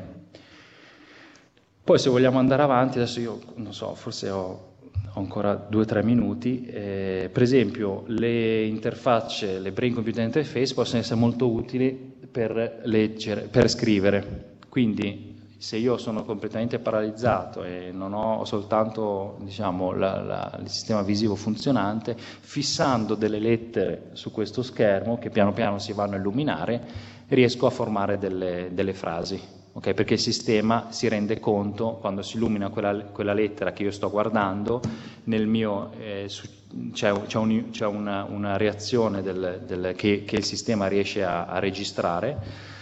Poi 1.83 1.97
se 1.97 2.09
vogliamo 2.09 2.39
andare 2.39 2.61
avanti, 2.61 2.97
adesso 2.97 3.19
io 3.19 3.39
non 3.55 3.73
so, 3.73 3.95
forse 3.95 4.29
ho, 4.29 4.75
ho 5.13 5.19
ancora 5.19 5.55
due 5.55 5.81
o 5.81 5.85
tre 5.85 6.03
minuti, 6.03 6.65
eh, 6.65 7.29
per 7.31 7.41
esempio 7.41 8.03
le 8.07 8.65
interfacce, 8.65 9.59
le 9.59 9.71
brain 9.71 9.93
computer 9.93 10.23
interface 10.23 10.73
possono 10.73 10.99
essere 10.99 11.19
molto 11.19 11.49
utili 11.49 11.91
per 12.29 12.81
leggere, 12.83 13.47
per 13.49 13.69
scrivere. 13.69 14.55
Quindi 14.69 15.26
se 15.57 15.77
io 15.77 15.97
sono 15.97 16.23
completamente 16.23 16.77
paralizzato 16.77 17.63
e 17.63 17.91
non 17.91 18.13
ho 18.13 18.45
soltanto 18.45 19.37
diciamo, 19.41 19.91
la, 19.91 20.21
la, 20.21 20.59
il 20.61 20.69
sistema 20.69 21.01
visivo 21.01 21.35
funzionante, 21.35 22.15
fissando 22.17 23.15
delle 23.15 23.39
lettere 23.39 24.09
su 24.13 24.31
questo 24.31 24.61
schermo 24.61 25.17
che 25.17 25.29
piano 25.29 25.53
piano 25.53 25.79
si 25.79 25.93
vanno 25.93 26.15
a 26.15 26.17
illuminare, 26.17 26.81
riesco 27.29 27.65
a 27.65 27.71
formare 27.71 28.17
delle, 28.17 28.69
delle 28.71 28.93
frasi. 28.93 29.39
Okay? 29.73 29.93
Perché 29.93 30.13
il 30.13 30.19
sistema 30.19 30.87
si 30.89 31.07
rende 31.07 31.39
conto, 31.39 31.97
quando 31.99 32.21
si 32.21 32.37
illumina 32.37 32.69
quella, 32.69 32.95
quella 33.05 33.33
lettera 33.33 33.73
che 33.73 33.83
io 33.83 33.91
sto 33.91 34.09
guardando, 34.11 34.81
mio, 35.25 35.91
eh, 35.99 36.25
su, 36.27 36.47
c'è, 36.93 37.11
c'è, 37.25 37.37
un, 37.37 37.69
c'è 37.71 37.85
una, 37.85 38.23
una, 38.23 38.57
reazione 38.57 39.21
del, 39.21 39.63
del, 39.65 39.93
che, 39.95 40.23
che, 40.23 40.35
il 40.35 40.43
sistema 40.43 40.87
riesce 40.87 41.23
a, 41.23 41.45
a 41.45 41.59
registrare 41.59 42.75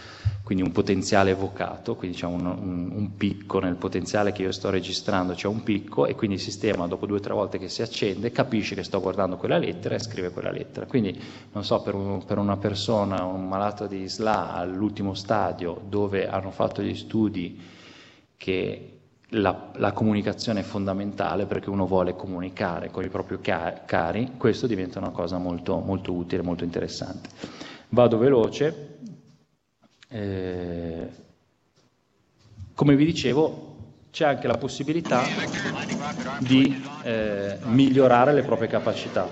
quindi 0.45 0.63
un 0.63 0.71
potenziale 0.71 1.31
evocato, 1.31 1.95
quindi 1.95 2.17
c'è 2.17 2.27
un, 2.27 2.45
un, 2.45 2.91
un, 2.93 3.15
picco 3.17 3.57
nel 3.59 3.77
potenziale 3.77 4.31
che 4.31 4.43
io 4.43 4.51
sto 4.51 4.69
registrando, 4.69 5.33
c'è 5.33 5.47
un 5.47 5.63
picco 5.63 6.05
e 6.05 6.13
quindi 6.13 6.35
il 6.35 6.41
sistema 6.41 6.85
dopo 6.85 7.07
due 7.07 7.17
o 7.17 7.19
tre 7.19 7.33
volte 7.33 7.57
che 7.57 7.67
si 7.67 7.81
accende 7.81 8.31
capisce 8.31 8.75
che 8.75 8.83
sto 8.83 9.01
guardando 9.01 9.37
quella 9.37 9.57
lettera 9.57 9.95
e 9.95 9.99
scrive 9.99 10.29
quella 10.29 10.51
lettera. 10.51 10.85
Quindi 10.85 11.19
non 11.51 11.63
so, 11.63 11.81
per, 11.81 11.95
un, 11.95 12.23
per 12.25 12.37
una 12.37 12.57
persona, 12.57 13.23
un 13.23 13.47
malato 13.47 13.87
di 13.87 14.07
SLA 14.07 14.53
all'ultimo 14.53 15.15
stadio 15.15 15.81
dove 15.89 16.27
hanno 16.27 16.51
fatto 16.51 16.83
gli 16.83 16.93
studi 16.93 17.59
che 18.37 18.99
la, 19.29 19.71
la, 19.77 19.93
comunicazione 19.93 20.59
è 20.59 20.63
fondamentale 20.63 21.47
perché 21.47 21.71
uno 21.71 21.87
vuole 21.87 22.15
comunicare 22.15 22.91
con 22.91 23.03
i 23.03 23.09
propri 23.09 23.39
cari, 23.41 24.33
questo 24.37 24.67
diventa 24.67 24.99
una 24.99 25.09
cosa 25.09 25.39
molto, 25.39 25.79
molto 25.79 26.13
utile, 26.13 26.43
molto 26.43 26.63
interessante. 26.63 27.29
Vado 27.89 28.17
veloce, 28.19 28.94
eh, 30.09 31.09
come 32.73 32.95
vi 32.95 33.05
dicevo, 33.05 33.73
c'è 34.11 34.25
anche 34.25 34.47
la 34.47 34.57
possibilità 34.57 35.23
di 36.39 36.83
eh, 37.03 37.57
migliorare 37.63 38.33
le 38.33 38.43
proprie 38.43 38.67
capacità. 38.67 39.27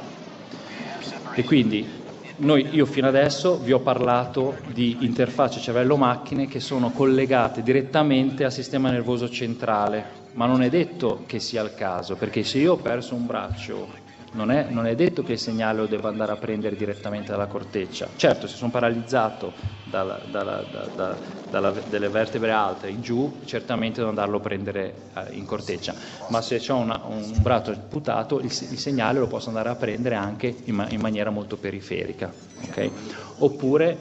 E 1.34 1.44
quindi 1.44 2.02
noi, 2.38 2.68
io 2.72 2.86
fino 2.86 3.08
adesso 3.08 3.60
vi 3.60 3.72
ho 3.72 3.80
parlato 3.80 4.58
di 4.72 4.98
interfacce 5.02 5.60
cervello-macchine 5.60 6.48
che 6.48 6.60
sono 6.60 6.92
collegate 6.92 7.62
direttamente 7.62 8.44
al 8.44 8.52
sistema 8.52 8.90
nervoso 8.90 9.30
centrale, 9.30 10.22
ma 10.34 10.46
non 10.46 10.64
è 10.64 10.70
detto 10.70 11.24
che 11.28 11.40
sia 11.40 11.62
il 11.62 11.74
caso, 11.76 12.16
perché 12.16 12.44
se 12.44 12.58
io 12.58 12.74
ho 12.74 12.78
perso 12.78 13.14
un 13.16 13.26
braccio 13.26 14.02
non 14.34 14.52
è, 14.52 14.68
non 14.70 14.86
è, 14.86 14.96
detto 14.96 15.24
che 15.24 15.34
il 15.34 15.40
segnale 15.40 15.80
lo 15.80 15.86
devo 15.88 16.08
andare 16.08 16.32
a 16.32 16.36
prendere 16.36 16.76
direttamente 16.76 17.32
dalla 17.32 17.48
corteccia. 17.48 18.08
Certo, 18.16 18.48
se 18.48 18.56
sono 18.56 18.72
paralizzato 18.72 19.54
dalla, 19.86 20.20
dalla, 20.30 20.64
da, 20.96 21.16
dalla, 21.50 21.72
dalle 21.90 22.10
vertebre 22.10 22.52
alte 22.52 22.90
in 22.90 23.02
giù, 23.02 23.40
certamente 23.46 23.98
devo 23.98 24.10
andarlo 24.10 24.38
a 24.38 24.40
prendere 24.42 24.94
eh, 25.16 25.34
in 25.36 25.46
corteccia, 25.46 25.94
ma 26.30 26.42
se 26.42 26.62
ho 26.68 26.78
una, 26.78 27.02
un 27.08 27.34
braccio 27.42 27.72
amputato, 27.72 28.40
il, 28.40 28.46
il, 28.46 28.80
segnale 28.80 29.20
lo 29.20 29.28
posso 29.28 29.50
andare 29.50 29.70
a 29.70 29.76
prendere 29.76 30.16
anche 30.16 30.54
in, 30.66 30.86
in 30.90 31.00
maniera 31.00 31.30
molto 31.30 31.58
periferica. 31.58 32.32
Okay? 32.68 32.92
Oppure 33.40 33.98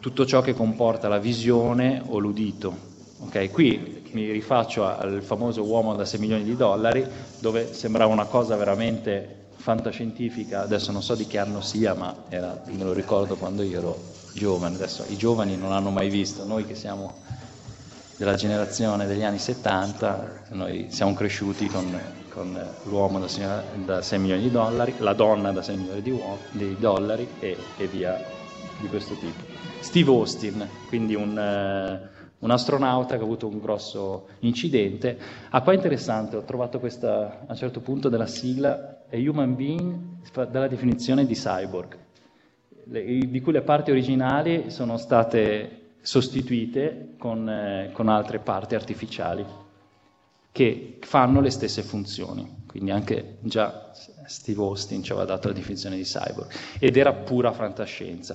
tutto 0.00 0.26
ciò 0.26 0.40
che 0.42 0.54
comporta 0.54 1.08
la 1.08 1.18
visione 1.18 2.02
o 2.06 2.18
l'udito. 2.18 2.90
Okay? 3.26 3.50
Qui 3.50 4.00
mi 4.12 4.30
rifaccio 4.30 4.84
al 4.84 5.22
famoso 5.22 5.64
uomo 5.64 5.94
da 5.94 6.04
6 6.04 6.20
milioni 6.20 6.44
di 6.44 6.56
dollari, 6.56 7.06
dove 7.38 7.72
sembrava 7.72 8.12
una 8.12 8.26
cosa 8.26 8.56
veramente 8.56 9.40
fantascientifica, 9.62 10.62
adesso 10.62 10.90
non 10.90 11.04
so 11.04 11.14
di 11.14 11.28
che 11.28 11.38
anno 11.38 11.60
sia, 11.60 11.94
ma 11.94 12.12
era, 12.28 12.60
me 12.66 12.82
lo 12.82 12.92
ricordo 12.92 13.36
quando 13.36 13.62
io 13.62 13.78
ero 13.78 14.02
giovane, 14.34 14.74
adesso 14.74 15.04
i 15.08 15.16
giovani 15.16 15.56
non 15.56 15.70
l'hanno 15.70 15.90
mai 15.90 16.10
visto, 16.10 16.44
noi 16.44 16.66
che 16.66 16.74
siamo 16.74 17.20
della 18.16 18.34
generazione 18.34 19.06
degli 19.06 19.22
anni 19.22 19.38
70, 19.38 20.46
noi 20.50 20.86
siamo 20.90 21.14
cresciuti 21.14 21.68
con, 21.68 21.96
con 22.30 22.60
l'uomo 22.86 23.20
da, 23.20 23.28
signora, 23.28 23.62
da, 23.84 24.02
6 24.02 24.18
milioni 24.18 24.42
di 24.42 24.50
dollari, 24.50 24.94
la 24.98 25.12
donna 25.12 25.52
da 25.52 25.62
6 25.62 25.76
milioni 25.76 26.02
di, 26.02 26.10
uomo, 26.10 26.38
di 26.50 26.76
dollari 26.80 27.28
e, 27.38 27.56
e, 27.76 27.86
via 27.86 28.20
di 28.80 28.88
questo 28.88 29.14
tipo. 29.14 29.44
Steve 29.78 30.10
Austin, 30.10 30.68
quindi 30.88 31.14
un... 31.14 32.08
Uh, 32.08 32.20
un 32.42 32.50
astronauta 32.50 33.14
che 33.14 33.20
ha 33.20 33.24
avuto 33.24 33.46
un 33.46 33.60
grosso 33.60 34.26
incidente. 34.40 35.16
Ah, 35.50 35.62
qua 35.62 35.72
è 35.72 35.76
interessante, 35.76 36.34
ho 36.34 36.42
trovato 36.42 36.80
questa, 36.80 37.42
a 37.46 37.50
un 37.50 37.56
certo 37.56 37.78
punto 37.78 38.08
della 38.08 38.26
sigla, 38.26 39.01
è 39.12 39.18
human 39.18 39.54
being 39.54 39.94
dalla 40.48 40.68
definizione 40.68 41.26
di 41.26 41.34
cyborg, 41.34 41.98
di 42.82 43.40
cui 43.42 43.52
le 43.52 43.60
parti 43.60 43.90
originali 43.90 44.70
sono 44.70 44.96
state 44.96 45.96
sostituite 46.00 47.10
con, 47.18 47.46
eh, 47.46 47.90
con 47.92 48.08
altre 48.08 48.38
parti 48.38 48.74
artificiali 48.74 49.44
che 50.50 50.96
fanno 51.02 51.42
le 51.42 51.50
stesse 51.50 51.82
funzioni. 51.82 52.64
Quindi 52.66 52.90
anche 52.90 53.36
già 53.40 53.92
Steve 54.24 54.62
Austin 54.62 55.02
ci 55.02 55.12
aveva 55.12 55.26
dato 55.26 55.48
la 55.48 55.54
definizione 55.54 55.96
di 55.96 56.04
cyborg 56.04 56.50
ed 56.78 56.96
era 56.96 57.12
pura 57.12 57.52
fantascienza. 57.52 58.34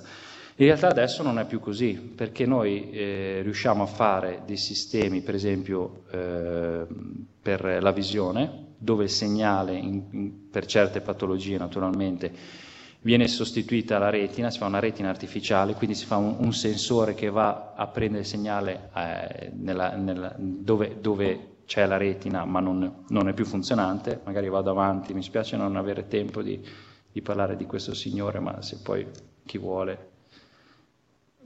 In 0.58 0.66
realtà 0.68 0.90
adesso 0.90 1.24
non 1.24 1.40
è 1.40 1.46
più 1.46 1.60
così, 1.60 1.94
perché 1.94 2.46
noi 2.46 2.92
eh, 2.92 3.40
riusciamo 3.42 3.82
a 3.82 3.88
fare 3.88 4.44
dei 4.46 4.58
sistemi, 4.58 5.22
per 5.22 5.34
esempio, 5.34 6.04
eh, 6.12 6.86
per 7.42 7.82
la 7.82 7.92
visione, 7.92 8.66
dove 8.78 9.06
il 9.06 9.10
segnale, 9.10 9.76
in, 9.76 10.04
in, 10.12 10.50
per 10.50 10.66
certe 10.66 11.02
patologie 11.02 11.58
naturalmente, 11.58 12.32
viene 13.02 13.28
sostituita 13.28 13.98
la 13.98 14.10
retina, 14.10 14.50
si 14.50 14.58
fa 14.58 14.66
una 14.66 14.80
retina 14.80 15.10
artificiale, 15.10 15.74
quindi 15.74 15.96
si 15.96 16.06
fa 16.06 16.18
un, 16.18 16.36
un 16.40 16.54
sensore 16.54 17.14
che 17.14 17.30
va 17.30 17.74
a 17.76 17.88
prendere 17.88 18.22
il 18.22 18.28
segnale 18.28 18.90
eh, 18.96 19.52
nella, 19.56 19.96
nella, 19.96 20.36
dove, 20.38 20.98
dove, 21.00 21.56
c'è 21.68 21.86
la 21.86 21.98
retina 21.98 22.46
ma 22.46 22.62
non, 22.62 23.04
non, 23.10 23.28
è 23.28 23.34
più 23.34 23.44
funzionante, 23.44 24.22
magari 24.24 24.48
vado 24.48 24.72
avanti, 24.72 25.14
mi 25.14 25.22
spiace 25.22 25.58
non 25.58 25.76
avere 25.76 26.08
tempo 26.08 26.42
di, 26.42 26.60
di 27.12 27.22
parlare 27.22 27.58
di 27.58 27.66
questo 27.66 27.94
signore, 27.94 28.40
ma 28.40 28.62
se 28.62 28.78
poi 28.82 29.06
chi 29.46 29.58
vuole 29.58 30.16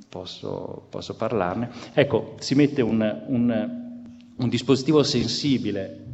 posso, 0.07 0.85
posso 0.89 1.15
parlarne. 1.15 1.71
Ecco, 1.93 2.35
si 2.39 2.55
mette 2.55 2.81
un, 2.81 3.23
un, 3.27 4.33
un, 4.35 4.49
dispositivo 4.49 5.03
sensibile 5.03 6.10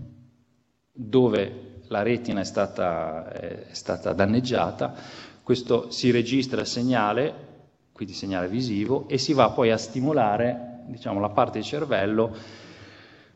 dove 0.98 1.82
la 1.89 2.02
retina 2.02 2.41
è 2.41 2.43
stata, 2.43 3.32
è 3.32 3.68
stata 3.72 4.14
danneggiata, 4.14 4.93
questo 5.43 5.91
si 5.91 6.12
registra 6.12 6.62
il 6.62 6.68
segnale, 6.68 7.34
quindi 7.93 8.14
segnale 8.14 8.48
visivo, 8.48 9.08
e 9.08 9.18
si 9.18 9.34
va 9.34 9.52
poi 9.52 9.72
a 9.72 9.78
stimolare 9.78 10.82
diciamo, 10.88 11.20
la 11.20 11.30
parte 11.30 11.60
del 11.60 11.68
cervello 11.68 12.36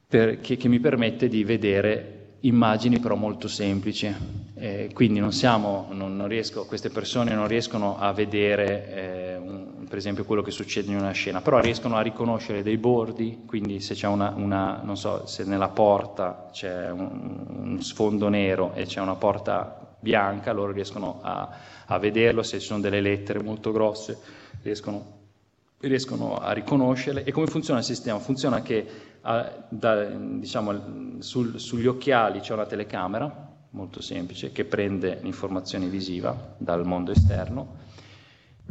per, 0.08 0.42
che, 0.42 0.58
che 0.58 0.68
mi 0.68 0.80
permette 0.80 1.28
di 1.28 1.44
vedere 1.44 2.21
immagini 2.42 3.00
però 3.00 3.16
molto 3.16 3.48
semplici, 3.48 4.14
eh, 4.56 4.90
quindi 4.94 5.20
non 5.20 5.32
siamo, 5.32 5.88
non, 5.92 6.16
non 6.16 6.28
riesco, 6.28 6.66
queste 6.66 6.90
persone 6.90 7.34
non 7.34 7.48
riescono 7.48 7.98
a 7.98 8.12
vedere 8.14 8.94
eh, 8.94 9.38
un, 9.38 9.86
per 9.88 9.98
esempio 9.98 10.26
quello 10.26 10.42
che 10.42 10.52
succede 10.52 10.92
in 10.92 10.98
una 10.98 11.12
scena, 11.12 11.42
però 11.42 11.60
riescono 11.60 11.98
a 11.98 12.02
riconoscere 12.02 12.64
dei 12.64 12.78
bordi, 12.78 13.44
quindi 13.46 13.80
se 13.80 13.94
c'è 13.94 14.08
una, 14.08 14.34
una 14.36 14.82
non 14.84 14.98
so, 14.98 15.26
se 15.26 15.44
nella 15.44 15.70
porta 15.70 16.50
c'è 16.52 16.90
un, 16.90 17.46
un, 17.48 17.82
sfondo 17.82 18.28
nero 18.30 18.74
e 18.74 18.86
c'è 18.86 19.02
una 19.02 19.16
porta 19.16 19.96
bianca, 20.00 20.52
loro 20.52 20.72
riescono 20.72 21.20
a, 21.22 21.50
a 21.86 21.98
vederlo, 22.00 22.42
se 22.42 22.60
ci 22.60 22.66
sono 22.66 22.80
delle 22.80 23.02
lettere 23.02 23.42
molto 23.44 23.72
grosse 23.72 24.20
riescono, 24.64 25.21
riescono 25.82 26.38
a 26.38 26.52
riconoscerle. 26.52 27.24
E 27.24 27.32
come 27.32 27.48
funziona 27.48 27.80
il 27.80 27.86
sistema? 27.86 28.20
Funziona 28.20 28.62
che 28.62 28.86
da, 29.22 30.06
diciamo, 30.06 31.18
sul, 31.20 31.60
sugli 31.60 31.88
occhiali 31.88 32.40
c'è 32.40 32.54
una 32.54 32.66
telecamera 32.66 33.50
molto 33.72 34.02
semplice 34.02 34.52
che 34.52 34.66
prende 34.66 35.20
l'informazione 35.22 35.88
visiva 35.88 36.56
dal 36.58 36.86
mondo 36.86 37.12
esterno. 37.12 37.80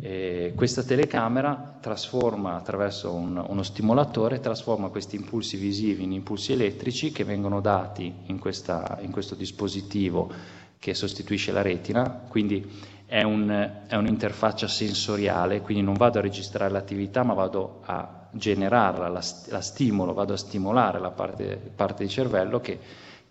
E 0.02 0.52
questa 0.56 0.82
telecamera 0.82 1.76
trasforma 1.80 2.54
attraverso 2.56 3.12
un, 3.12 3.42
uno 3.46 3.62
stimolatore, 3.62 4.40
trasforma 4.40 4.88
questi 4.88 5.16
impulsi 5.16 5.56
visivi 5.56 6.04
in 6.04 6.12
impulsi 6.12 6.52
elettrici 6.52 7.12
che 7.12 7.24
vengono 7.24 7.60
dati 7.60 8.12
in, 8.26 8.38
questa, 8.38 8.98
in 9.02 9.10
questo 9.10 9.34
dispositivo 9.34 10.32
che 10.78 10.94
sostituisce 10.94 11.52
la 11.52 11.60
retina, 11.60 12.08
quindi 12.28 12.66
è, 13.10 13.24
un, 13.24 13.80
è 13.88 13.96
un'interfaccia 13.96 14.68
sensoriale, 14.68 15.62
quindi 15.62 15.82
non 15.82 15.94
vado 15.94 16.20
a 16.20 16.22
registrare 16.22 16.70
l'attività 16.70 17.24
ma 17.24 17.34
vado 17.34 17.80
a 17.84 18.28
generarla, 18.30 19.08
la, 19.08 19.20
la 19.48 19.60
stimolo, 19.60 20.14
vado 20.14 20.34
a 20.34 20.36
stimolare 20.36 21.00
la 21.00 21.10
parte, 21.10 21.56
parte 21.74 22.04
di 22.04 22.08
cervello 22.08 22.60
che, 22.60 22.78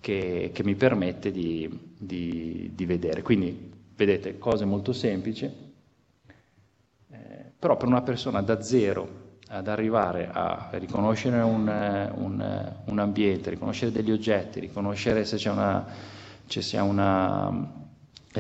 che, 0.01 0.51
che 0.53 0.63
mi 0.65 0.75
permette 0.75 1.31
di, 1.31 1.93
di, 1.97 2.71
di, 2.75 2.85
vedere. 2.85 3.21
Quindi 3.21 3.71
vedete 3.95 4.37
cose 4.37 4.65
molto 4.65 4.91
semplici, 4.91 5.45
eh, 5.45 5.53
però 7.57 7.77
per 7.77 7.87
una 7.87 8.01
persona 8.01 8.41
da 8.41 8.61
zero 8.61 9.27
ad 9.47 9.69
arrivare 9.69 10.29
a 10.29 10.67
riconoscere 10.73 11.39
un, 11.39 12.11
un, 12.15 12.73
un 12.83 12.99
ambiente, 12.99 13.49
riconoscere 13.49 13.93
degli 13.93 14.11
oggetti, 14.11 14.59
riconoscere 14.59 15.23
se 15.23 15.37
c'è 15.37 15.49
una, 15.49 15.85
c'è 16.47 16.79
una 16.81 17.77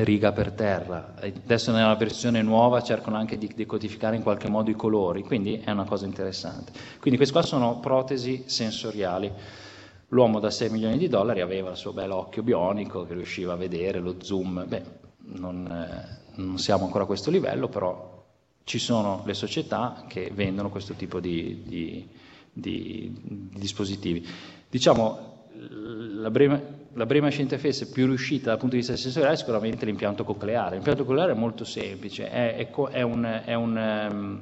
riga 0.03 0.31
per 0.31 0.51
terra. 0.51 1.15
Adesso 1.19 1.71
nella 1.71 1.95
versione 1.95 2.41
nuova 2.41 2.81
cercano 2.81 3.17
anche 3.17 3.37
di 3.37 3.51
decodificare 3.53 4.15
in 4.15 4.23
qualche 4.23 4.49
modo 4.49 4.69
i 4.69 4.75
colori, 4.75 5.23
quindi 5.23 5.59
è 5.63 5.71
una 5.71 5.85
cosa 5.85 6.05
interessante. 6.05 6.71
Quindi 6.99 7.17
queste 7.17 7.33
qua 7.33 7.41
sono 7.43 7.79
protesi 7.79 8.43
sensoriali. 8.45 9.31
L'uomo 10.09 10.39
da 10.39 10.49
6 10.49 10.69
milioni 10.69 10.97
di 10.97 11.07
dollari 11.07 11.41
aveva 11.41 11.69
il 11.71 11.77
suo 11.77 11.93
bel 11.93 12.11
occhio 12.11 12.41
bionico 12.41 13.05
che 13.05 13.13
riusciva 13.13 13.53
a 13.53 13.57
vedere 13.57 13.99
lo 13.99 14.15
zoom. 14.19 14.65
Beh, 14.67 14.83
non, 15.33 15.67
eh, 15.67 16.41
non 16.41 16.57
siamo 16.57 16.85
ancora 16.85 17.03
a 17.03 17.07
questo 17.07 17.29
livello, 17.29 17.67
però 17.67 18.25
ci 18.63 18.79
sono 18.79 19.23
le 19.25 19.33
società 19.33 20.05
che 20.07 20.31
vendono 20.33 20.69
questo 20.69 20.93
tipo 20.93 21.19
di, 21.19 21.63
di, 21.65 22.07
di, 22.51 23.11
di 23.21 23.49
dispositivi. 23.59 24.27
Diciamo, 24.69 25.47
la 26.19 26.29
brema, 26.29 26.61
la 26.93 27.05
Brainmachine 27.05 27.43
interface 27.43 27.87
più 27.87 28.07
riuscita 28.07 28.49
dal 28.49 28.57
punto 28.57 28.75
di 28.75 28.81
vista 28.81 28.95
sensoriale 28.95 29.35
è 29.35 29.37
sicuramente 29.37 29.85
l'impianto 29.85 30.23
cocleare. 30.23 30.75
L'impianto 30.75 31.05
cocleare 31.05 31.33
è 31.33 31.35
molto 31.35 31.63
semplice, 31.63 32.29
è, 32.29 32.55
è, 32.55 32.69
è 32.71 33.01
un, 33.01 33.41
un 33.45 34.09
um, 34.11 34.41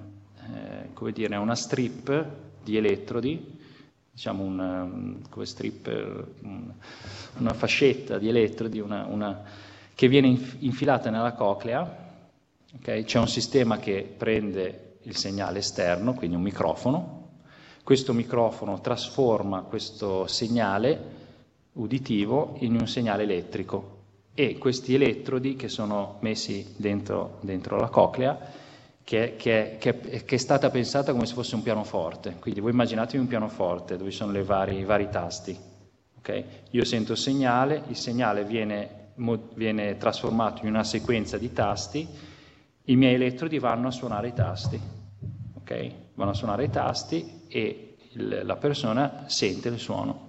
eh, 1.05 1.11
dire, 1.11 1.35
una 1.35 1.55
strip 1.55 2.25
di 2.63 2.77
elettrodi, 2.77 3.59
diciamo 4.11 4.43
un, 4.43 5.19
come 5.29 5.45
strip, 5.45 5.87
un, 6.41 6.71
una 7.37 7.53
fascetta 7.53 8.17
di 8.17 8.29
elettrodi 8.29 8.79
una, 8.79 9.05
una, 9.05 9.43
che 9.93 10.07
viene 10.07 10.27
infilata 10.59 11.09
nella 11.09 11.33
coclea. 11.33 12.05
Okay? 12.75 13.03
C'è 13.03 13.19
un 13.19 13.27
sistema 13.27 13.77
che 13.77 14.13
prende 14.17 14.99
il 15.03 15.15
segnale 15.17 15.59
esterno, 15.59 16.13
quindi 16.13 16.35
un 16.35 16.43
microfono. 16.43 17.15
Questo 17.83 18.13
microfono 18.13 18.79
trasforma 18.81 19.61
questo 19.61 20.27
segnale 20.27 21.16
uditivo 21.77 22.55
in 22.59 22.75
un 22.79 22.87
segnale 22.87 23.23
elettrico 23.23 23.95
e 24.33 24.57
questi 24.57 24.93
elettrodi 24.93 25.55
che 25.55 25.67
sono 25.67 26.17
messi 26.19 26.75
dentro, 26.77 27.39
dentro 27.41 27.77
la 27.77 27.87
coclea, 27.87 28.37
che, 29.03 29.35
che, 29.35 29.77
che, 29.79 29.99
che, 29.99 30.35
è 30.35 30.37
stata 30.37 30.69
pensata 30.69 31.11
come 31.11 31.25
se 31.25 31.33
fosse 31.33 31.55
un 31.55 31.63
pianoforte. 31.63 32.35
Quindi 32.39 32.59
voi 32.59 32.71
immaginatevi 32.71 33.17
un 33.17 33.27
pianoforte 33.27 33.97
dove 33.97 34.11
sono 34.11 34.43
vari, 34.43 34.77
i 34.77 34.83
vari 34.83 35.09
tasti. 35.09 35.57
Okay? 36.19 36.43
Io 36.71 36.83
sento 36.83 37.13
il 37.13 37.17
segnale, 37.17 37.83
il 37.87 37.95
segnale 37.95 38.43
viene, 38.43 39.13
viene 39.55 39.97
trasformato 39.97 40.63
in 40.63 40.69
una 40.69 40.83
sequenza 40.83 41.37
di 41.37 41.51
tasti, 41.51 42.07
i 42.89 42.95
miei 42.95 43.15
elettrodi 43.15 43.57
vanno 43.57 43.87
a 43.87 43.91
suonare 43.91 44.27
i 44.27 44.33
tasti. 44.33 44.79
Okay? 45.61 45.95
Vanno 46.13 46.31
a 46.31 46.35
suonare 46.35 46.65
i 46.65 46.69
tasti 46.69 47.43
e 47.47 47.95
il, 48.11 48.41
la 48.43 48.55
persona 48.57 49.23
sente 49.25 49.69
il 49.69 49.79
suono 49.79 50.26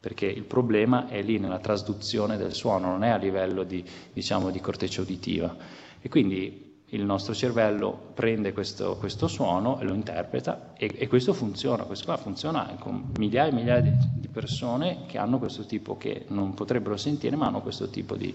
perché 0.00 0.26
il 0.26 0.44
problema 0.44 1.08
è 1.08 1.22
lì 1.22 1.38
nella 1.38 1.58
trasduzione 1.58 2.36
del 2.36 2.52
suono, 2.52 2.88
non 2.88 3.02
è 3.02 3.08
a 3.08 3.16
livello 3.16 3.64
di, 3.64 3.84
diciamo, 4.12 4.50
di 4.50 4.60
corteccia 4.60 5.00
uditiva. 5.00 5.54
E 6.00 6.08
quindi 6.08 6.66
il 6.92 7.04
nostro 7.04 7.34
cervello 7.34 8.12
prende 8.14 8.52
questo, 8.52 8.96
questo 8.96 9.26
suono 9.26 9.78
e 9.78 9.84
lo 9.84 9.92
interpreta 9.92 10.72
e, 10.74 10.90
e, 10.96 11.06
questo 11.06 11.34
funziona, 11.34 11.82
questo 11.84 12.06
qua 12.06 12.16
funziona 12.16 12.76
con 12.78 13.10
migliaia 13.18 13.50
e 13.50 13.54
migliaia 13.54 13.80
di, 13.80 13.92
di, 14.14 14.28
persone 14.28 15.00
che 15.06 15.18
hanno 15.18 15.38
questo 15.38 15.66
tipo, 15.66 15.98
che 15.98 16.24
non 16.28 16.54
potrebbero 16.54 16.96
sentire, 16.96 17.36
ma 17.36 17.46
hanno 17.46 17.60
questo 17.60 17.90
tipo 17.90 18.14
di, 18.14 18.34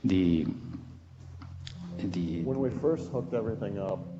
di, 0.00 0.46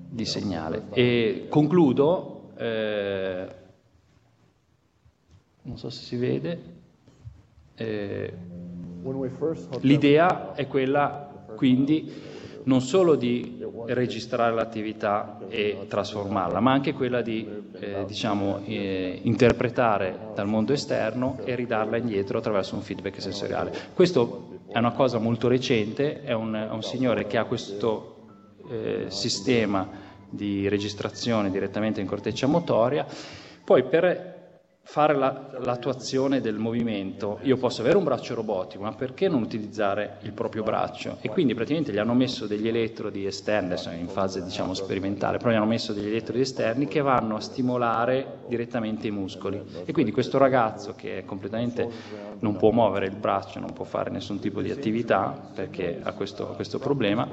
di 0.08 0.24
segnale. 0.24 0.84
E 0.90 1.46
concludo. 1.48 2.52
Eh, 2.56 3.62
non 5.64 5.78
so 5.78 5.90
se 5.90 6.02
si 6.02 6.16
vede, 6.16 6.62
eh, 7.76 8.32
l'idea 9.80 10.54
è 10.54 10.66
quella 10.66 11.44
quindi 11.56 12.32
non 12.64 12.80
solo 12.80 13.14
di 13.14 13.62
registrare 13.86 14.54
l'attività 14.54 15.38
e 15.48 15.84
trasformarla, 15.86 16.60
ma 16.60 16.72
anche 16.72 16.94
quella 16.94 17.20
di 17.20 17.46
eh, 17.78 18.04
diciamo, 18.06 18.60
eh, 18.64 19.20
interpretare 19.22 20.30
dal 20.34 20.46
mondo 20.46 20.72
esterno 20.72 21.38
e 21.44 21.54
ridarla 21.54 21.98
indietro 21.98 22.38
attraverso 22.38 22.74
un 22.74 22.80
feedback 22.80 23.20
sensoriale. 23.20 23.72
Questo 23.92 24.60
è 24.68 24.78
una 24.78 24.92
cosa 24.92 25.18
molto 25.18 25.48
recente, 25.48 26.22
è 26.22 26.32
un, 26.32 26.54
è 26.54 26.72
un 26.72 26.82
signore 26.82 27.26
che 27.26 27.36
ha 27.36 27.44
questo 27.44 28.16
eh, 28.70 29.04
sistema 29.08 29.86
di 30.28 30.66
registrazione 30.68 31.50
direttamente 31.50 32.00
in 32.00 32.06
corteccia 32.06 32.46
motoria, 32.46 33.06
poi 33.62 33.84
per 33.84 34.33
fare 34.86 35.14
la, 35.14 35.50
l'attuazione 35.60 36.40
del 36.40 36.58
movimento, 36.58 37.38
io 37.42 37.56
posso 37.56 37.80
avere 37.80 37.96
un 37.96 38.04
braccio 38.04 38.34
robotico, 38.34 38.82
ma 38.82 38.92
perché 38.92 39.28
non 39.28 39.42
utilizzare 39.42 40.18
il 40.22 40.32
proprio 40.32 40.62
braccio? 40.62 41.16
E 41.22 41.30
quindi 41.30 41.54
praticamente 41.54 41.90
gli 41.90 41.98
hanno 41.98 42.12
messo 42.12 42.46
degli 42.46 42.68
elettrodi 42.68 43.24
esterni, 43.24 43.72
adesso 43.72 43.90
in 43.90 44.08
fase 44.08 44.44
diciamo 44.44 44.74
sperimentale, 44.74 45.38
però 45.38 45.50
gli 45.50 45.54
hanno 45.54 45.64
messo 45.64 45.94
degli 45.94 46.08
elettrodi 46.08 46.40
esterni 46.40 46.86
che 46.86 47.00
vanno 47.00 47.36
a 47.36 47.40
stimolare 47.40 48.40
direttamente 48.46 49.06
i 49.06 49.10
muscoli. 49.10 49.60
E 49.84 49.92
quindi 49.92 50.12
questo 50.12 50.38
ragazzo 50.38 50.94
che 50.94 51.24
completamente 51.24 51.88
non 52.40 52.56
può 52.56 52.70
muovere 52.70 53.06
il 53.06 53.16
braccio, 53.16 53.58
non 53.58 53.72
può 53.72 53.86
fare 53.86 54.10
nessun 54.10 54.38
tipo 54.38 54.60
di 54.60 54.70
attività 54.70 55.50
perché 55.54 55.98
ha 56.02 56.12
questo, 56.12 56.48
questo 56.48 56.78
problema, 56.78 57.26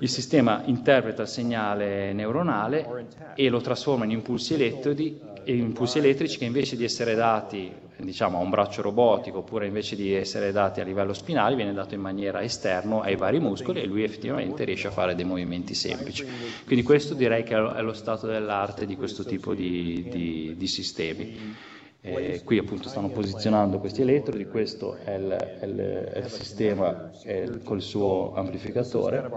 il 0.00 0.08
sistema 0.08 0.62
interpreta 0.64 1.22
il 1.22 1.28
segnale 1.28 2.12
neuronale 2.12 3.06
e 3.34 3.48
lo 3.48 3.60
trasforma 3.60 4.04
in 4.04 4.10
impulsi 4.10 4.54
elettrodi 4.54 5.20
impulsi 5.44 5.98
elettrici 5.98 6.38
che 6.38 6.44
invece 6.44 6.76
di 6.76 6.84
essere 6.84 7.14
dati 7.14 7.72
diciamo, 7.96 8.38
a 8.38 8.40
un 8.40 8.50
braccio 8.50 8.82
robotico 8.82 9.38
oppure 9.38 9.66
invece 9.66 9.96
di 9.96 10.12
essere 10.12 10.52
dati 10.52 10.80
a 10.80 10.84
livello 10.84 11.12
spinale 11.12 11.56
viene 11.56 11.72
dato 11.72 11.94
in 11.94 12.00
maniera 12.00 12.42
esterna 12.42 13.00
ai 13.00 13.16
vari 13.16 13.40
muscoli 13.40 13.80
e 13.80 13.86
lui 13.86 14.02
effettivamente 14.02 14.64
riesce 14.64 14.88
a 14.88 14.90
fare 14.90 15.14
dei 15.14 15.24
movimenti 15.24 15.74
semplici. 15.74 16.26
Quindi 16.64 16.84
questo 16.84 17.14
direi 17.14 17.42
che 17.42 17.54
è 17.54 17.82
lo 17.82 17.92
stato 17.92 18.26
dell'arte 18.26 18.86
di 18.86 18.96
questo 18.96 19.24
tipo 19.24 19.54
di, 19.54 20.06
di, 20.10 20.54
di 20.56 20.66
sistemi. 20.66 21.56
Eh, 22.02 22.40
qui 22.44 22.56
appunto 22.56 22.88
stanno 22.88 23.10
posizionando 23.10 23.78
questi 23.78 24.00
elettrodi, 24.00 24.46
questo 24.46 24.96
è 24.96 25.16
il, 25.16 25.28
è 25.28 25.64
il, 25.66 25.76
è 25.76 26.18
il 26.18 26.30
sistema 26.30 27.10
è 27.22 27.46
col 27.62 27.82
suo 27.82 28.32
amplificatore, 28.34 29.28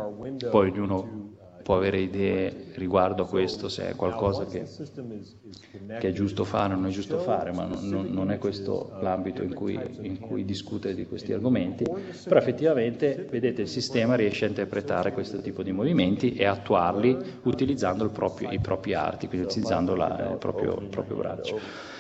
poi 0.49 0.70
ognuno 0.70 1.32
può 1.64 1.78
avere 1.78 1.99
idee 1.99 2.72
riguardo 2.76 3.24
a 3.24 3.28
questo, 3.28 3.70
se 3.70 3.89
è 3.89 3.95
qualcosa 3.95 4.45
che, 4.45 4.66
che 5.99 6.07
è 6.07 6.11
giusto 6.11 6.43
fare 6.43 6.74
o 6.74 6.78
non 6.78 6.88
è 6.88 6.91
giusto 6.91 7.20
fare, 7.20 7.51
ma 7.51 7.66
non, 7.66 8.07
non 8.11 8.32
è 8.32 8.38
questo 8.38 8.97
l'ambito 9.01 9.41
in 9.41 9.53
cui, 9.53 9.80
in 10.01 10.20
cui, 10.20 10.45
discute 10.45 10.93
di 10.93 11.05
questi 11.05 11.34
argomenti, 11.34 11.86
però 12.24 12.39
effettivamente 12.39 13.28
vedete 13.30 13.61
il 13.61 13.70
sistema 13.70 14.16
riesce 14.16 14.45
a 14.45 14.49
interpretare 14.49 15.14
questo 15.14 15.41
tipo 15.41 15.64
di 15.64 15.72
movimenti 15.72 16.34
e 16.34 16.45
attuarli 16.45 17.18
utilizzando 17.43 18.09
proprio, 18.09 18.51
i 18.51 18.59
propri 18.59 18.93
arti, 18.93 19.28
quindi 19.28 19.47
utilizzando 19.47 19.95
la, 19.95 20.30
il, 20.32 20.38
proprio, 20.38 20.80
il 20.80 20.88
proprio 20.88 21.16
braccio. 21.16 21.91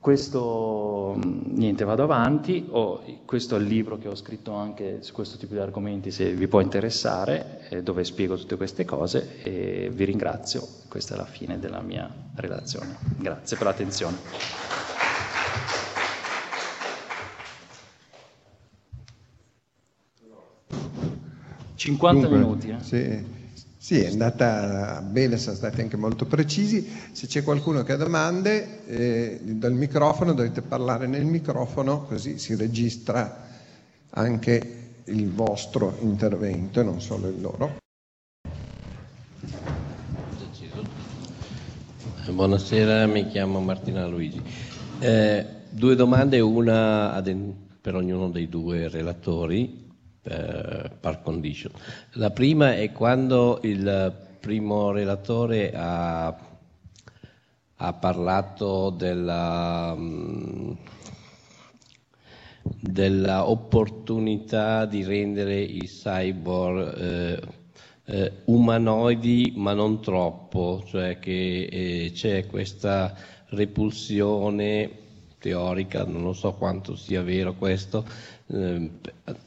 Questo, 0.00 1.14
niente, 1.22 1.84
vado 1.84 2.02
avanti, 2.04 2.66
oh, 2.70 3.02
questo 3.26 3.56
è 3.56 3.58
il 3.58 3.66
libro 3.66 3.98
che 3.98 4.08
ho 4.08 4.14
scritto 4.14 4.54
anche 4.54 5.02
su 5.02 5.12
questo 5.12 5.36
tipo 5.36 5.52
di 5.52 5.60
argomenti, 5.60 6.10
se 6.10 6.32
vi 6.32 6.48
può 6.48 6.60
interessare, 6.60 7.68
eh, 7.68 7.82
dove 7.82 8.02
spiego 8.04 8.34
tutte 8.36 8.56
queste 8.56 8.86
cose 8.86 9.42
e 9.42 9.90
vi 9.92 10.04
ringrazio, 10.04 10.66
questa 10.88 11.14
è 11.14 11.16
la 11.18 11.26
fine 11.26 11.58
della 11.58 11.82
mia 11.82 12.10
relazione. 12.36 12.96
Grazie 13.18 13.58
per 13.58 13.66
l'attenzione. 13.66 14.16
Cinquanta 21.74 22.28
minuti. 22.28 22.70
Eh? 22.70 22.80
Sì. 22.80 23.39
Sì, 23.82 23.98
è 24.02 24.08
andata 24.08 25.00
bene, 25.00 25.38
sono 25.38 25.56
stati 25.56 25.80
anche 25.80 25.96
molto 25.96 26.26
precisi. 26.26 26.86
Se 27.12 27.26
c'è 27.26 27.42
qualcuno 27.42 27.82
che 27.82 27.92
ha 27.92 27.96
domande, 27.96 28.84
eh, 28.86 29.40
dal 29.42 29.72
microfono 29.72 30.34
dovete 30.34 30.60
parlare 30.60 31.06
nel 31.06 31.24
microfono, 31.24 32.02
così 32.02 32.38
si 32.38 32.54
registra 32.56 33.48
anche 34.10 34.90
il 35.04 35.30
vostro 35.30 35.96
intervento 36.02 36.80
e 36.80 36.82
non 36.82 37.00
solo 37.00 37.28
il 37.28 37.40
loro. 37.40 37.78
Buonasera, 42.28 43.06
mi 43.06 43.28
chiamo 43.28 43.60
Martina 43.60 44.06
Luigi. 44.06 44.42
Eh, 44.98 45.46
due 45.70 45.94
domande, 45.96 46.38
una 46.40 47.18
per 47.80 47.94
ognuno 47.94 48.28
dei 48.28 48.46
due 48.46 48.90
relatori 48.90 49.88
eh, 50.22 50.90
par 51.00 51.22
condition. 51.22 51.72
La 52.12 52.30
prima 52.30 52.74
è 52.74 52.92
quando 52.92 53.58
il 53.62 54.28
primo 54.40 54.90
relatore 54.90 55.72
ha, 55.74 56.36
ha 57.76 57.92
parlato 57.92 58.90
della, 58.90 59.94
mm, 59.96 60.72
della, 62.80 63.48
opportunità 63.48 64.86
di 64.86 65.04
rendere 65.04 65.60
i 65.60 65.86
cyborg 65.86 66.96
eh, 66.98 67.40
eh, 68.06 68.32
umanoidi 68.46 69.52
ma 69.56 69.72
non 69.72 70.00
troppo, 70.02 70.82
cioè 70.86 71.18
che 71.18 71.68
eh, 71.70 72.10
c'è 72.12 72.46
questa 72.46 73.14
repulsione 73.50 74.98
teorica, 75.38 76.04
non 76.04 76.34
so 76.34 76.52
quanto 76.52 76.96
sia 76.96 77.22
vero 77.22 77.54
questo, 77.54 78.04
eh, 78.52 78.90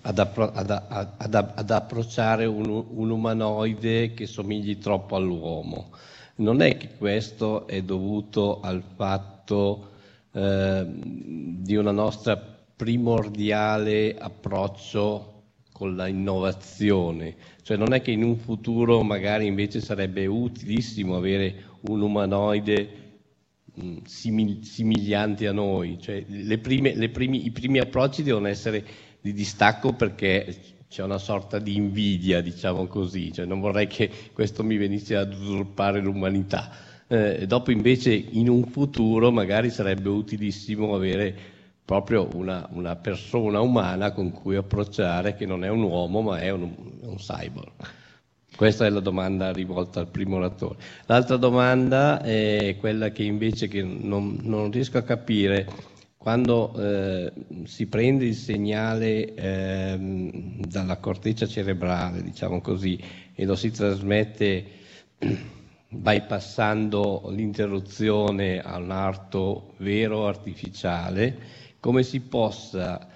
ad, 0.02 0.20
appro- 0.20 0.52
ad, 0.54 0.70
ad, 0.70 1.34
ad, 1.34 1.70
approcciare 1.72 2.46
un, 2.46 2.86
un, 2.90 3.10
umanoide 3.10 4.14
che 4.14 4.26
somigli 4.26 4.78
troppo 4.78 5.16
all'uomo. 5.16 5.90
Non 6.36 6.62
è 6.62 6.78
che 6.78 6.90
questo 6.98 7.68
è 7.68 7.82
dovuto 7.82 8.60
al 8.62 8.82
fatto 8.96 9.90
eh, 10.32 10.86
di 10.88 11.76
una 11.76 11.92
nostra 11.92 12.38
primordiale 12.38 14.16
approccio 14.18 15.30
con 15.72 15.96
la 15.96 16.08
innovazione, 16.08 17.36
cioè 17.64 17.78
non 17.78 17.94
è 17.94 18.02
che 18.02 18.12
in 18.12 18.24
un 18.24 18.38
futuro 18.38 19.02
magari 19.04 19.48
invece 19.48 19.82
sarebbe 19.82 20.26
utilissimo 20.28 21.16
avere 21.16 21.72
un 21.82 22.02
umanoide 22.02 23.03
simil- 24.06 24.64
simiglianti 24.64 25.46
a 25.46 25.52
noi, 25.52 25.98
cioè, 26.00 26.24
le 26.28 26.58
prime, 26.60 26.96
le 26.96 27.10
primi, 27.10 27.46
i 27.46 27.52
primi 27.52 27.80
approcci 27.80 28.24
devono 28.24 28.48
essere 28.48 28.86
di 29.22 29.34
distacco 29.34 29.94
perché 29.94 30.56
c'è 30.90 31.02
una 31.02 31.18
sorta 31.18 31.58
di 31.58 31.76
invidia, 31.76 32.42
diciamo 32.42 32.86
così, 32.86 33.32
cioè 33.32 33.46
non 33.46 33.60
vorrei 33.60 33.88
che 33.88 34.10
questo 34.32 34.64
mi 34.64 34.78
venisse 34.78 35.16
ad 35.16 35.34
usurpare 35.34 36.00
l'umanità. 36.00 36.70
Eh, 37.08 37.48
dopo 37.48 37.72
invece 37.72 38.14
in 38.14 38.48
un 38.48 38.64
futuro 38.66 39.32
magari 39.32 39.70
sarebbe 39.70 40.10
utilissimo 40.10 40.94
avere 40.94 41.36
proprio 41.84 42.30
una, 42.34 42.68
una, 42.72 42.96
persona 42.96 43.60
umana 43.60 44.12
con 44.12 44.32
cui 44.32 44.56
approcciare 44.56 45.36
che 45.36 45.46
non 45.46 45.64
è 45.66 45.70
un 45.70 45.82
uomo 45.82 46.22
ma 46.22 46.40
è 46.40 46.50
un, 46.52 46.72
un 47.02 47.16
cyborg. 47.16 47.72
Questa 48.56 48.86
è 48.86 48.90
la 48.90 49.00
domanda 49.00 49.52
rivolta 49.52 50.00
al 50.00 50.10
primo 50.10 50.36
oratore. 50.36 50.78
L'altra 51.08 51.38
domanda 51.38 52.22
è 52.22 52.76
quella 52.80 53.10
che 53.10 53.24
invece 53.24 53.68
che 53.68 53.82
non, 53.82 54.38
non 54.44 54.70
riesco 54.70 55.00
a 55.00 55.02
capire 55.02 55.68
quando 56.24 56.74
eh, 56.78 57.34
si 57.66 57.88
prende 57.88 58.26
il 58.26 58.36
segnale 58.36 59.34
eh, 59.34 59.98
dalla 60.66 60.98
corteccia 60.98 61.48
cerebrale, 61.48 62.22
diciamo 62.22 62.62
così, 62.62 62.98
e 63.34 63.44
lo 63.44 63.56
si 63.56 63.72
trasmette 63.72 64.66
bypassando 65.90 67.26
l'interruzione 67.30 68.62
a 68.62 68.78
un 68.78 68.92
arto 68.92 69.74
vero 69.78 70.28
artificiale, 70.28 71.38
come 71.80 72.04
si 72.04 72.22
possa 72.22 73.10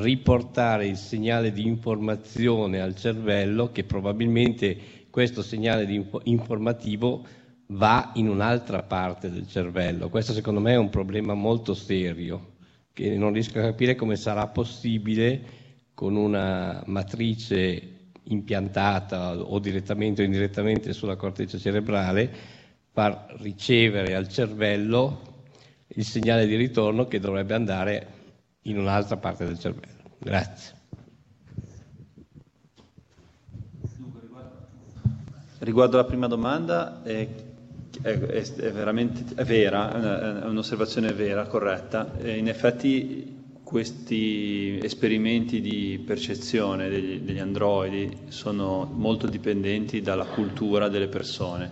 riportare 0.00 0.86
il 0.86 0.96
segnale 0.96 1.52
di 1.52 1.66
informazione 1.66 2.80
al 2.80 2.94
cervello 2.94 3.72
che 3.72 3.84
probabilmente 3.84 4.76
questo 5.10 5.42
segnale 5.42 5.84
di 5.84 6.02
informativo 6.24 7.26
va 7.66 8.12
in 8.14 8.28
un'altra 8.28 8.82
parte 8.82 9.30
del 9.30 9.46
cervello. 9.46 10.08
Questo 10.08 10.32
secondo 10.32 10.60
me 10.60 10.72
è 10.72 10.76
un 10.76 10.88
problema 10.88 11.34
molto 11.34 11.74
serio, 11.74 12.54
che 12.94 13.16
non 13.16 13.32
riesco 13.32 13.58
a 13.58 13.62
capire 13.62 13.94
come 13.94 14.16
sarà 14.16 14.46
possibile 14.46 15.60
con 15.92 16.16
una 16.16 16.82
matrice 16.86 18.10
impiantata 18.24 19.38
o 19.38 19.58
direttamente 19.58 20.22
o 20.22 20.24
indirettamente 20.24 20.92
sulla 20.94 21.16
corteccia 21.16 21.58
cerebrale 21.58 22.30
far 22.92 23.34
ricevere 23.40 24.14
al 24.14 24.28
cervello 24.28 25.44
il 25.88 26.04
segnale 26.04 26.46
di 26.46 26.56
ritorno 26.56 27.06
che 27.06 27.18
dovrebbe 27.18 27.54
andare 27.54 28.20
in 28.62 28.78
un'altra 28.78 29.16
parte 29.16 29.44
del 29.44 29.58
cervello. 29.58 30.00
Grazie. 30.18 30.80
Riguardo 35.58 35.96
alla 35.98 36.06
prima 36.06 36.26
domanda, 36.26 37.02
eh, 37.04 37.28
è, 38.02 38.18
è, 38.18 38.72
veramente 38.72 39.24
è 39.36 39.44
vera, 39.44 40.42
è 40.42 40.46
un'osservazione 40.46 41.12
vera, 41.12 41.46
corretta. 41.46 42.10
In 42.24 42.48
effetti 42.48 43.40
questi 43.62 44.78
esperimenti 44.82 45.60
di 45.60 46.02
percezione 46.04 46.88
degli, 46.88 47.20
degli 47.20 47.38
androidi 47.38 48.10
sono 48.28 48.90
molto 48.92 49.26
dipendenti 49.28 50.00
dalla 50.02 50.24
cultura 50.26 50.88
delle 50.88 51.08
persone. 51.08 51.70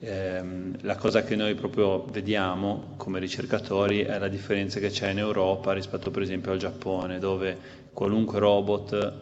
Eh, 0.00 0.42
la 0.82 0.94
cosa 0.94 1.24
che 1.24 1.34
noi 1.34 1.54
proprio 1.54 2.04
vediamo 2.04 2.94
come 2.96 3.18
ricercatori 3.18 4.02
è 4.02 4.18
la 4.18 4.28
differenza 4.28 4.78
che 4.78 4.90
c'è 4.90 5.10
in 5.10 5.18
Europa 5.18 5.72
rispetto 5.72 6.12
per 6.12 6.22
esempio 6.22 6.52
al 6.52 6.58
Giappone, 6.58 7.18
dove 7.18 7.58
qualunque 7.92 8.38
robot 8.38 9.12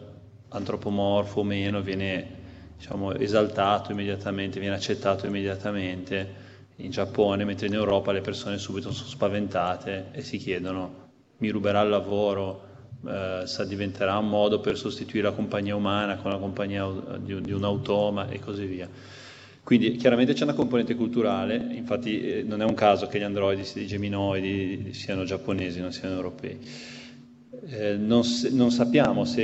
antropomorfo 0.49 1.39
o 1.39 1.43
meno 1.43 1.81
viene 1.81 2.35
diciamo, 2.77 3.13
esaltato 3.15 3.91
immediatamente, 3.91 4.59
viene 4.59 4.75
accettato 4.75 5.25
immediatamente 5.25 6.45
in 6.75 6.91
Giappone, 6.91 7.43
mentre 7.43 7.65
in 7.65 7.73
Europa 7.73 8.11
le 8.11 8.21
persone 8.21 8.59
subito 8.59 8.91
sono 8.91 9.09
spaventate 9.09 10.09
e 10.11 10.21
si 10.21 10.37
chiedono 10.37 11.05
mi 11.37 11.49
ruberà 11.49 11.81
il 11.81 11.89
lavoro, 11.89 12.61
eh, 13.05 13.41
sa, 13.45 13.63
diventerà 13.63 14.17
un 14.17 14.29
modo 14.29 14.59
per 14.59 14.77
sostituire 14.77 15.27
la 15.27 15.33
compagnia 15.33 15.75
umana 15.75 16.17
con 16.17 16.31
la 16.31 16.37
compagnia 16.37 16.87
di, 17.17 17.41
di 17.41 17.51
un 17.51 17.63
automa 17.63 18.27
e 18.27 18.39
così 18.39 18.65
via. 18.65 18.89
Quindi 19.67 19.97
chiaramente 19.97 20.31
c'è 20.31 20.43
una 20.43 20.53
componente 20.53 20.95
culturale, 20.95 21.57
infatti 21.71 22.21
eh, 22.21 22.41
non 22.41 22.61
è 22.61 22.63
un 22.63 22.73
caso 22.73 23.07
che 23.07 23.19
gli 23.19 23.23
androidi, 23.23 23.67
i 23.81 23.85
geminoidi 23.85 24.93
siano 24.93 25.25
giapponesi, 25.25 25.81
non 25.81 25.91
siano 25.91 26.15
europei. 26.15 26.57
Eh, 27.65 27.97
non, 27.97 28.21
non 28.51 28.71
sappiamo 28.71 29.25
se 29.25 29.43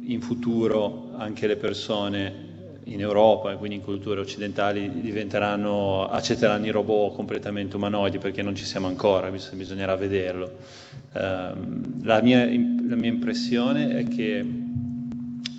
in 0.00 0.20
futuro 0.20 1.10
anche 1.16 1.48
le 1.48 1.56
persone 1.56 2.78
in 2.84 3.00
Europa 3.00 3.50
e 3.50 3.56
quindi 3.56 3.74
in 3.74 3.82
culture 3.82 4.20
occidentali 4.20 5.00
diventeranno, 5.00 6.06
accetteranno 6.06 6.64
i 6.66 6.70
robot 6.70 7.16
completamente 7.16 7.74
umanoidi 7.74 8.18
perché 8.18 8.42
non 8.42 8.54
ci 8.54 8.64
siamo 8.64 8.86
ancora, 8.86 9.28
bisognerà 9.28 9.96
vederlo. 9.96 10.52
Uh, 11.12 12.04
la, 12.04 12.20
mia, 12.22 12.44
la 12.44 12.94
mia 12.94 13.10
impressione 13.10 13.96
è 13.96 14.04
che 14.06 14.44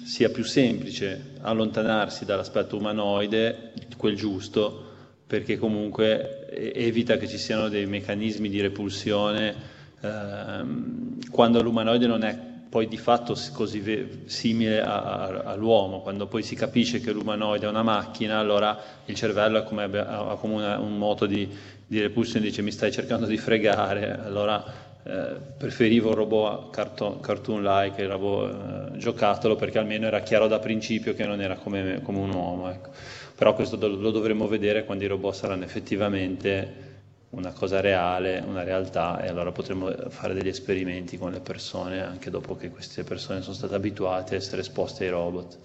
sia 0.07 0.29
più 0.29 0.45
semplice 0.45 1.33
allontanarsi 1.41 2.23
dall'aspetto 2.23 2.77
umanoide, 2.77 3.73
quel 3.97 4.15
giusto, 4.15 4.85
perché 5.27 5.57
comunque 5.57 6.47
evita 6.73 7.17
che 7.17 7.27
ci 7.27 7.37
siano 7.37 7.67
dei 7.67 7.85
meccanismi 7.85 8.47
di 8.47 8.61
repulsione 8.61 9.55
uh, 9.99 11.19
quando 11.29 11.61
l'umanoide 11.61 12.07
non 12.07 12.23
è 12.23 12.39
poi 12.69 12.87
di 12.87 12.95
fatto 12.95 13.35
così 13.51 13.81
ve- 13.81 14.21
simile 14.27 14.81
a, 14.81 15.01
a, 15.01 15.25
all'uomo, 15.51 15.99
quando 15.99 16.27
poi 16.27 16.41
si 16.41 16.55
capisce 16.55 17.01
che 17.01 17.11
l'umanoide 17.11 17.65
è 17.65 17.69
una 17.69 17.83
macchina, 17.83 18.39
allora 18.39 18.79
il 19.03 19.15
cervello 19.15 19.63
come, 19.63 19.83
ha 19.83 20.37
come 20.39 20.53
una, 20.53 20.79
un 20.79 20.97
moto 20.97 21.25
di, 21.25 21.49
di 21.85 21.99
repulsione, 21.99 22.45
dice 22.45 22.61
mi 22.61 22.71
stai 22.71 22.93
cercando 22.93 23.25
di 23.25 23.37
fregare, 23.37 24.17
allora 24.17 24.86
eh, 25.07 25.37
preferivo 25.57 26.09
un 26.09 26.15
robot 26.15 26.69
carton, 26.69 27.19
cartoon-like, 27.21 28.01
il 28.01 28.09
robot 28.09 28.93
eh, 28.93 28.97
giocattolo, 28.97 29.55
perché 29.55 29.77
almeno 29.77 30.05
era 30.07 30.19
chiaro 30.19 30.47
da 30.47 30.59
principio 30.59 31.13
che 31.13 31.25
non 31.25 31.41
era 31.41 31.55
come, 31.55 32.01
come 32.03 32.19
un 32.19 32.33
uomo. 32.33 32.69
Ecco. 32.69 32.89
Però 33.35 33.53
questo 33.53 33.77
do- 33.77 33.87
lo 33.87 34.11
dovremo 34.11 34.47
vedere 34.47 34.83
quando 34.83 35.05
i 35.05 35.07
robot 35.07 35.33
saranno 35.33 35.63
effettivamente 35.63 36.85
una 37.29 37.51
cosa 37.51 37.79
reale, 37.81 38.43
una 38.45 38.63
realtà 38.63 39.21
e 39.21 39.27
allora 39.27 39.51
potremo 39.51 39.91
fare 40.09 40.33
degli 40.33 40.47
esperimenti 40.47 41.17
con 41.17 41.31
le 41.31 41.39
persone 41.39 42.01
anche 42.01 42.29
dopo 42.29 42.55
che 42.55 42.69
queste 42.69 43.03
persone 43.03 43.41
sono 43.41 43.53
state 43.53 43.75
abituate 43.75 44.35
a 44.35 44.37
essere 44.37 44.61
esposte 44.61 45.05
ai 45.05 45.11
robot. 45.11 45.57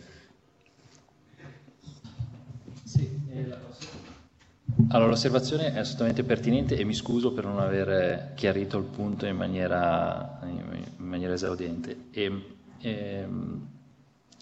Allora, 4.89 5.11
l'osservazione 5.11 5.73
è 5.73 5.79
assolutamente 5.79 6.23
pertinente 6.23 6.77
e 6.77 6.85
mi 6.85 6.95
scuso 6.95 7.33
per 7.33 7.45
non 7.45 7.59
aver 7.59 8.33
chiarito 8.35 8.79
il 8.79 8.85
punto 8.85 9.27
in 9.27 9.37
maniera, 9.37 10.41
in 10.45 11.07
maniera 11.07 11.35
esaudente. 11.35 12.07
E, 12.11 12.45
e, 12.81 13.27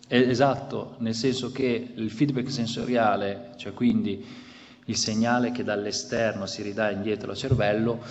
è 0.07 0.17
esatto, 0.17 0.97
nel 0.99 1.15
senso 1.15 1.53
che 1.53 1.93
il 1.95 2.11
feedback 2.11 2.51
sensoriale, 2.51 3.53
cioè 3.57 3.73
quindi 3.73 4.25
il 4.87 4.97
segnale 4.97 5.53
che 5.53 5.63
dall'esterno 5.63 6.47
si 6.47 6.63
ridà 6.63 6.91
indietro 6.91 7.31
al 7.31 7.37
cervello, 7.37 8.03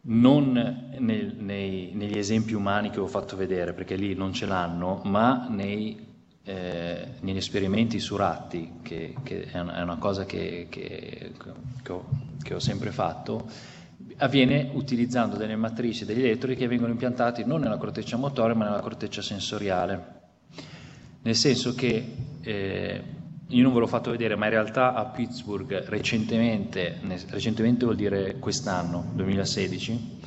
non 0.00 0.52
nel, 0.98 1.34
nei, 1.36 1.90
negli 1.92 2.16
esempi 2.16 2.54
umani 2.54 2.88
che 2.88 3.00
ho 3.00 3.06
fatto 3.06 3.36
vedere, 3.36 3.74
perché 3.74 3.96
lì 3.96 4.14
non 4.14 4.32
ce 4.32 4.46
l'hanno, 4.46 5.02
ma 5.04 5.46
nei, 5.50 6.07
eh, 6.48 7.08
negli 7.20 7.36
esperimenti 7.36 7.98
su 8.00 8.16
ratti, 8.16 8.78
che, 8.80 9.14
che 9.22 9.50
è, 9.50 9.60
una, 9.60 9.76
è, 9.76 9.82
una, 9.82 9.98
cosa 9.98 10.24
che, 10.24 10.68
che, 10.70 11.32
ho, 11.88 12.08
che, 12.42 12.54
ho, 12.54 12.58
sempre 12.58 12.90
fatto, 12.90 13.50
avviene 14.16 14.70
utilizzando 14.72 15.36
delle 15.36 15.56
matrici 15.56 16.06
degli 16.06 16.24
elettrodi 16.24 16.56
che 16.56 16.66
vengono 16.66 16.92
impiantati 16.92 17.44
non 17.44 17.60
nella 17.60 17.76
corteccia 17.76 18.16
motore 18.16 18.54
ma 18.54 18.64
nella 18.64 18.80
corteccia 18.80 19.20
sensoriale. 19.20 20.16
Nel 21.20 21.34
senso 21.34 21.74
che 21.74 22.14
eh, 22.40 23.02
io 23.46 23.62
non 23.62 23.74
ve 23.74 23.80
l'ho 23.80 23.86
fatto 23.86 24.10
vedere, 24.10 24.34
ma 24.34 24.46
in 24.46 24.52
realtà 24.52 24.94
a 24.94 25.04
Pittsburgh 25.04 25.84
recentemente, 25.88 26.98
recentemente 27.28 27.84
vuol 27.84 27.96
dire 27.96 28.38
quest'anno, 28.38 29.10
2016, 29.12 30.20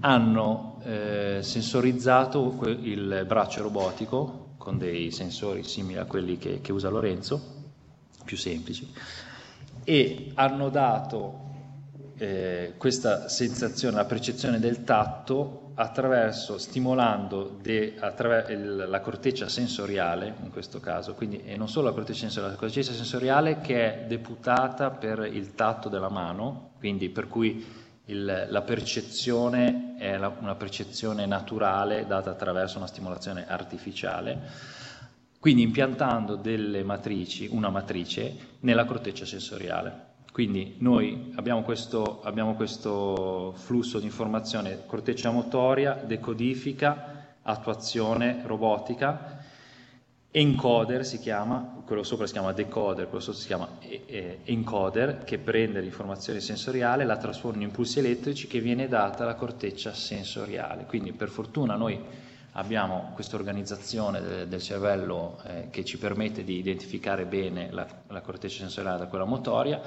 hanno 0.00 0.80
eh, 0.82 1.40
sensorizzato 1.42 2.58
il 2.80 3.24
braccio 3.26 3.60
robotico 3.60 4.42
con 4.62 4.78
dei 4.78 5.10
sensori 5.10 5.64
simili 5.64 5.98
a 5.98 6.04
quelli 6.04 6.38
che, 6.38 6.60
che 6.60 6.70
usa 6.70 6.88
Lorenzo, 6.88 7.40
più 8.24 8.36
semplici, 8.36 8.88
e 9.82 10.30
hanno 10.34 10.68
dato 10.68 11.40
eh, 12.16 12.74
questa 12.78 13.28
sensazione, 13.28 13.96
la 13.96 14.04
percezione 14.04 14.60
del 14.60 14.84
tatto 14.84 15.72
attraverso, 15.74 16.58
stimolando 16.58 17.58
de, 17.60 17.96
attraver- 17.98 18.50
il, 18.50 18.86
la 18.88 19.00
corteccia 19.00 19.48
sensoriale, 19.48 20.32
in 20.44 20.50
questo 20.50 20.78
caso, 20.78 21.14
quindi 21.14 21.42
e 21.44 21.56
non 21.56 21.68
solo 21.68 21.88
la 21.88 21.92
corteccia 21.92 22.20
sensoriale, 22.20 22.52
la 22.52 22.60
corteccia 22.60 22.92
sensoriale 22.92 23.60
che 23.60 24.02
è 24.02 24.06
deputata 24.06 24.90
per 24.90 25.28
il 25.28 25.56
tatto 25.56 25.88
della 25.88 26.10
mano, 26.10 26.70
quindi 26.78 27.08
per 27.08 27.26
cui 27.26 27.81
il, 28.06 28.46
la 28.48 28.62
percezione 28.62 29.94
è 29.98 30.16
la, 30.16 30.34
una 30.40 30.54
percezione 30.54 31.26
naturale 31.26 32.06
data 32.06 32.30
attraverso 32.30 32.78
una 32.78 32.86
stimolazione 32.86 33.46
artificiale, 33.46 34.40
quindi 35.38 35.62
impiantando 35.62 36.36
delle 36.36 36.82
matrici, 36.82 37.48
una 37.50 37.68
matrice 37.68 38.36
nella 38.60 38.84
corteccia 38.84 39.24
sensoriale. 39.24 40.10
Quindi 40.32 40.76
noi 40.78 41.32
abbiamo 41.34 41.62
questo, 41.62 42.22
abbiamo 42.22 42.54
questo 42.54 43.52
flusso 43.56 43.98
di 43.98 44.06
informazione, 44.06 44.86
corteccia 44.86 45.30
motoria, 45.30 45.92
decodifica, 45.94 47.36
attuazione 47.42 48.40
robotica, 48.44 49.41
encoder 50.34 51.04
si 51.04 51.18
chiama, 51.18 51.82
quello 51.84 52.02
sopra 52.02 52.26
si 52.26 52.32
chiama 52.32 52.52
decoder, 52.52 53.06
quello 53.06 53.22
sotto 53.22 53.36
si 53.36 53.46
chiama 53.46 53.68
encoder, 54.44 55.24
che 55.24 55.38
prende 55.38 55.80
l'informazione 55.80 56.40
sensoriale, 56.40 57.04
la 57.04 57.18
trasforma 57.18 57.58
in 57.58 57.68
impulsi 57.68 57.98
elettrici 57.98 58.46
che 58.46 58.60
viene 58.60 58.88
data 58.88 59.24
alla 59.24 59.34
corteccia 59.34 59.92
sensoriale. 59.92 60.86
Quindi 60.86 61.12
per 61.12 61.28
fortuna 61.28 61.76
noi 61.76 62.00
abbiamo 62.52 63.10
questa 63.14 63.36
organizzazione 63.36 64.46
del, 64.46 64.62
cervello 64.62 65.38
eh, 65.44 65.68
che 65.70 65.84
ci 65.84 65.98
permette 65.98 66.44
di 66.44 66.56
identificare 66.56 67.26
bene 67.26 67.70
la 67.70 68.20
corteccia 68.22 68.60
sensoriale 68.60 68.98
da 68.98 69.06
quella 69.06 69.24
motoria 69.24 69.80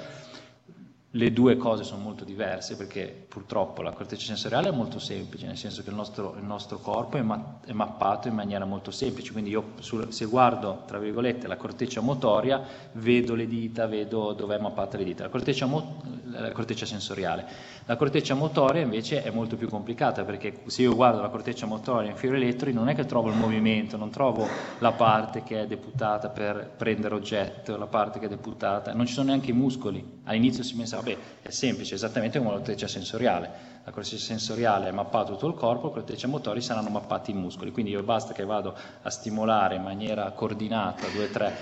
le 1.16 1.32
due 1.32 1.56
cose 1.56 1.82
sono 1.82 2.02
molto 2.02 2.24
diverse 2.24 2.76
perché 2.76 3.26
purtroppo 3.26 3.80
la 3.80 3.92
corteccia 3.92 4.26
sensoriale 4.26 4.68
è 4.68 4.72
molto 4.72 4.98
semplice, 4.98 5.46
nel 5.46 5.56
senso 5.56 5.82
che 5.82 5.88
il 5.88 5.96
nostro, 5.96 6.34
il 6.38 6.44
nostro 6.44 6.78
corpo 6.78 7.16
è, 7.16 7.22
ma, 7.22 7.60
è, 7.64 7.72
mappato 7.72 8.28
in 8.28 8.34
maniera 8.34 8.66
molto 8.66 8.90
semplice, 8.90 9.32
quindi 9.32 9.50
io 9.50 9.72
sul, 9.80 10.12
se 10.12 10.26
guardo 10.26 10.82
tra 10.86 10.98
virgolette 10.98 11.46
la 11.46 11.56
corteccia 11.56 12.02
motoria 12.02 12.62
vedo 12.92 13.34
le 13.34 13.46
dita, 13.46 13.86
vedo 13.86 14.34
dove 14.34 14.56
è 14.56 14.60
mappata 14.60 14.98
le 14.98 15.04
dita, 15.04 15.22
la 15.22 15.30
corteccia, 15.30 15.64
mo, 15.64 16.02
la 16.24 16.52
corteccia 16.52 16.84
sensoriale. 16.84 17.46
La 17.86 17.96
corteccia 17.96 18.34
motoria 18.34 18.82
invece 18.82 19.22
è 19.22 19.30
molto 19.30 19.56
più 19.56 19.68
complicata 19.68 20.24
perché 20.24 20.62
se 20.66 20.82
io 20.82 20.94
guardo 20.94 21.22
la 21.22 21.28
corteccia 21.28 21.66
motoria 21.66 22.10
in 22.10 22.16
fiori 22.16 22.36
elettrodi 22.36 22.74
non 22.74 22.88
è 22.88 22.94
che 22.94 23.06
trovo 23.06 23.30
il 23.30 23.36
movimento, 23.36 23.96
non 23.96 24.10
trovo 24.10 24.46
la 24.80 24.92
parte 24.92 25.42
che 25.44 25.62
è 25.62 25.66
deputata 25.66 26.28
per 26.28 26.72
prendere 26.76 27.14
oggetto, 27.14 27.76
la 27.76 27.86
parte 27.86 28.18
che 28.18 28.26
è 28.26 28.28
deputata, 28.28 28.92
non 28.92 29.06
ci 29.06 29.14
sono 29.14 29.28
neanche 29.28 29.50
i 29.50 29.54
muscoli. 29.54 30.04
All'inizio 30.24 30.62
si 30.62 30.74
pensava 30.74 31.02
Beh, 31.06 31.18
è 31.40 31.50
semplice, 31.50 31.94
esattamente 31.94 32.38
come 32.38 32.50
la 32.50 32.56
corteccia 32.56 32.88
sensoriale. 32.88 33.74
La 33.84 33.92
corteccia 33.92 34.16
sensoriale 34.16 34.88
è 34.88 34.90
mappato 34.90 35.34
tutto 35.34 35.46
il 35.46 35.54
corpo, 35.54 35.86
la 35.86 35.92
corteccia 35.92 36.26
motori 36.26 36.60
saranno 36.60 36.88
mappati 36.88 37.30
i 37.30 37.34
muscoli. 37.34 37.70
Quindi 37.70 37.92
io 37.92 38.02
basta 38.02 38.32
che 38.32 38.44
vado 38.44 38.74
a 39.02 39.08
stimolare 39.08 39.76
in 39.76 39.84
maniera 39.84 40.28
coordinata 40.32 41.06
due, 41.14 41.30
tre, 41.30 41.54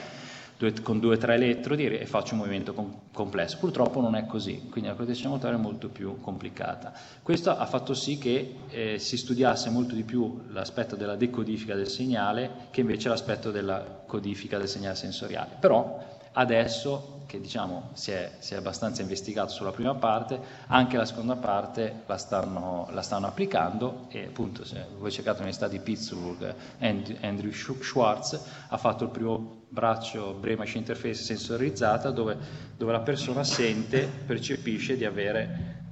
due, 0.56 0.72
con 0.80 0.98
due 0.98 1.16
o 1.16 1.18
tre 1.18 1.34
elettrodi 1.34 1.84
e 1.84 2.06
faccio 2.06 2.32
un 2.32 2.38
movimento 2.38 2.72
com- 2.72 3.00
complesso. 3.12 3.58
Purtroppo 3.58 4.00
non 4.00 4.16
è 4.16 4.24
così, 4.24 4.66
quindi 4.70 4.88
la 4.88 4.96
corteccia 4.96 5.28
motoria 5.28 5.58
è 5.58 5.60
molto 5.60 5.90
più 5.90 6.18
complicata. 6.22 6.94
Questo 7.22 7.54
ha 7.54 7.66
fatto 7.66 7.92
sì 7.92 8.16
che 8.16 8.54
eh, 8.70 8.98
si 8.98 9.18
studiasse 9.18 9.68
molto 9.68 9.94
di 9.94 10.04
più 10.04 10.44
l'aspetto 10.52 10.96
della 10.96 11.16
decodifica 11.16 11.74
del 11.74 11.88
segnale 11.88 12.68
che 12.70 12.80
invece 12.80 13.10
l'aspetto 13.10 13.50
della 13.50 14.04
codifica 14.06 14.56
del 14.56 14.68
segnale 14.68 14.94
sensoriale. 14.94 15.50
Però 15.60 16.12
Adesso 16.36 17.13
che 17.26 17.40
diciamo, 17.40 17.90
si, 17.92 18.10
è, 18.10 18.36
si, 18.38 18.54
è, 18.54 18.56
abbastanza 18.56 19.02
investigato 19.02 19.50
sulla 19.50 19.70
prima 19.70 19.94
parte, 19.94 20.40
anche 20.68 20.96
la 20.96 21.04
seconda 21.04 21.36
parte 21.36 22.02
la 22.06 22.16
stanno, 22.16 22.88
la 22.92 23.02
stanno 23.02 23.26
applicando 23.26 24.06
e 24.08 24.26
appunto 24.26 24.64
se 24.64 24.86
voi 24.98 25.10
cercate 25.10 25.38
l'Università 25.38 25.68
di 25.68 25.78
Pittsburgh, 25.80 26.54
Andrew 26.78 27.50
Schwartz 27.52 28.40
ha 28.68 28.76
fatto 28.76 29.04
il 29.04 29.10
primo 29.10 29.62
braccio 29.68 30.34
Brain 30.34 30.58
Machine 30.58 30.80
Interface 30.80 31.22
sensorizzata 31.22 32.10
dove, 32.10 32.36
dove 32.76 32.92
la 32.92 33.00
persona 33.00 33.42
sente, 33.42 34.06
percepisce 34.06 34.96
di 34.96 35.04
avere 35.04 35.82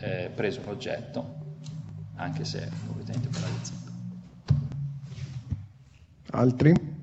eh, 0.00 0.30
preso 0.34 0.60
un 0.60 0.68
oggetto, 0.68 1.36
anche 2.16 2.44
se 2.44 2.60
è 2.60 2.68
completamente 2.86 3.28
paralizzato. 3.28 3.86
Altri? 6.30 6.97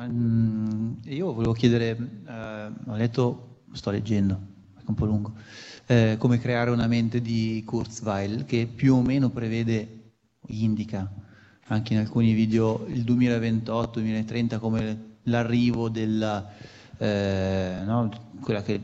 Ma, 0.00 0.06
mm, 0.08 0.92
io 1.08 1.34
volevo 1.34 1.52
chiedere, 1.52 1.90
eh, 2.26 2.70
ho 2.86 2.96
letto, 2.96 3.64
sto 3.72 3.90
leggendo, 3.90 4.40
è 4.78 4.82
un 4.86 4.94
po' 4.94 5.04
lungo, 5.04 5.34
eh, 5.84 6.16
come 6.18 6.38
creare 6.38 6.70
una 6.70 6.86
mente 6.86 7.20
di 7.20 7.62
Kurzweil 7.66 8.46
che 8.46 8.66
più 8.66 8.94
o 8.94 9.02
meno 9.02 9.28
prevede, 9.28 10.12
indica 10.46 11.06
anche 11.66 11.92
in 11.92 11.98
alcuni 11.98 12.32
video 12.32 12.86
il 12.88 13.04
2028-2030 13.04 14.58
come 14.58 15.16
l'arrivo 15.24 15.90
della, 15.90 16.50
eh, 16.96 17.82
no, 17.84 18.10
quella 18.40 18.62
che 18.62 18.80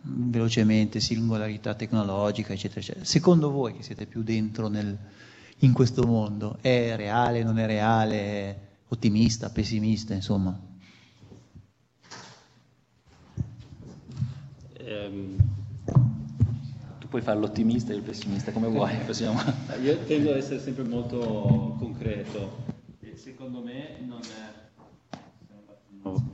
velocemente 0.00 0.98
singolarità 0.98 1.74
tecnologica, 1.74 2.54
eccetera, 2.54 2.80
eccetera. 2.80 3.04
Secondo 3.04 3.50
voi 3.50 3.74
che 3.74 3.82
siete 3.82 4.06
più 4.06 4.22
dentro 4.22 4.68
nel, 4.68 4.96
in 5.58 5.72
questo 5.74 6.04
mondo, 6.06 6.56
è 6.62 6.96
reale, 6.96 7.42
non 7.42 7.58
è 7.58 7.66
reale? 7.66 8.72
Ottimista, 8.94 9.50
pessimista, 9.50 10.14
insomma. 10.14 10.58
Um, 14.80 15.36
tu 16.98 17.08
puoi 17.08 17.22
fare 17.22 17.38
l'ottimista 17.38 17.92
e 17.92 17.96
il 17.96 18.02
pessimista 18.02 18.52
come 18.52 18.68
vuoi. 18.68 18.94
Possiamo... 19.06 19.40
Io 19.82 19.98
tendo 20.04 20.30
ad 20.30 20.36
essere 20.36 20.60
sempre 20.60 20.84
molto 20.84 21.76
concreto. 21.78 22.72
Secondo 23.14 23.60
me 23.62 23.98
non 24.06 24.20
è... 24.20 24.62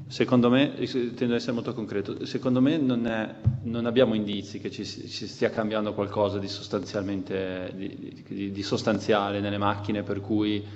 Secondo 0.09 0.51
me, 0.51 0.73
tendo 0.75 1.27
ad 1.27 1.33
essere 1.35 1.53
molto 1.53 1.73
concreto, 1.73 2.27
secondo 2.27 2.61
me 2.61 2.77
non, 2.77 3.07
è, 3.07 3.33
non 3.63 3.87
abbiamo 3.87 4.15
indizi 4.15 4.59
che 4.59 4.69
ci, 4.69 4.85
ci, 4.85 5.29
stia 5.29 5.51
cambiando 5.51 5.95
qualcosa 5.95 6.41
di 6.41 6.49
sostanzialmente 6.49 7.71
di, 7.77 8.25
di, 8.27 8.51
di 8.51 8.63
sostanziale 8.65 9.39
nelle 9.39 9.59
macchine 9.59 10.03
per 10.03 10.21
cui 10.21 10.67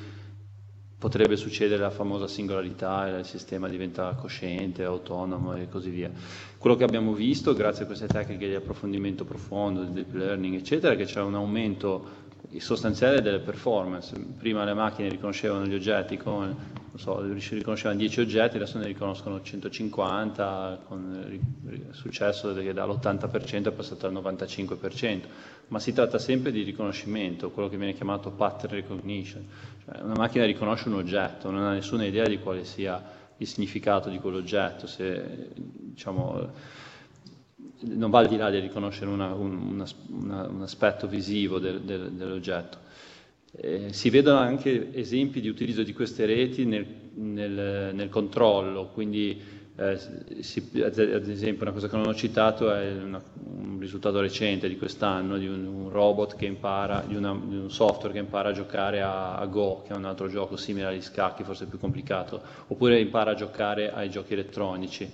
potrebbe 1.04 1.36
succedere 1.36 1.82
la 1.82 1.90
famosa 1.90 2.26
singolarità 2.26 3.06
e 3.08 3.18
il 3.18 3.26
sistema 3.26 3.68
diventa 3.68 4.14
cosciente, 4.14 4.84
autonomo 4.84 5.54
e 5.54 5.68
così 5.68 5.90
via. 5.90 6.10
Quello 6.56 6.76
che 6.76 6.84
abbiamo 6.84 7.12
visto, 7.12 7.52
grazie 7.52 7.82
a 7.82 7.86
queste 7.86 8.06
tecniche 8.06 8.48
di 8.48 8.54
approfondimento 8.54 9.26
profondo, 9.26 9.82
di 9.82 9.92
deep 9.92 10.14
learning, 10.14 10.54
eccetera, 10.54 10.94
è 10.94 10.96
che 10.96 11.04
c'è 11.04 11.20
un 11.20 11.34
aumento 11.34 12.22
sostanziale 12.56 13.20
delle 13.20 13.40
performance. 13.40 14.18
Prima 14.38 14.64
le 14.64 14.72
macchine 14.72 15.10
riconoscevano 15.10 15.66
gli 15.66 15.74
oggetti 15.74 16.18
non 16.24 17.02
so, 17.02 17.20
riconoscevano 17.20 17.98
10 17.98 18.20
oggetti, 18.20 18.56
adesso 18.56 18.78
ne 18.78 18.86
riconoscono 18.86 19.42
150, 19.42 20.84
con 20.86 21.42
il 21.68 21.88
successo 21.90 22.54
che 22.54 22.72
dall'80% 22.72 23.66
è 23.66 23.72
passato 23.72 24.06
al 24.06 24.14
95%, 24.14 25.20
ma 25.68 25.80
si 25.80 25.92
tratta 25.92 26.18
sempre 26.18 26.50
di 26.50 26.62
riconoscimento, 26.62 27.50
quello 27.50 27.68
che 27.68 27.76
viene 27.76 27.92
chiamato 27.92 28.30
pattern 28.30 28.74
recognition 28.74 29.44
cioè, 29.84 30.02
una 30.02 30.14
macchina 30.16 30.44
riconosce 30.44 30.88
un 30.88 30.94
oggetto, 30.94 31.50
non 31.50 31.62
ha 31.62 31.72
nessuna 31.72 32.04
idea 32.04 32.26
di 32.26 32.38
quale 32.38 32.64
sia 32.64 33.02
il 33.36 33.46
significato 33.46 34.08
di 34.08 34.18
quell'oggetto, 34.18 34.86
se, 34.86 35.50
diciamo, 35.54 36.52
non 37.80 38.10
va 38.10 38.20
al 38.20 38.28
di 38.28 38.36
là 38.36 38.50
di 38.50 38.60
riconoscere 38.60 39.10
una, 39.10 39.34
un, 39.34 39.84
una, 40.08 40.46
un, 40.48 40.62
aspetto 40.62 41.06
visivo 41.06 41.58
del, 41.58 41.82
del, 41.82 42.12
dell'oggetto. 42.12 42.78
Eh, 43.56 43.92
si 43.92 44.10
vedono 44.10 44.38
anche 44.38 44.94
esempi 44.94 45.40
di 45.40 45.48
utilizzo 45.48 45.82
di 45.82 45.92
queste 45.92 46.26
reti 46.26 46.64
nel, 46.64 46.86
nel, 47.14 47.94
nel 47.94 48.08
controllo, 48.08 48.88
quindi 48.88 49.40
eh, 49.76 49.98
si, 50.40 50.70
ad 50.84 51.28
esempio 51.28 51.62
una 51.62 51.72
cosa 51.72 51.88
che 51.88 51.96
non 51.96 52.06
ho 52.06 52.14
citato 52.14 52.72
è 52.72 52.92
una, 52.92 53.20
un 53.44 53.78
risultato 53.80 54.20
recente 54.20 54.68
di 54.68 54.76
quest'anno 54.76 55.36
di 55.36 55.48
un, 55.48 55.66
un 55.66 55.88
robot 55.90 56.36
che 56.36 56.46
impara, 56.46 57.02
di, 57.04 57.16
una, 57.16 57.36
di, 57.44 57.56
un 57.56 57.70
software 57.70 58.12
che 58.12 58.20
impara 58.20 58.50
a 58.50 58.52
giocare 58.52 59.02
a, 59.02 59.34
a, 59.34 59.46
Go, 59.46 59.82
che 59.84 59.92
è 59.92 59.96
un 59.96 60.04
altro 60.04 60.28
gioco 60.28 60.56
simile 60.56 60.86
agli 60.86 61.02
scacchi, 61.02 61.42
forse 61.42 61.66
più 61.66 61.80
complicato, 61.80 62.40
oppure 62.68 63.00
impara 63.00 63.32
a 63.32 63.34
giocare 63.34 63.92
ai 63.92 64.10
giochi 64.10 64.34
elettronici. 64.34 65.10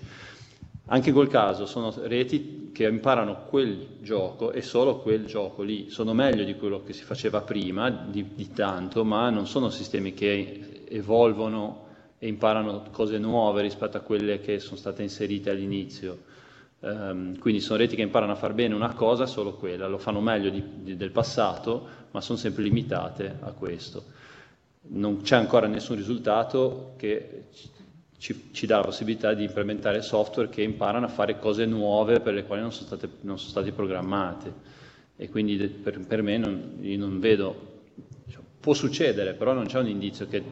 Anche 0.92 1.08
in 1.08 1.14
quel 1.14 1.28
caso 1.28 1.64
sono 1.66 1.94
reti 2.02 2.70
che 2.72 2.84
imparano 2.86 3.44
quel 3.48 3.86
gioco 4.00 4.50
e 4.50 4.60
solo 4.60 4.98
quel 4.98 5.24
gioco 5.24 5.62
lì. 5.62 5.88
Sono 5.88 6.12
meglio 6.12 6.44
di 6.44 6.56
quello 6.56 6.82
che 6.82 6.92
si 6.92 7.04
faceva 7.04 7.40
prima, 7.40 7.88
di, 7.88 8.34
di 8.34 8.50
tanto, 8.52 9.04
ma 9.04 9.30
non 9.30 9.46
sono 9.46 9.70
sistemi 9.70 10.12
che 10.12 10.82
evolvono 10.88 11.88
e 12.22 12.28
imparano 12.28 12.82
cose 12.90 13.16
nuove 13.16 13.62
rispetto 13.62 13.96
a 13.96 14.00
quelle 14.00 14.40
che 14.40 14.58
sono 14.58 14.76
state 14.76 15.02
inserite 15.02 15.48
all'inizio. 15.48 16.28
Um, 16.80 17.38
quindi 17.38 17.60
sono 17.60 17.78
reti 17.78 17.96
che 17.96 18.02
imparano 18.02 18.32
a 18.32 18.36
far 18.36 18.52
bene 18.52 18.74
una 18.74 18.92
cosa, 18.92 19.24
solo 19.24 19.54
quella, 19.54 19.88
lo 19.88 19.96
fanno 19.96 20.20
meglio 20.20 20.50
di, 20.50 20.62
di, 20.82 20.96
del 20.96 21.12
passato, 21.12 21.86
ma 22.10 22.20
sono 22.20 22.36
sempre 22.36 22.62
limitate 22.62 23.38
a 23.40 23.52
questo. 23.52 24.04
Non 24.88 25.22
c'è 25.22 25.36
ancora 25.36 25.66
nessun 25.66 25.96
risultato 25.96 26.92
che 26.98 27.44
ci, 28.18 28.50
ci, 28.52 28.66
dà 28.66 28.76
la 28.76 28.84
possibilità 28.84 29.32
di 29.32 29.44
implementare 29.44 30.02
software 30.02 30.50
che 30.50 30.60
imparano 30.60 31.06
a 31.06 31.10
fare 31.10 31.38
cose 31.38 31.64
nuove 31.64 32.20
per 32.20 32.34
le 32.34 32.44
quali 32.44 32.60
non 32.60 32.70
sono, 32.70 32.86
state, 32.86 33.08
non 33.22 33.38
sono 33.38 33.50
stati 33.50 33.72
programmate. 33.72 34.52
E 35.16 35.30
quindi 35.30 35.56
per, 35.56 36.00
per 36.00 36.20
me 36.20 36.36
non, 36.36 36.76
io 36.80 36.98
non 36.98 37.18
vedo, 37.18 37.82
cioè, 38.28 38.42
può 38.60 38.74
succedere, 38.74 39.32
però 39.32 39.54
non 39.54 39.64
c'è 39.64 39.78
un 39.78 39.88
indizio 39.88 40.28
che 40.28 40.42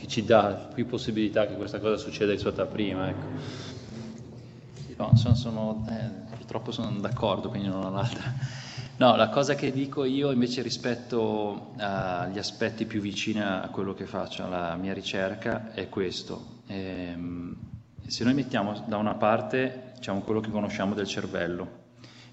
che 0.00 0.06
ci 0.06 0.24
dà 0.24 0.70
più 0.72 0.86
possibilità 0.86 1.46
che 1.46 1.54
questa 1.54 1.78
cosa 1.78 1.98
succeda 1.98 2.32
rispetto 2.32 2.62
a 2.62 2.66
prima. 2.66 3.08
Ecco. 3.08 3.26
No, 4.96 5.16
sono, 5.16 5.34
sono, 5.34 5.86
eh, 5.90 6.34
purtroppo 6.36 6.72
sono 6.72 6.90
d'accordo, 7.00 7.48
quindi 7.48 7.68
non 7.68 7.84
ho 7.84 7.90
l'altra. 7.90 8.34
No, 8.96 9.16
la 9.16 9.30
cosa 9.30 9.54
che 9.54 9.72
dico 9.72 10.04
io 10.04 10.30
invece 10.30 10.60
rispetto 10.60 11.72
agli 11.78 12.38
aspetti 12.38 12.84
più 12.84 13.00
vicini 13.00 13.40
a 13.40 13.68
quello 13.72 13.94
che 13.94 14.04
faccio, 14.04 14.44
alla 14.44 14.74
mia 14.76 14.92
ricerca, 14.92 15.72
è 15.72 15.88
questo. 15.88 16.58
ehm, 16.66 17.56
se 18.06 18.24
noi 18.24 18.34
mettiamo 18.34 18.84
da 18.86 18.96
una 18.96 19.14
parte 19.14 19.92
diciamo, 19.96 20.20
quello 20.20 20.40
che 20.40 20.50
conosciamo 20.50 20.94
del 20.94 21.06
cervello 21.06 21.78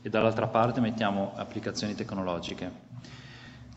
e 0.02 0.10
dall'altra 0.10 0.48
parte 0.48 0.80
mettiamo 0.82 1.34
applicazioni 1.36 1.94
tecnologiche, 1.94 2.87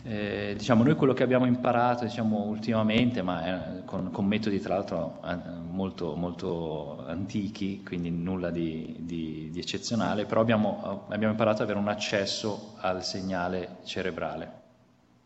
eh, 0.03 0.55
diciamo, 0.57 0.83
noi 0.83 0.95
quello 0.95 1.13
che 1.13 1.23
abbiamo 1.23 1.45
imparato 1.47 2.05
diciamo, 2.05 2.45
ultimamente, 2.45 3.21
ma 3.23 3.79
eh, 3.79 3.85
con, 3.85 4.11
con, 4.11 4.25
metodi 4.25 4.59
tra 4.59 4.75
l'altro 4.75 5.21
eh, 5.25 5.37
molto, 5.71 6.17
molto, 6.17 7.05
antichi, 7.07 7.83
quindi 7.85 8.11
nulla 8.11 8.51
di, 8.51 8.97
di, 9.01 9.51
di 9.51 9.59
eccezionale, 9.59 10.25
però 10.25 10.41
abbiamo, 10.41 11.07
abbiamo, 11.09 11.33
imparato 11.33 11.63
ad 11.63 11.69
avere 11.69 11.79
un 11.79 11.89
accesso 11.89 12.75
al 12.81 13.05
segnale 13.05 13.79
cerebrale 13.85 14.59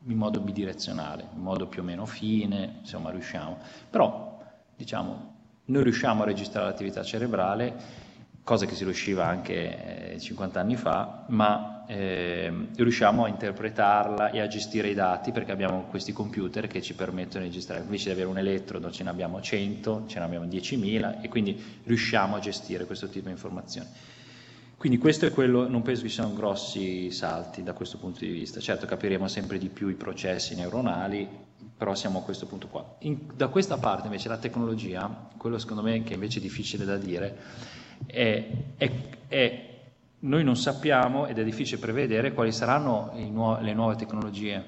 in 0.06 0.18
modo 0.18 0.40
bidirezionale, 0.40 1.28
in 1.34 1.40
modo 1.40 1.66
più 1.66 1.80
o 1.80 1.84
meno 1.84 2.04
fine, 2.04 2.78
insomma 2.80 3.10
riusciamo. 3.10 3.58
Però, 3.88 4.38
diciamo, 4.76 5.34
noi 5.66 5.82
riusciamo 5.82 6.22
a 6.22 6.26
registrare 6.26 6.66
l'attività 6.66 7.02
cerebrale, 7.02 7.74
cosa 8.42 8.66
che 8.66 8.74
si 8.74 8.84
riusciva 8.84 9.26
anche 9.26 10.16
50 10.18 10.58
eh, 10.58 10.62
anni 10.62 10.76
fa, 10.76 11.24
ma 11.28 11.73
eh, 11.86 12.52
riusciamo 12.76 13.24
a 13.24 13.28
interpretarla 13.28 14.30
e 14.30 14.40
a 14.40 14.46
gestire 14.46 14.88
i 14.88 14.94
dati 14.94 15.32
perché 15.32 15.52
abbiamo 15.52 15.84
questi 15.90 16.12
computer 16.12 16.66
che 16.66 16.80
ci 16.82 16.94
permettono 16.94 17.44
di 17.44 17.50
registrare. 17.50 17.82
Invece 17.82 18.06
di 18.06 18.10
avere 18.12 18.28
un 18.28 18.38
elettrodo 18.38 18.90
ce 18.90 19.02
ne 19.04 19.10
abbiamo 19.10 19.40
100, 19.40 20.04
ce 20.06 20.18
ne 20.18 20.24
abbiamo 20.24 20.46
10.000 20.46 21.22
e 21.22 21.28
quindi 21.28 21.60
riusciamo 21.84 22.36
a 22.36 22.38
gestire 22.38 22.84
questo 22.86 23.08
tipo 23.08 23.26
di 23.26 23.32
informazioni. 23.32 23.88
Quindi 24.76 24.98
questo 24.98 25.24
è 25.26 25.30
quello, 25.30 25.66
non 25.68 25.82
penso 25.82 26.02
che 26.02 26.08
ci 26.08 26.14
siano 26.14 26.34
grossi 26.34 27.10
salti 27.10 27.62
da 27.62 27.72
questo 27.72 27.98
punto 27.98 28.20
di 28.20 28.30
vista. 28.30 28.60
Certo 28.60 28.86
capiremo 28.86 29.28
sempre 29.28 29.56
di 29.56 29.68
più 29.68 29.88
i 29.88 29.94
processi 29.94 30.54
neuronali, 30.54 31.26
però 31.76 31.94
siamo 31.94 32.18
a 32.18 32.22
questo 32.22 32.46
punto 32.46 32.68
qua. 32.68 32.96
In, 33.00 33.30
da 33.34 33.48
questa 33.48 33.78
parte 33.78 34.06
invece 34.06 34.28
la 34.28 34.36
tecnologia, 34.36 35.30
quello 35.36 35.58
secondo 35.58 35.82
me 35.82 36.02
che 36.02 36.14
invece 36.14 36.38
è 36.38 36.42
difficile 36.42 36.84
da 36.84 36.96
dire, 36.98 37.36
è, 38.06 38.46
è, 38.76 38.90
è 39.28 39.73
noi 40.24 40.44
non 40.44 40.56
sappiamo 40.56 41.26
ed 41.26 41.38
è 41.38 41.44
difficile 41.44 41.80
prevedere 41.80 42.32
quali 42.32 42.52
saranno 42.52 43.12
nu- 43.14 43.58
le 43.60 43.74
nuove 43.74 43.96
tecnologie, 43.96 44.64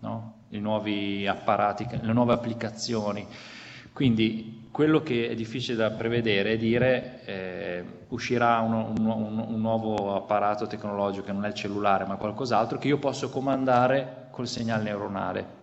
no? 0.00 0.34
i 0.50 0.58
nuovi 0.58 1.26
apparati, 1.26 1.86
le 1.90 2.12
nuove 2.12 2.32
applicazioni. 2.32 3.26
Quindi 3.92 4.68
quello 4.70 5.02
che 5.02 5.28
è 5.28 5.34
difficile 5.34 5.76
da 5.76 5.90
prevedere 5.90 6.52
è 6.52 6.56
dire 6.56 7.20
eh, 7.24 7.84
uscirà 8.08 8.58
uno, 8.60 8.92
un, 8.96 9.06
un, 9.06 9.38
un, 9.48 9.60
nuovo 9.60 10.14
apparato 10.14 10.66
tecnologico 10.66 11.24
che 11.24 11.32
non 11.32 11.44
è 11.44 11.48
il 11.48 11.54
cellulare 11.54 12.04
ma 12.04 12.16
qualcos'altro 12.16 12.78
che 12.78 12.88
io 12.88 12.98
posso 12.98 13.30
comandare 13.30 14.26
col 14.30 14.46
segnale 14.46 14.82
neuronale. 14.82 15.54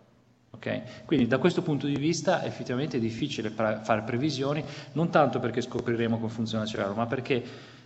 Okay? 0.52 0.82
Quindi 1.06 1.28
da 1.28 1.38
questo 1.38 1.62
punto 1.62 1.86
di 1.86 1.96
vista 1.96 2.44
effettivamente 2.44 2.98
è 2.98 3.00
difficile 3.00 3.52
pra- 3.52 3.82
fare 3.82 4.02
previsioni, 4.02 4.64
non 4.94 5.10
tanto 5.10 5.40
perché 5.40 5.62
scopriremo 5.62 6.18
come 6.18 6.30
funziona 6.30 6.64
il 6.64 6.70
cervello, 6.70 6.94
ma 6.94 7.06
perché 7.06 7.44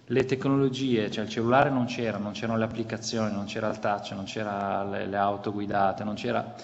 le 0.10 0.26
tecnologie, 0.26 1.12
cioè 1.12 1.26
il 1.26 1.30
cellulare 1.30 1.70
non 1.70 1.86
c'era, 1.86 2.18
non 2.18 2.32
c'erano 2.32 2.58
le 2.58 2.64
applicazioni, 2.64 3.34
non 3.34 3.45
c'era 3.45 3.70
il 3.70 3.80
touch, 3.80 4.12
non 4.12 4.24
c'era 4.24 4.84
le, 4.84 5.05
le 5.05 5.18
auto 5.18 5.51
guidate, 5.51 6.03
non 6.03 6.16
c'era... 6.16 6.55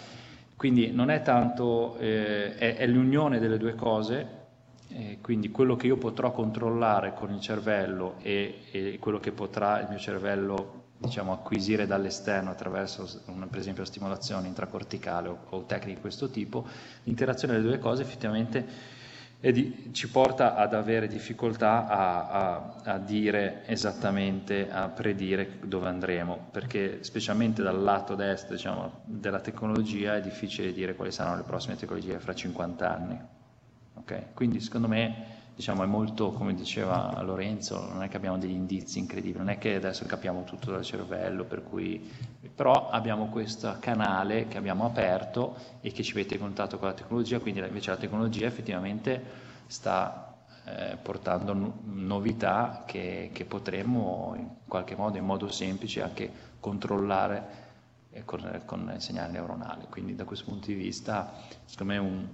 Quindi 0.56 0.92
non 0.92 1.10
è 1.10 1.22
tanto, 1.24 1.98
eh, 1.98 2.56
è, 2.56 2.78
è, 2.78 2.88
l'unione 2.88 3.40
delle 3.40 3.58
due 3.58 3.76
cose, 3.76 4.42
eh, 4.88 5.18
quindi 5.22 5.52
quello 5.52 5.76
che 5.76 5.88
io 5.88 5.98
potrò 5.98 6.32
controllare 6.32 7.14
con 7.14 7.34
il 7.34 7.42
cervello 7.42 8.16
e, 8.22 8.62
e 8.72 8.98
quello 9.00 9.20
che 9.20 9.32
potrà 9.32 9.82
il 9.82 9.88
mio 9.90 9.98
cervello 9.98 10.84
diciamo, 11.00 11.34
acquisire 11.34 11.86
dall'esterno 11.86 12.50
attraverso 12.50 13.24
una, 13.26 13.48
per 13.48 13.60
esempio 13.60 13.84
stimolazione 13.84 14.48
intracorticale 14.48 15.28
o, 15.28 15.40
o 15.50 15.64
tecniche 15.66 15.96
di 15.96 16.02
questo 16.02 16.30
tipo, 16.30 16.66
l'interazione 17.04 17.56
delle 17.56 17.68
due 17.68 17.80
cose 17.80 18.04
effettivamente 18.04 18.66
e 19.46 19.52
di, 19.52 19.90
ci 19.92 20.10
porta 20.10 20.56
ad 20.56 20.74
avere 20.74 21.06
difficoltà 21.06 21.86
a, 21.86 22.28
a, 22.30 22.76
a, 22.86 22.98
dire 22.98 23.64
esattamente, 23.66 24.72
a 24.72 24.88
predire 24.88 25.60
dove 25.66 25.90
andremo, 25.90 26.48
perché 26.50 27.04
specialmente 27.04 27.62
dal 27.62 27.84
lato 27.84 28.16
destro 28.16 28.56
diciamo, 28.56 29.02
della 29.04 29.42
tecnologia 29.42 30.16
è 30.16 30.22
difficile 30.22 30.72
dire 30.72 30.96
quali 30.96 31.12
saranno 31.12 31.36
le 31.36 31.44
prossime 31.44 31.76
tecnologie 31.76 32.20
fra 32.20 32.34
50 32.34 32.90
anni. 32.90 33.20
Okay? 33.96 34.28
Quindi 34.34 34.62
secondo 34.62 34.88
me 34.88 35.33
diciamo, 35.56 35.84
è 35.84 35.86
molto, 35.86 36.32
come 36.32 36.54
diceva 36.54 37.22
Lorenzo, 37.22 37.88
non 37.88 38.04
è 38.04 38.10
che 38.10 38.18
abbiamo 38.18 38.38
degli 38.38 38.52
indizi 38.52 39.00
incredibili, 39.00 39.38
non 39.38 39.50
è 39.50 39.58
che 39.58 39.76
adesso 39.76 40.06
capiamo 40.06 40.44
tutto 40.44 40.72
dal 40.72 40.84
cervello, 40.84 41.44
per 41.44 41.64
cui... 41.64 42.10
però 42.54 42.90
abbiamo 42.90 43.28
questo 43.28 43.76
canale 43.80 44.48
che 44.48 44.58
abbiamo 44.58 44.86
aperto 44.86 45.56
e 45.82 45.92
che 45.92 46.04
ci 46.04 46.16
mette 46.16 46.36
in 46.36 46.40
contatto 46.40 46.78
con 46.78 46.88
la 46.88 46.94
tecnologia, 46.94 47.40
quindi 47.40 47.60
invece 47.60 47.92
la 47.92 47.98
tecnologia 47.98 48.48
effettivamente 48.48 49.52
sta 49.68 50.34
eh, 50.66 50.98
portando 51.02 51.54
no- 51.54 51.80
novità 51.84 52.84
che, 52.86 53.30
che, 53.34 53.46
potremmo 53.46 54.34
in 54.36 54.48
qualche 54.68 54.96
modo, 54.96 55.18
in 55.18 55.26
modo 55.26 55.50
semplice, 55.52 56.02
anche 56.02 56.32
controllare 56.60 57.62
eh, 58.12 58.24
con, 58.26 58.62
con 58.66 58.92
il 58.96 59.02
segnale 59.02 59.32
neuronale. 59.32 59.86
Quindi 59.90 60.16
da 60.16 60.24
questo 60.24 60.46
punto 60.46 60.68
di 60.68 60.76
vista, 60.76 61.34
secondo 61.66 61.94
me 61.94 62.00
un 62.00 62.28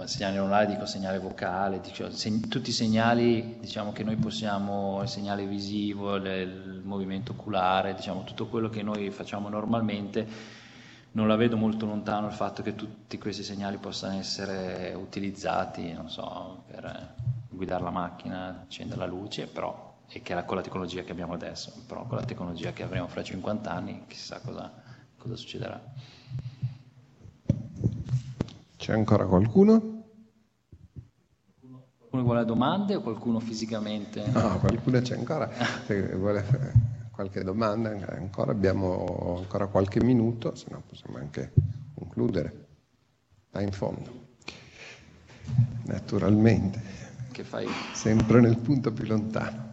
ma 0.00 0.06
segnale 0.06 0.32
neuronale 0.32 0.66
dico 0.66 0.86
segnale 0.86 1.18
vocale, 1.18 1.80
dico, 1.80 2.10
seg- 2.10 2.48
tutti 2.48 2.70
i 2.70 2.72
segnali 2.72 3.58
diciamo, 3.60 3.92
che 3.92 4.02
noi 4.02 4.16
possiamo, 4.16 5.02
il 5.02 5.08
segnale 5.08 5.44
visivo, 5.44 6.16
le, 6.16 6.40
il 6.40 6.80
movimento 6.82 7.32
oculare, 7.32 7.94
diciamo, 7.94 8.24
tutto 8.24 8.46
quello 8.46 8.70
che 8.70 8.82
noi 8.82 9.10
facciamo 9.10 9.50
normalmente, 9.50 10.26
non 11.12 11.28
la 11.28 11.36
vedo 11.36 11.58
molto 11.58 11.84
lontano 11.84 12.28
il 12.28 12.32
fatto 12.32 12.62
che 12.62 12.74
tutti 12.74 13.18
questi 13.18 13.42
segnali 13.42 13.76
possano 13.76 14.18
essere 14.18 14.94
utilizzati, 14.94 15.94
so, 16.06 16.62
per 16.66 17.14
guidare 17.50 17.82
la 17.82 17.90
macchina, 17.90 18.62
accendere 18.62 19.00
la 19.00 19.06
luce, 19.06 19.48
però, 19.48 19.98
e 20.08 20.22
che 20.22 20.34
è 20.34 20.44
con 20.46 20.56
la 20.56 20.62
tecnologia 20.62 21.02
che 21.02 21.12
abbiamo 21.12 21.34
adesso, 21.34 21.74
però 21.86 22.06
con 22.06 22.16
la 22.16 22.24
tecnologia 22.24 22.72
che 22.72 22.84
avremo 22.84 23.06
fra 23.06 23.22
50 23.22 23.70
anni 23.70 24.04
chissà 24.06 24.40
cosa, 24.40 24.72
cosa 25.18 25.36
succederà. 25.36 25.78
C'è 28.80 28.94
ancora 28.94 29.26
qualcuno? 29.26 30.04
Qualcuno 31.98 32.22
vuole 32.22 32.46
domande 32.46 32.94
o 32.94 33.02
qualcuno 33.02 33.38
fisicamente? 33.38 34.24
No, 34.28 34.58
qualcuno 34.58 35.02
c'è 35.02 35.18
ancora. 35.18 35.50
Se 35.84 36.16
vuole 36.16 36.42
qualche 37.10 37.44
domanda, 37.44 37.90
ancora 38.08 38.52
abbiamo 38.52 39.36
ancora 39.36 39.66
qualche 39.66 40.02
minuto, 40.02 40.54
se 40.54 40.68
no 40.70 40.82
possiamo 40.88 41.18
anche 41.18 41.52
concludere. 41.94 42.68
Là 43.50 43.60
in 43.60 43.72
fondo. 43.72 44.28
Naturalmente. 45.84 46.80
Che 47.32 47.44
fai? 47.44 47.68
Sempre 47.92 48.40
nel 48.40 48.56
punto 48.56 48.94
più 48.94 49.04
lontano. 49.04 49.69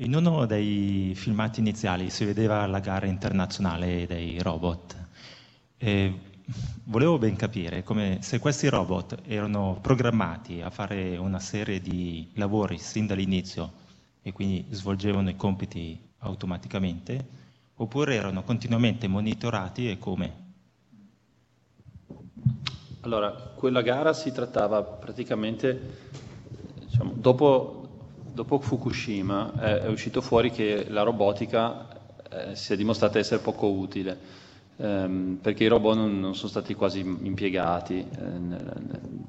In 0.00 0.14
uno 0.14 0.46
dei 0.46 1.12
filmati 1.14 1.60
iniziali 1.60 2.08
si 2.08 2.24
vedeva 2.24 2.64
la 2.64 2.78
gara 2.78 3.04
internazionale 3.04 4.06
dei 4.06 4.40
robot. 4.40 4.96
E 5.76 6.20
volevo 6.84 7.18
ben 7.18 7.36
capire 7.36 7.82
come 7.82 8.16
se 8.22 8.38
questi 8.38 8.70
robot 8.70 9.18
erano 9.26 9.78
programmati 9.78 10.62
a 10.62 10.70
fare 10.70 11.18
una 11.18 11.38
serie 11.38 11.82
di 11.82 12.30
lavori 12.36 12.78
sin 12.78 13.06
dall'inizio 13.06 13.72
e 14.22 14.32
quindi 14.32 14.64
svolgevano 14.70 15.28
i 15.28 15.36
compiti 15.36 16.00
automaticamente, 16.20 17.26
oppure 17.74 18.14
erano 18.14 18.42
continuamente 18.42 19.06
monitorati 19.06 19.90
e 19.90 19.98
come? 19.98 20.32
Allora, 23.02 23.32
quella 23.32 23.82
gara 23.82 24.14
si 24.14 24.32
trattava 24.32 24.82
praticamente, 24.82 25.98
diciamo, 26.86 27.12
dopo 27.14 27.79
dopo 28.40 28.58
Fukushima 28.58 29.52
è, 29.58 29.86
uscito 29.88 30.22
fuori 30.22 30.50
che 30.50 30.86
la 30.88 31.02
robotica 31.02 31.86
eh, 32.30 32.56
si 32.56 32.72
è 32.72 32.76
dimostrata 32.76 33.18
essere 33.18 33.42
poco 33.42 33.66
utile, 33.66 34.18
ehm, 34.78 35.38
perché 35.42 35.64
i 35.64 35.66
robot 35.66 35.96
non, 35.96 36.34
sono 36.34 36.48
stati 36.48 36.72
quasi 36.72 37.00
impiegati 37.00 37.98
eh, 37.98 38.78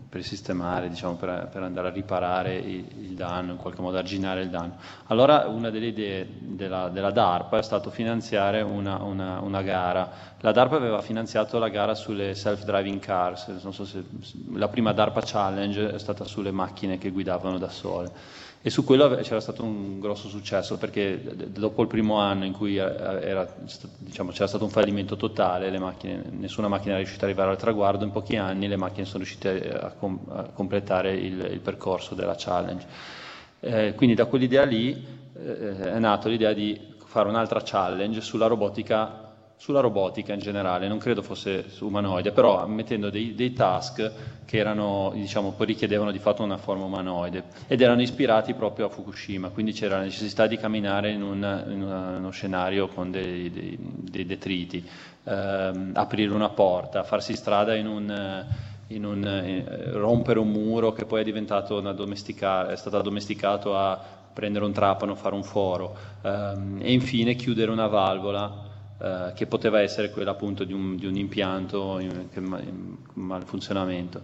per 0.08 0.24
sistemare, 0.24 0.88
diciamo, 0.88 1.16
per, 1.16 1.50
andare 1.56 1.90
a 1.90 1.92
riparare 1.92 2.56
il, 2.56 2.86
il, 3.00 3.14
danno, 3.16 3.52
in 3.52 3.58
qualche 3.58 3.82
modo 3.82 3.98
arginare 3.98 4.44
il 4.44 4.50
danno. 4.50 4.78
Allora 5.08 5.46
una 5.48 5.70
delle 5.70 5.88
idee 5.88 6.26
della, 6.40 6.88
della 6.88 7.12
DARPA 7.12 7.58
è 7.58 7.64
stato 7.64 7.90
finanziare 7.90 8.62
una, 8.62 9.04
una, 9.04 9.42
una, 9.42 9.62
gara. 9.62 10.10
La 10.40 10.54
DARPA 10.54 10.78
aveva 10.78 11.02
finanziato 11.02 11.60
la 11.60 11.68
gara 11.68 11.96
sulle 11.96 12.34
self-driving 12.34 13.00
cars, 13.00 13.58
so 13.58 13.84
se, 13.84 14.06
la 14.54 14.70
prima 14.70 14.94
DARPA 14.94 15.22
Challenge 15.22 15.96
è 15.96 16.00
stata 16.00 16.24
sulle 16.24 16.52
macchine 16.52 16.98
che 16.98 17.10
guidavano 17.10 17.58
da 17.58 17.70
sole 17.70 18.40
e 18.64 18.70
su 18.70 18.84
quello 18.84 19.16
c'era 19.16 19.40
stato 19.40 19.64
un 19.64 20.00
grosso 20.00 20.28
successo 20.28 20.78
perché 20.78 21.20
dopo 21.48 21.82
il 21.82 21.88
primo 21.88 22.20
anno 22.20 22.46
in 22.46 22.54
cui 22.54 22.76
era, 22.78 23.56
diciamo, 23.98 24.30
c'era 24.30 24.46
stato 24.46 24.66
un 24.66 24.70
fallimento 24.70 25.16
totale, 25.16 25.76
macchine, 25.80 26.22
nessuna 26.30 26.68
macchina 26.68 26.94
è 26.94 26.98
riuscita 26.98 27.26
ad 27.26 27.32
arrivare 27.32 27.52
al 27.52 27.58
traguardo, 27.58 28.06
in 28.06 28.12
pochi 28.12 28.38
anni 28.38 28.68
le 28.68 28.78
macchine 28.78 29.06
sono 29.06 29.24
riuscite 29.24 29.72
a, 29.72 29.92
com- 29.94 30.20
a 30.30 30.44
completare 30.54 31.16
il, 31.16 31.50
il, 31.52 31.60
percorso 31.60 32.14
della 32.14 32.36
challenge. 32.38 32.86
Eh, 33.62 33.94
quindi 33.96 34.14
da 34.14 34.26
quell'idea 34.26 34.64
lì 34.64 35.08
eh, 35.36 35.94
è 35.94 36.00
nata 36.00 36.30
l'idea 36.30 36.54
di 36.54 36.80
fare 37.04 37.30
un'altra 37.30 37.62
challenge 37.64 38.22
sulla 38.22 38.46
robotica 38.46 39.31
sulla 39.62 39.80
robotica 39.80 40.34
in 40.34 40.40
generale, 40.40 40.88
non 40.88 40.98
credo 40.98 41.22
fosse 41.22 41.66
umanoide, 41.82 42.32
però 42.32 42.66
mettendo 42.66 43.12
dei, 43.12 43.36
dei 43.36 43.54
task 43.54 44.12
che 44.44 44.58
erano, 44.58 45.12
diciamo, 45.14 45.54
richiedevano 45.60 46.10
di 46.10 46.18
fatto 46.18 46.42
una 46.42 46.58
forma 46.58 46.86
umanoide 46.86 47.44
ed 47.68 47.80
erano 47.80 48.02
ispirati 48.02 48.56
proprio 48.56 48.88
a 48.88 48.90
Fukushima, 48.90 49.50
quindi 49.50 49.72
c'era 49.72 49.98
la 49.98 50.02
necessità 50.02 50.48
di 50.48 50.58
camminare 50.58 51.12
in, 51.12 51.22
un, 51.22 51.66
in 51.70 51.84
uno 51.84 52.32
scenario 52.32 52.88
con 52.88 53.12
dei, 53.12 53.52
dei, 53.52 53.78
dei 53.80 54.26
detriti, 54.26 54.84
ehm, 55.26 55.92
aprire 55.94 56.34
una 56.34 56.50
porta, 56.50 57.04
farsi 57.04 57.36
strada 57.36 57.76
in 57.76 57.86
un... 57.86 58.46
In 58.92 59.06
un, 59.06 59.26
eh, 59.26 59.92
rompere 59.92 60.38
un 60.38 60.50
muro 60.50 60.92
che 60.92 61.06
poi 61.06 61.22
è, 61.22 61.24
diventato 61.24 61.80
è 61.80 62.76
stato 62.76 62.98
addomesticato 62.98 63.78
a 63.78 63.98
prendere 64.34 64.66
un 64.66 64.74
trapano, 64.74 65.16
fare 65.16 65.34
un 65.34 65.46
foro 65.46 65.96
ehm, 66.22 66.80
e 66.82 66.92
infine 66.92 67.36
chiudere 67.36 67.72
una 67.72 67.88
valvola 67.88 68.70
eh, 69.02 69.32
che 69.34 69.48
poteva 69.48 69.82
essere 69.82 70.11
quella 70.11 70.32
appunto 70.32 70.64
di 70.64 70.73
un, 70.73 70.95
di 70.95 71.07
un 71.07 71.15
impianto 71.15 71.98
in, 71.99 72.28
in 72.34 72.95
malfunzionamento. 73.14 74.22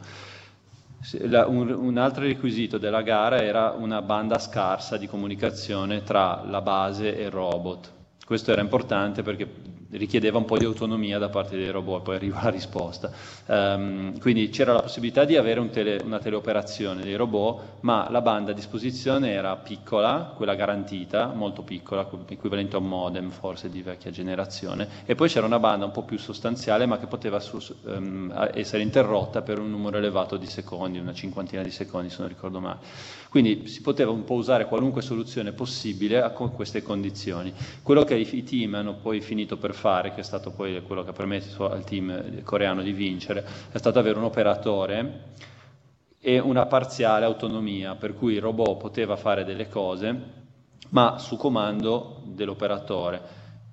Un, 1.48 1.70
un, 1.72 1.98
altro 1.98 2.24
requisito 2.24 2.78
della 2.78 3.02
gara 3.02 3.42
era 3.42 3.72
una 3.72 4.02
banda 4.02 4.38
scarsa 4.40 4.98
di 4.98 5.08
comunicazione 5.08 6.04
tra 6.04 6.44
la 6.46 6.62
base 6.62 7.16
e 7.16 7.24
il 7.24 7.32
robot. 7.32 7.92
Questo 8.26 8.52
era 8.52 8.62
importante 8.62 9.24
perché 9.24 9.48
richiedeva 9.92 10.38
un 10.38 10.46
po' 10.46 10.58
di 10.58 10.66
autonomia 10.66 11.18
da 11.18 11.30
parte 11.30 11.56
dei 11.56 11.70
robot, 11.70 12.04
poi 12.04 12.16
arriva 12.16 12.42
la 12.44 12.50
risposta. 12.50 13.12
Um, 13.46 14.20
quindi 14.20 14.50
c'era 14.50 14.74
la 14.74 14.82
possibilità 14.82 15.24
di 15.24 15.38
avere 15.38 15.60
un 15.60 15.70
tele, 15.70 16.02
una 16.04 16.20
teleoperazione 16.20 17.04
dei 17.04 17.16
robot, 17.16 17.62
ma 17.82 18.10
la 18.10 18.22
banda 18.22 18.52
a 18.52 18.54
disposizione 18.54 19.32
era 19.32 19.56
piccola, 19.56 20.34
quella 20.36 20.56
garantita, 20.56 21.28
molto 21.28 21.62
piccola, 21.62 22.08
equivalente 22.28 22.76
a 22.76 22.80
un 22.80 22.88
modem 22.88 23.30
forse 23.30 23.70
di 23.70 23.82
vecchia 23.82 24.12
generazione, 24.12 24.88
e 25.06 25.16
poi 25.16 25.30
c'era 25.30 25.46
una 25.46 25.60
banda 25.60 25.86
un 25.86 25.92
po' 25.92 26.04
più 26.04 26.18
sostanziale, 26.18 26.86
ma 26.86 26.98
che 26.98 27.08
poteva 27.08 27.40
su, 27.40 27.58
um, 27.84 28.34
essere 28.54 28.84
interrotta 28.84 29.42
per 29.42 29.60
un 29.60 29.70
numero 29.70 29.98
elevato 29.98 30.38
di 30.38 30.48
secondi, 30.48 31.00
una 31.00 31.14
cinquantina 31.14 31.62
di 31.62 31.72
secondi 31.72 32.10
se 32.10 32.18
non 32.20 32.28
ricordo 32.28 32.60
male. 32.60 32.80
Quindi 33.38 33.68
si 33.68 33.82
poteva 33.82 34.10
un 34.10 34.24
po' 34.24 34.34
usare 34.34 34.66
qualunque 34.66 35.04
soluzione 35.04 35.52
possibile 35.52 36.24
a 36.24 36.32
queste 36.32 36.82
condizioni. 36.82 37.54
Quello 37.84 38.04
che 38.04 38.16
i 38.16 38.44
team 38.44 38.74
hanno 38.74 38.96
poi 38.96 39.22
finito 39.22 39.58
per 39.58 39.76
fare, 39.76 40.12
che 40.12 40.22
è 40.22 40.24
stato 40.24 40.50
poi 40.50 40.82
quello 40.82 41.04
che 41.04 41.12
ha 41.12 41.14
permesso 41.14 41.70
al 41.70 41.84
team 41.84 42.42
coreano 42.42 42.82
di 42.82 42.94
vincere, 42.94 43.46
è 43.70 43.78
stato 43.78 44.00
avere 44.00 44.18
un 44.18 44.24
operatore 44.24 45.26
e 46.20 46.40
una 46.40 46.66
parziale 46.66 47.26
autonomia, 47.26 47.94
per 47.94 48.16
cui 48.16 48.34
il 48.34 48.42
robot 48.42 48.76
poteva 48.80 49.16
fare 49.16 49.46
delle 49.46 49.70
cose, 49.70 50.20
ma 50.90 51.20
su 51.20 51.38
comando 51.38 52.24
dell'operatore. 52.26 53.22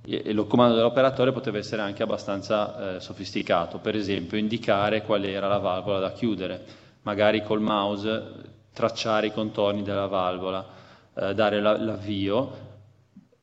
E 0.05 0.25
il 0.27 0.47
comando 0.47 0.75
dell'operatore 0.75 1.33
poteva 1.33 1.57
essere 1.57 1.81
anche 1.81 2.03
abbastanza 2.03 2.97
eh, 2.97 3.01
sofisticato, 3.01 3.79
per 3.79 3.97
esempio 3.97 4.37
indicare 4.37 5.01
qual 5.01 5.25
era 5.25 5.49
la 5.49 5.57
valvola 5.57 6.01
da 6.01 6.13
chiudere, 6.13 6.63
magari 7.01 7.43
col 7.43 7.63
mouse 7.63 8.53
tracciare 8.75 9.29
i 9.29 9.33
contorni 9.33 9.83
della 9.83 10.07
valvola, 10.09 10.63
eh, 11.15 11.33
dare 11.33 11.61
la, 11.61 11.79
l'avvio 11.79 12.73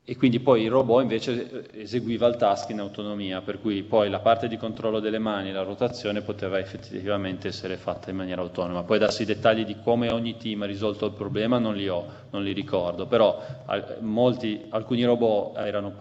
e 0.03 0.17
quindi 0.17 0.39
poi 0.39 0.63
il 0.63 0.71
robot 0.71 1.03
invece 1.03 1.69
eh, 1.71 1.81
eseguiva 1.83 2.25
il 2.25 2.35
task 2.35 2.71
in 2.71 2.79
autonomia, 2.79 3.41
per 3.41 3.61
cui 3.61 3.83
poi 3.83 4.09
la 4.09 4.19
parte 4.19 4.47
di 4.47 4.57
controllo 4.57 4.99
delle 4.99 5.19
mani 5.19 5.49
e 5.49 5.51
la 5.51 5.61
rotazione 5.61 6.21
poteva 6.21 6.57
effettivamente 6.57 7.49
essere 7.49 7.77
fatta 7.77 8.09
in 8.09 8.15
maniera 8.15 8.41
autonoma. 8.41 8.81
Poi 8.81 8.97
darsi 8.97 9.21
i 9.21 9.25
dettagli 9.25 9.63
di 9.63 9.77
come 9.83 10.11
ogni 10.11 10.37
team 10.37 10.63
ha 10.63 10.65
risolto 10.65 11.05
il 11.05 11.11
problema 11.11 11.59
non 11.59 11.75
li 11.75 11.87
ho, 11.87 12.03
non 12.31 12.43
li 12.43 12.51
ricordo, 12.51 13.05
però 13.05 13.39
molti, 13.99 14.65
alcuni 14.69 15.03
robot 15.03 15.57
erano 15.57 15.93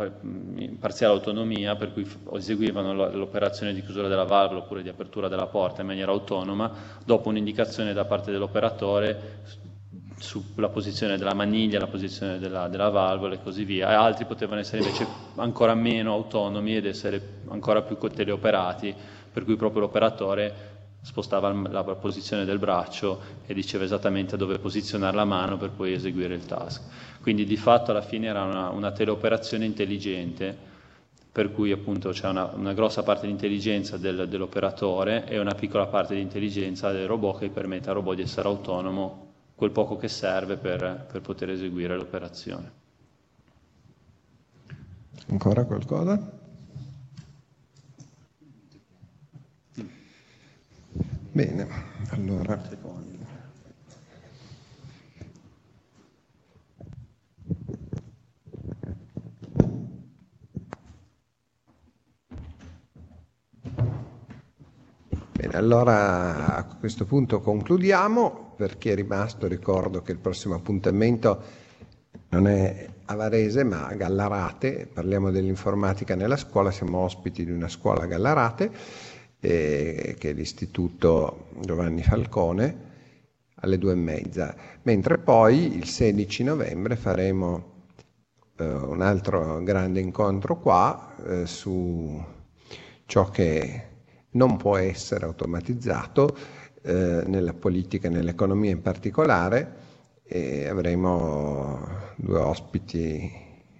in 0.57 0.79
parziale 0.79 1.13
autonomia, 1.13 1.77
per 1.77 1.93
cui 1.93 2.11
eseguivano 2.33 2.95
l'operazione 3.11 3.75
di 3.75 3.83
chiusura 3.83 4.09
della 4.09 4.25
valvola 4.25 4.61
oppure 4.61 4.83
di 4.83 4.89
apertura 4.89 5.29
della 5.29 5.47
porta 5.47 5.83
in 5.83 5.89
maniera 5.89 6.11
autonoma, 6.11 6.73
dopo 7.05 7.29
un'indicazione 7.29 7.93
da 7.93 8.07
parte 8.07 8.33
dell'operatore 8.33 9.69
sulla 10.21 10.69
posizione 10.69 11.17
della 11.17 11.35
maniglia, 11.35 11.79
la 11.79 11.87
posizione 11.87 12.39
della, 12.39 12.69
della, 12.69 12.91
valvola 12.91 13.35
e 13.35 13.43
così 13.43 13.65
via, 13.65 13.91
e 13.91 13.95
altri 13.95 14.27
potevano 14.27 14.61
essere 14.61 14.83
invece 14.83 15.07
ancora 15.37 15.75
meno 15.75 16.13
autonomi 16.13 16.77
ed 16.77 16.87
essere 16.87 17.41
ancora 17.49 17.83
più 17.83 17.97
teleoperati, 17.97 18.95
per 19.33 19.45
cui 19.45 19.57
proprio 19.57 19.83
l'operatore 19.83 20.69
spostava 21.03 21.51
la 21.51 21.83
posizione 21.83 22.45
del 22.45 22.59
braccio 22.59 23.21
e 23.47 23.55
diceva 23.55 23.85
esattamente 23.85 24.37
dove 24.37 24.59
posizionare 24.59 25.17
la 25.17 25.25
mano 25.25 25.57
per 25.57 25.71
poi 25.71 25.95
eseguire 25.95 26.35
il 26.35 26.45
task. 26.45 26.83
Quindi 27.23 27.47
di 27.47 27.57
fatto 27.57 27.91
alla 27.91 28.03
fine 28.03 28.27
era 28.27 28.43
una, 28.43 28.69
una 28.69 28.93
teleoperazione 28.93 29.65
intelligente 29.65 30.69
per 31.33 31.53
cui 31.53 31.73
appunto 31.73 32.11
c'è 32.11 32.29
una, 32.29 32.51
una 32.55 32.75
grossa 32.75 33.03
parte 33.03 33.25
di 33.25 33.33
intelligenza 33.33 33.97
del, 33.97 34.29
dell'operatore 34.29 35.27
e 35.27 35.39
una 35.39 35.55
piccola 35.55 35.87
parte 35.87 36.15
di 36.15 36.21
intelligenza 36.21 36.91
del 36.91 37.07
robot 37.07 37.39
che 37.39 37.49
permette 37.49 37.89
al 37.89 37.95
robot 37.95 38.17
di 38.17 38.23
essere 38.23 38.49
autonomo 38.49 39.29
quel 39.61 39.73
poco 39.73 39.99
che 39.99 40.09
serve 40.09 40.57
per, 40.57 41.07
per 41.13 41.21
poter 41.21 41.51
eseguire 41.51 41.95
l'operazione. 41.95 42.73
Ancora 45.29 45.67
qualcosa? 45.67 46.33
Bene, 51.33 51.69
allora. 52.09 52.57
Bene, 65.33 65.53
allora 65.55 66.57
a 66.57 66.65
questo 66.65 67.05
punto 67.05 67.43
concludiamo 67.43 68.49
per 68.61 68.77
chi 68.77 68.91
è 68.91 68.95
rimasto 68.95 69.47
ricordo 69.47 70.03
che 70.03 70.13
il 70.13 70.19
prossimo 70.19 70.55
appuntamento 70.55 71.43
non 72.29 72.47
è 72.47 72.87
a 73.07 73.15
Varese 73.15 73.65
ma 73.65 73.87
a 73.87 73.95
Gallarate, 73.95 74.87
parliamo 74.93 75.31
dell'informatica 75.31 76.15
nella 76.15 76.37
scuola, 76.37 76.71
siamo 76.71 76.99
ospiti 76.99 77.47
di 77.47 77.53
una 77.53 77.69
scuola 77.69 78.03
a 78.03 78.07
Gallarate 78.07 78.71
eh, 79.41 80.15
che 80.19 80.29
è 80.29 80.33
l'Istituto 80.35 81.47
Giovanni 81.61 82.03
Falcone 82.03 82.89
alle 83.63 83.79
due 83.79 83.93
e 83.93 83.97
mezza, 83.97 84.55
mentre 84.83 85.17
poi 85.17 85.75
il 85.75 85.87
16 85.87 86.43
novembre 86.45 86.97
faremo 86.97 87.87
eh, 88.59 88.65
un 88.67 89.01
altro 89.01 89.63
grande 89.63 90.01
incontro 90.01 90.59
qua 90.59 91.15
eh, 91.27 91.47
su 91.47 92.23
ciò 93.07 93.31
che 93.31 93.85
non 94.33 94.59
può 94.59 94.77
essere 94.77 95.25
automatizzato 95.25 96.59
eh, 96.83 97.23
nella 97.27 97.53
politica 97.53 98.09
e 98.09 98.11
nell'economia 98.11 98.71
in 98.71 98.83
particolare 98.83 99.89
e 100.25 100.69
avremo 100.69 101.89
due 102.17 102.39
ospiti 102.39 103.31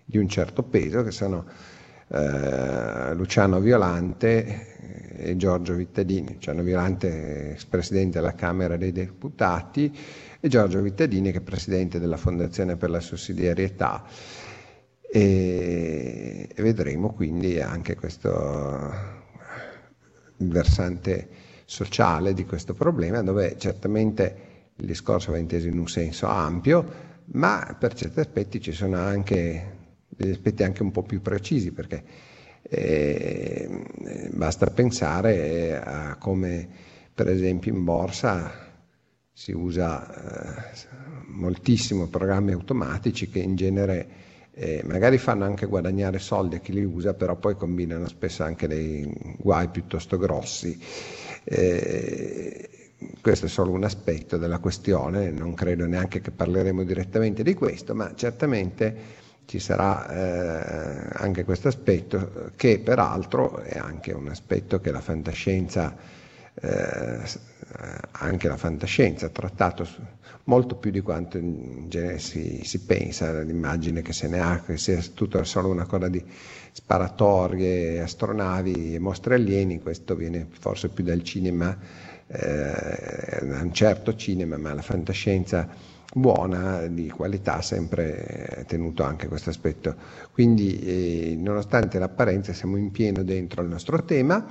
di 0.05 0.19
un 0.19 0.29
certo 0.29 0.63
peso 0.65 1.03
che 1.03 1.13
sono 1.13 1.47
eh, 2.09 3.15
Luciano 3.15 3.61
Violante 3.61 5.15
e 5.17 5.37
Giorgio 5.37 5.75
Vittadini. 5.75 6.35
Luciano 6.35 6.63
Violante 6.63 7.53
ex 7.53 7.65
presidente 7.67 8.19
della 8.19 8.35
Camera 8.35 8.77
dei 8.77 8.91
Deputati 8.91 9.97
e 10.41 10.49
Giorgio 10.49 10.81
Vittadini 10.81 11.31
che 11.31 11.39
è 11.39 11.43
presidente 11.43 12.01
della 12.01 12.17
Fondazione 12.17 12.77
per 12.77 12.91
la 12.91 13.01
Sussidiarietà. 13.01 14.05
E, 15.13 16.49
e 16.53 16.63
vedremo 16.63 17.13
quindi 17.13 17.61
anche 17.61 17.95
questo 17.95 19.19
versante 20.39 21.29
sociale 21.71 22.35
di 22.35 22.45
questo 22.45 22.75
problema, 22.75 23.23
dove 23.23 23.55
certamente 23.57 24.49
il 24.75 24.87
discorso 24.87 25.31
va 25.31 25.39
inteso 25.39 25.69
in 25.69 25.79
un 25.79 25.87
senso 25.87 26.27
ampio, 26.27 26.85
ma 27.27 27.77
per 27.79 27.95
certi 27.95 28.19
aspetti 28.19 28.61
ci 28.61 28.73
sono 28.73 28.97
anche 28.97 29.77
degli 30.09 30.33
aspetti 30.33 30.65
anche 30.65 30.83
un 30.83 30.91
po' 30.91 31.05
più 31.05 31.23
precisi, 31.23 31.71
perché 31.71 32.03
eh, 32.63 33.85
basta 34.33 34.67
pensare 34.67 35.81
a 35.81 36.17
come 36.17 36.69
per 37.15 37.29
esempio 37.29 37.73
in 37.73 37.85
borsa 37.85 38.51
si 39.33 39.53
usa 39.53 40.73
eh, 40.73 40.89
moltissimo 41.29 42.09
programmi 42.09 42.51
automatici 42.51 43.29
che 43.31 43.39
in 43.39 43.55
genere 43.55 44.09
eh, 44.51 44.83
magari 44.85 45.19
fanno 45.19 45.45
anche 45.45 45.67
guadagnare 45.67 46.19
soldi 46.19 46.57
a 46.57 46.59
chi 46.59 46.73
li 46.73 46.83
usa, 46.83 47.15
però 47.15 47.37
poi 47.37 47.55
combinano 47.55 48.09
spesso 48.09 48.43
anche 48.43 48.67
dei 48.67 49.09
guai 49.39 49.69
piuttosto 49.69 50.19
grossi. 50.19 50.77
Eh, 51.45 52.69
questo 53.21 53.47
è 53.47 53.49
solo 53.49 53.73
un 53.73 53.85
aspetto 53.85 54.37
della 54.37 54.59
questione, 54.59 55.31
non 55.31 55.55
credo 55.55 55.87
neanche 55.87 56.21
che 56.21 56.31
parleremo 56.31 56.83
direttamente 56.85 57.43
di 57.43 57.55
questo, 57.55 57.95
ma 57.95 58.13
certamente 58.15 59.19
ci 59.47 59.59
sarà 59.59 60.09
eh, 60.09 61.09
anche 61.15 61.45
questo 61.45 61.69
aspetto 61.69 62.53
che 62.57 62.79
peraltro 62.79 63.59
è 63.61 63.79
anche 63.79 64.13
un 64.13 64.29
aspetto 64.29 64.81
che 64.81 64.93
la 64.93 65.01
fantascienza 65.01 65.97
eh, 66.55 67.23
anche 68.13 68.49
la 68.49 68.57
fantascienza 68.57 69.27
ha 69.27 69.31
trattato 69.31 69.87
molto 70.45 70.75
più 70.77 70.91
di 70.91 71.01
quanto 71.01 71.39
in 71.39 71.89
genere 71.89 72.19
si, 72.19 72.61
si 72.65 72.81
pensa, 72.81 73.41
l'immagine 73.43 74.03
che 74.03 74.13
se 74.13 74.29
ne 74.29 74.41
ha, 74.41 74.61
che 74.61 74.77
sia 74.77 75.01
tutto 75.15 75.43
solo 75.45 75.69
una 75.69 75.87
cosa 75.87 76.09
di 76.09 76.23
sparatorie, 76.73 78.01
astronavi 78.01 78.95
e 78.95 78.99
mostri 78.99 79.35
alieni, 79.35 79.81
questo 79.81 80.15
viene 80.15 80.47
forse 80.51 80.89
più 80.89 81.05
dal 81.05 81.23
cinema, 81.23 81.77
eh, 82.27 83.39
un 83.43 83.73
certo 83.73 84.15
cinema, 84.17 84.57
ma 84.57 84.75
la 84.75 84.83
fantascienza 84.83 85.69
buona, 86.13 86.87
di 86.89 87.09
qualità, 87.09 87.59
ha 87.59 87.63
sempre 87.63 88.65
tenuto 88.67 89.05
anche 89.05 89.29
questo 89.29 89.51
aspetto. 89.51 89.95
Quindi, 90.33 90.81
eh, 90.81 91.37
nonostante 91.37 92.01
l'apparenza, 92.01 92.53
siamo 92.53 92.77
in 92.77 92.91
pieno 92.91 93.23
dentro 93.23 93.63
il 93.63 93.69
nostro 93.69 94.03
tema 94.05 94.45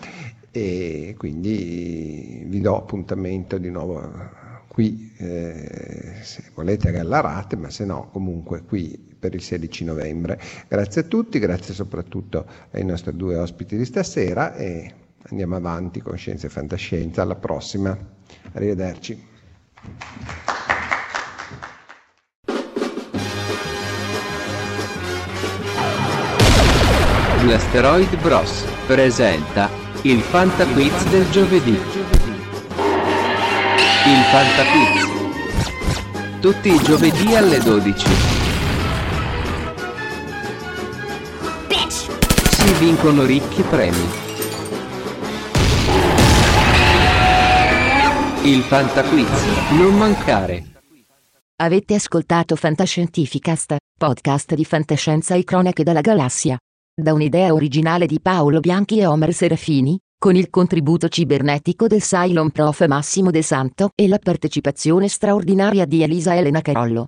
e 0.52 1.16
quindi 1.18 2.44
vi 2.48 2.60
do 2.62 2.78
appuntamento 2.78 3.58
di 3.58 3.70
nuovo 3.70 4.38
qui, 4.68 5.14
eh, 5.18 6.16
se 6.22 6.44
volete 6.54 6.90
a 6.90 6.92
Gallarate, 6.92 7.56
ma 7.56 7.70
se 7.70 7.86
no 7.86 8.10
comunque 8.12 8.64
qui 8.64 8.98
per 9.20 9.34
il 9.34 9.42
16 9.42 9.84
novembre. 9.84 10.40
Grazie 10.68 11.02
a 11.02 11.04
tutti, 11.04 11.40
grazie 11.40 11.74
soprattutto 11.74 12.46
ai 12.72 12.86
nostri 12.86 13.16
due 13.16 13.36
ospiti 13.36 13.76
di 13.76 13.86
stasera 13.86 14.56
e 14.56 14.94
andiamo 15.30 15.56
avanti 15.56 16.00
con 16.00 16.16
Scienza 16.18 16.48
e 16.48 16.50
Fantascienza. 16.50 17.22
Alla 17.22 17.36
prossima, 17.36 17.98
arrivederci. 18.54 19.28
L'asteroid 27.46 28.22
Bros 28.22 28.66
presenta 28.86 29.89
il 30.04 30.22
Fantaquiz 30.22 31.04
del 31.10 31.30
giovedì. 31.30 31.72
Il 31.72 31.82
Fantaquiz. 34.32 35.08
Tutti 36.40 36.74
i 36.74 36.82
giovedì 36.82 37.36
alle 37.36 37.60
12. 37.60 38.08
Si 42.50 42.74
vincono 42.80 43.26
ricchi 43.26 43.62
premi. 43.64 44.08
Il 48.44 48.62
Fantaquiz. 48.62 49.72
Non 49.72 49.98
mancare. 49.98 50.64
Avete 51.58 51.96
ascoltato 51.96 52.56
Fantascientificast, 52.56 53.76
podcast 53.98 54.54
di 54.54 54.64
fantascienza 54.64 55.36
e 55.36 55.44
cronache 55.44 55.84
dalla 55.84 56.00
galassia. 56.00 56.58
Da 57.02 57.14
un'idea 57.14 57.54
originale 57.54 58.06
di 58.06 58.20
Paolo 58.20 58.60
Bianchi 58.60 59.00
e 59.00 59.06
Omer 59.06 59.34
Serafini, 59.34 59.98
con 60.18 60.36
il 60.36 60.50
contributo 60.50 61.08
cibernetico 61.08 61.88
del 61.88 62.02
Cylon 62.02 62.52
Prof 62.52 62.86
Massimo 62.88 63.32
De 63.32 63.42
Santo 63.42 63.92
e 63.96 64.10
la 64.10 64.20
partecipazione 64.20 65.08
straordinaria 65.08 65.86
di 65.86 66.04
Elisa 66.04 66.36
Elena 66.36 66.60
Carollo. 66.60 67.08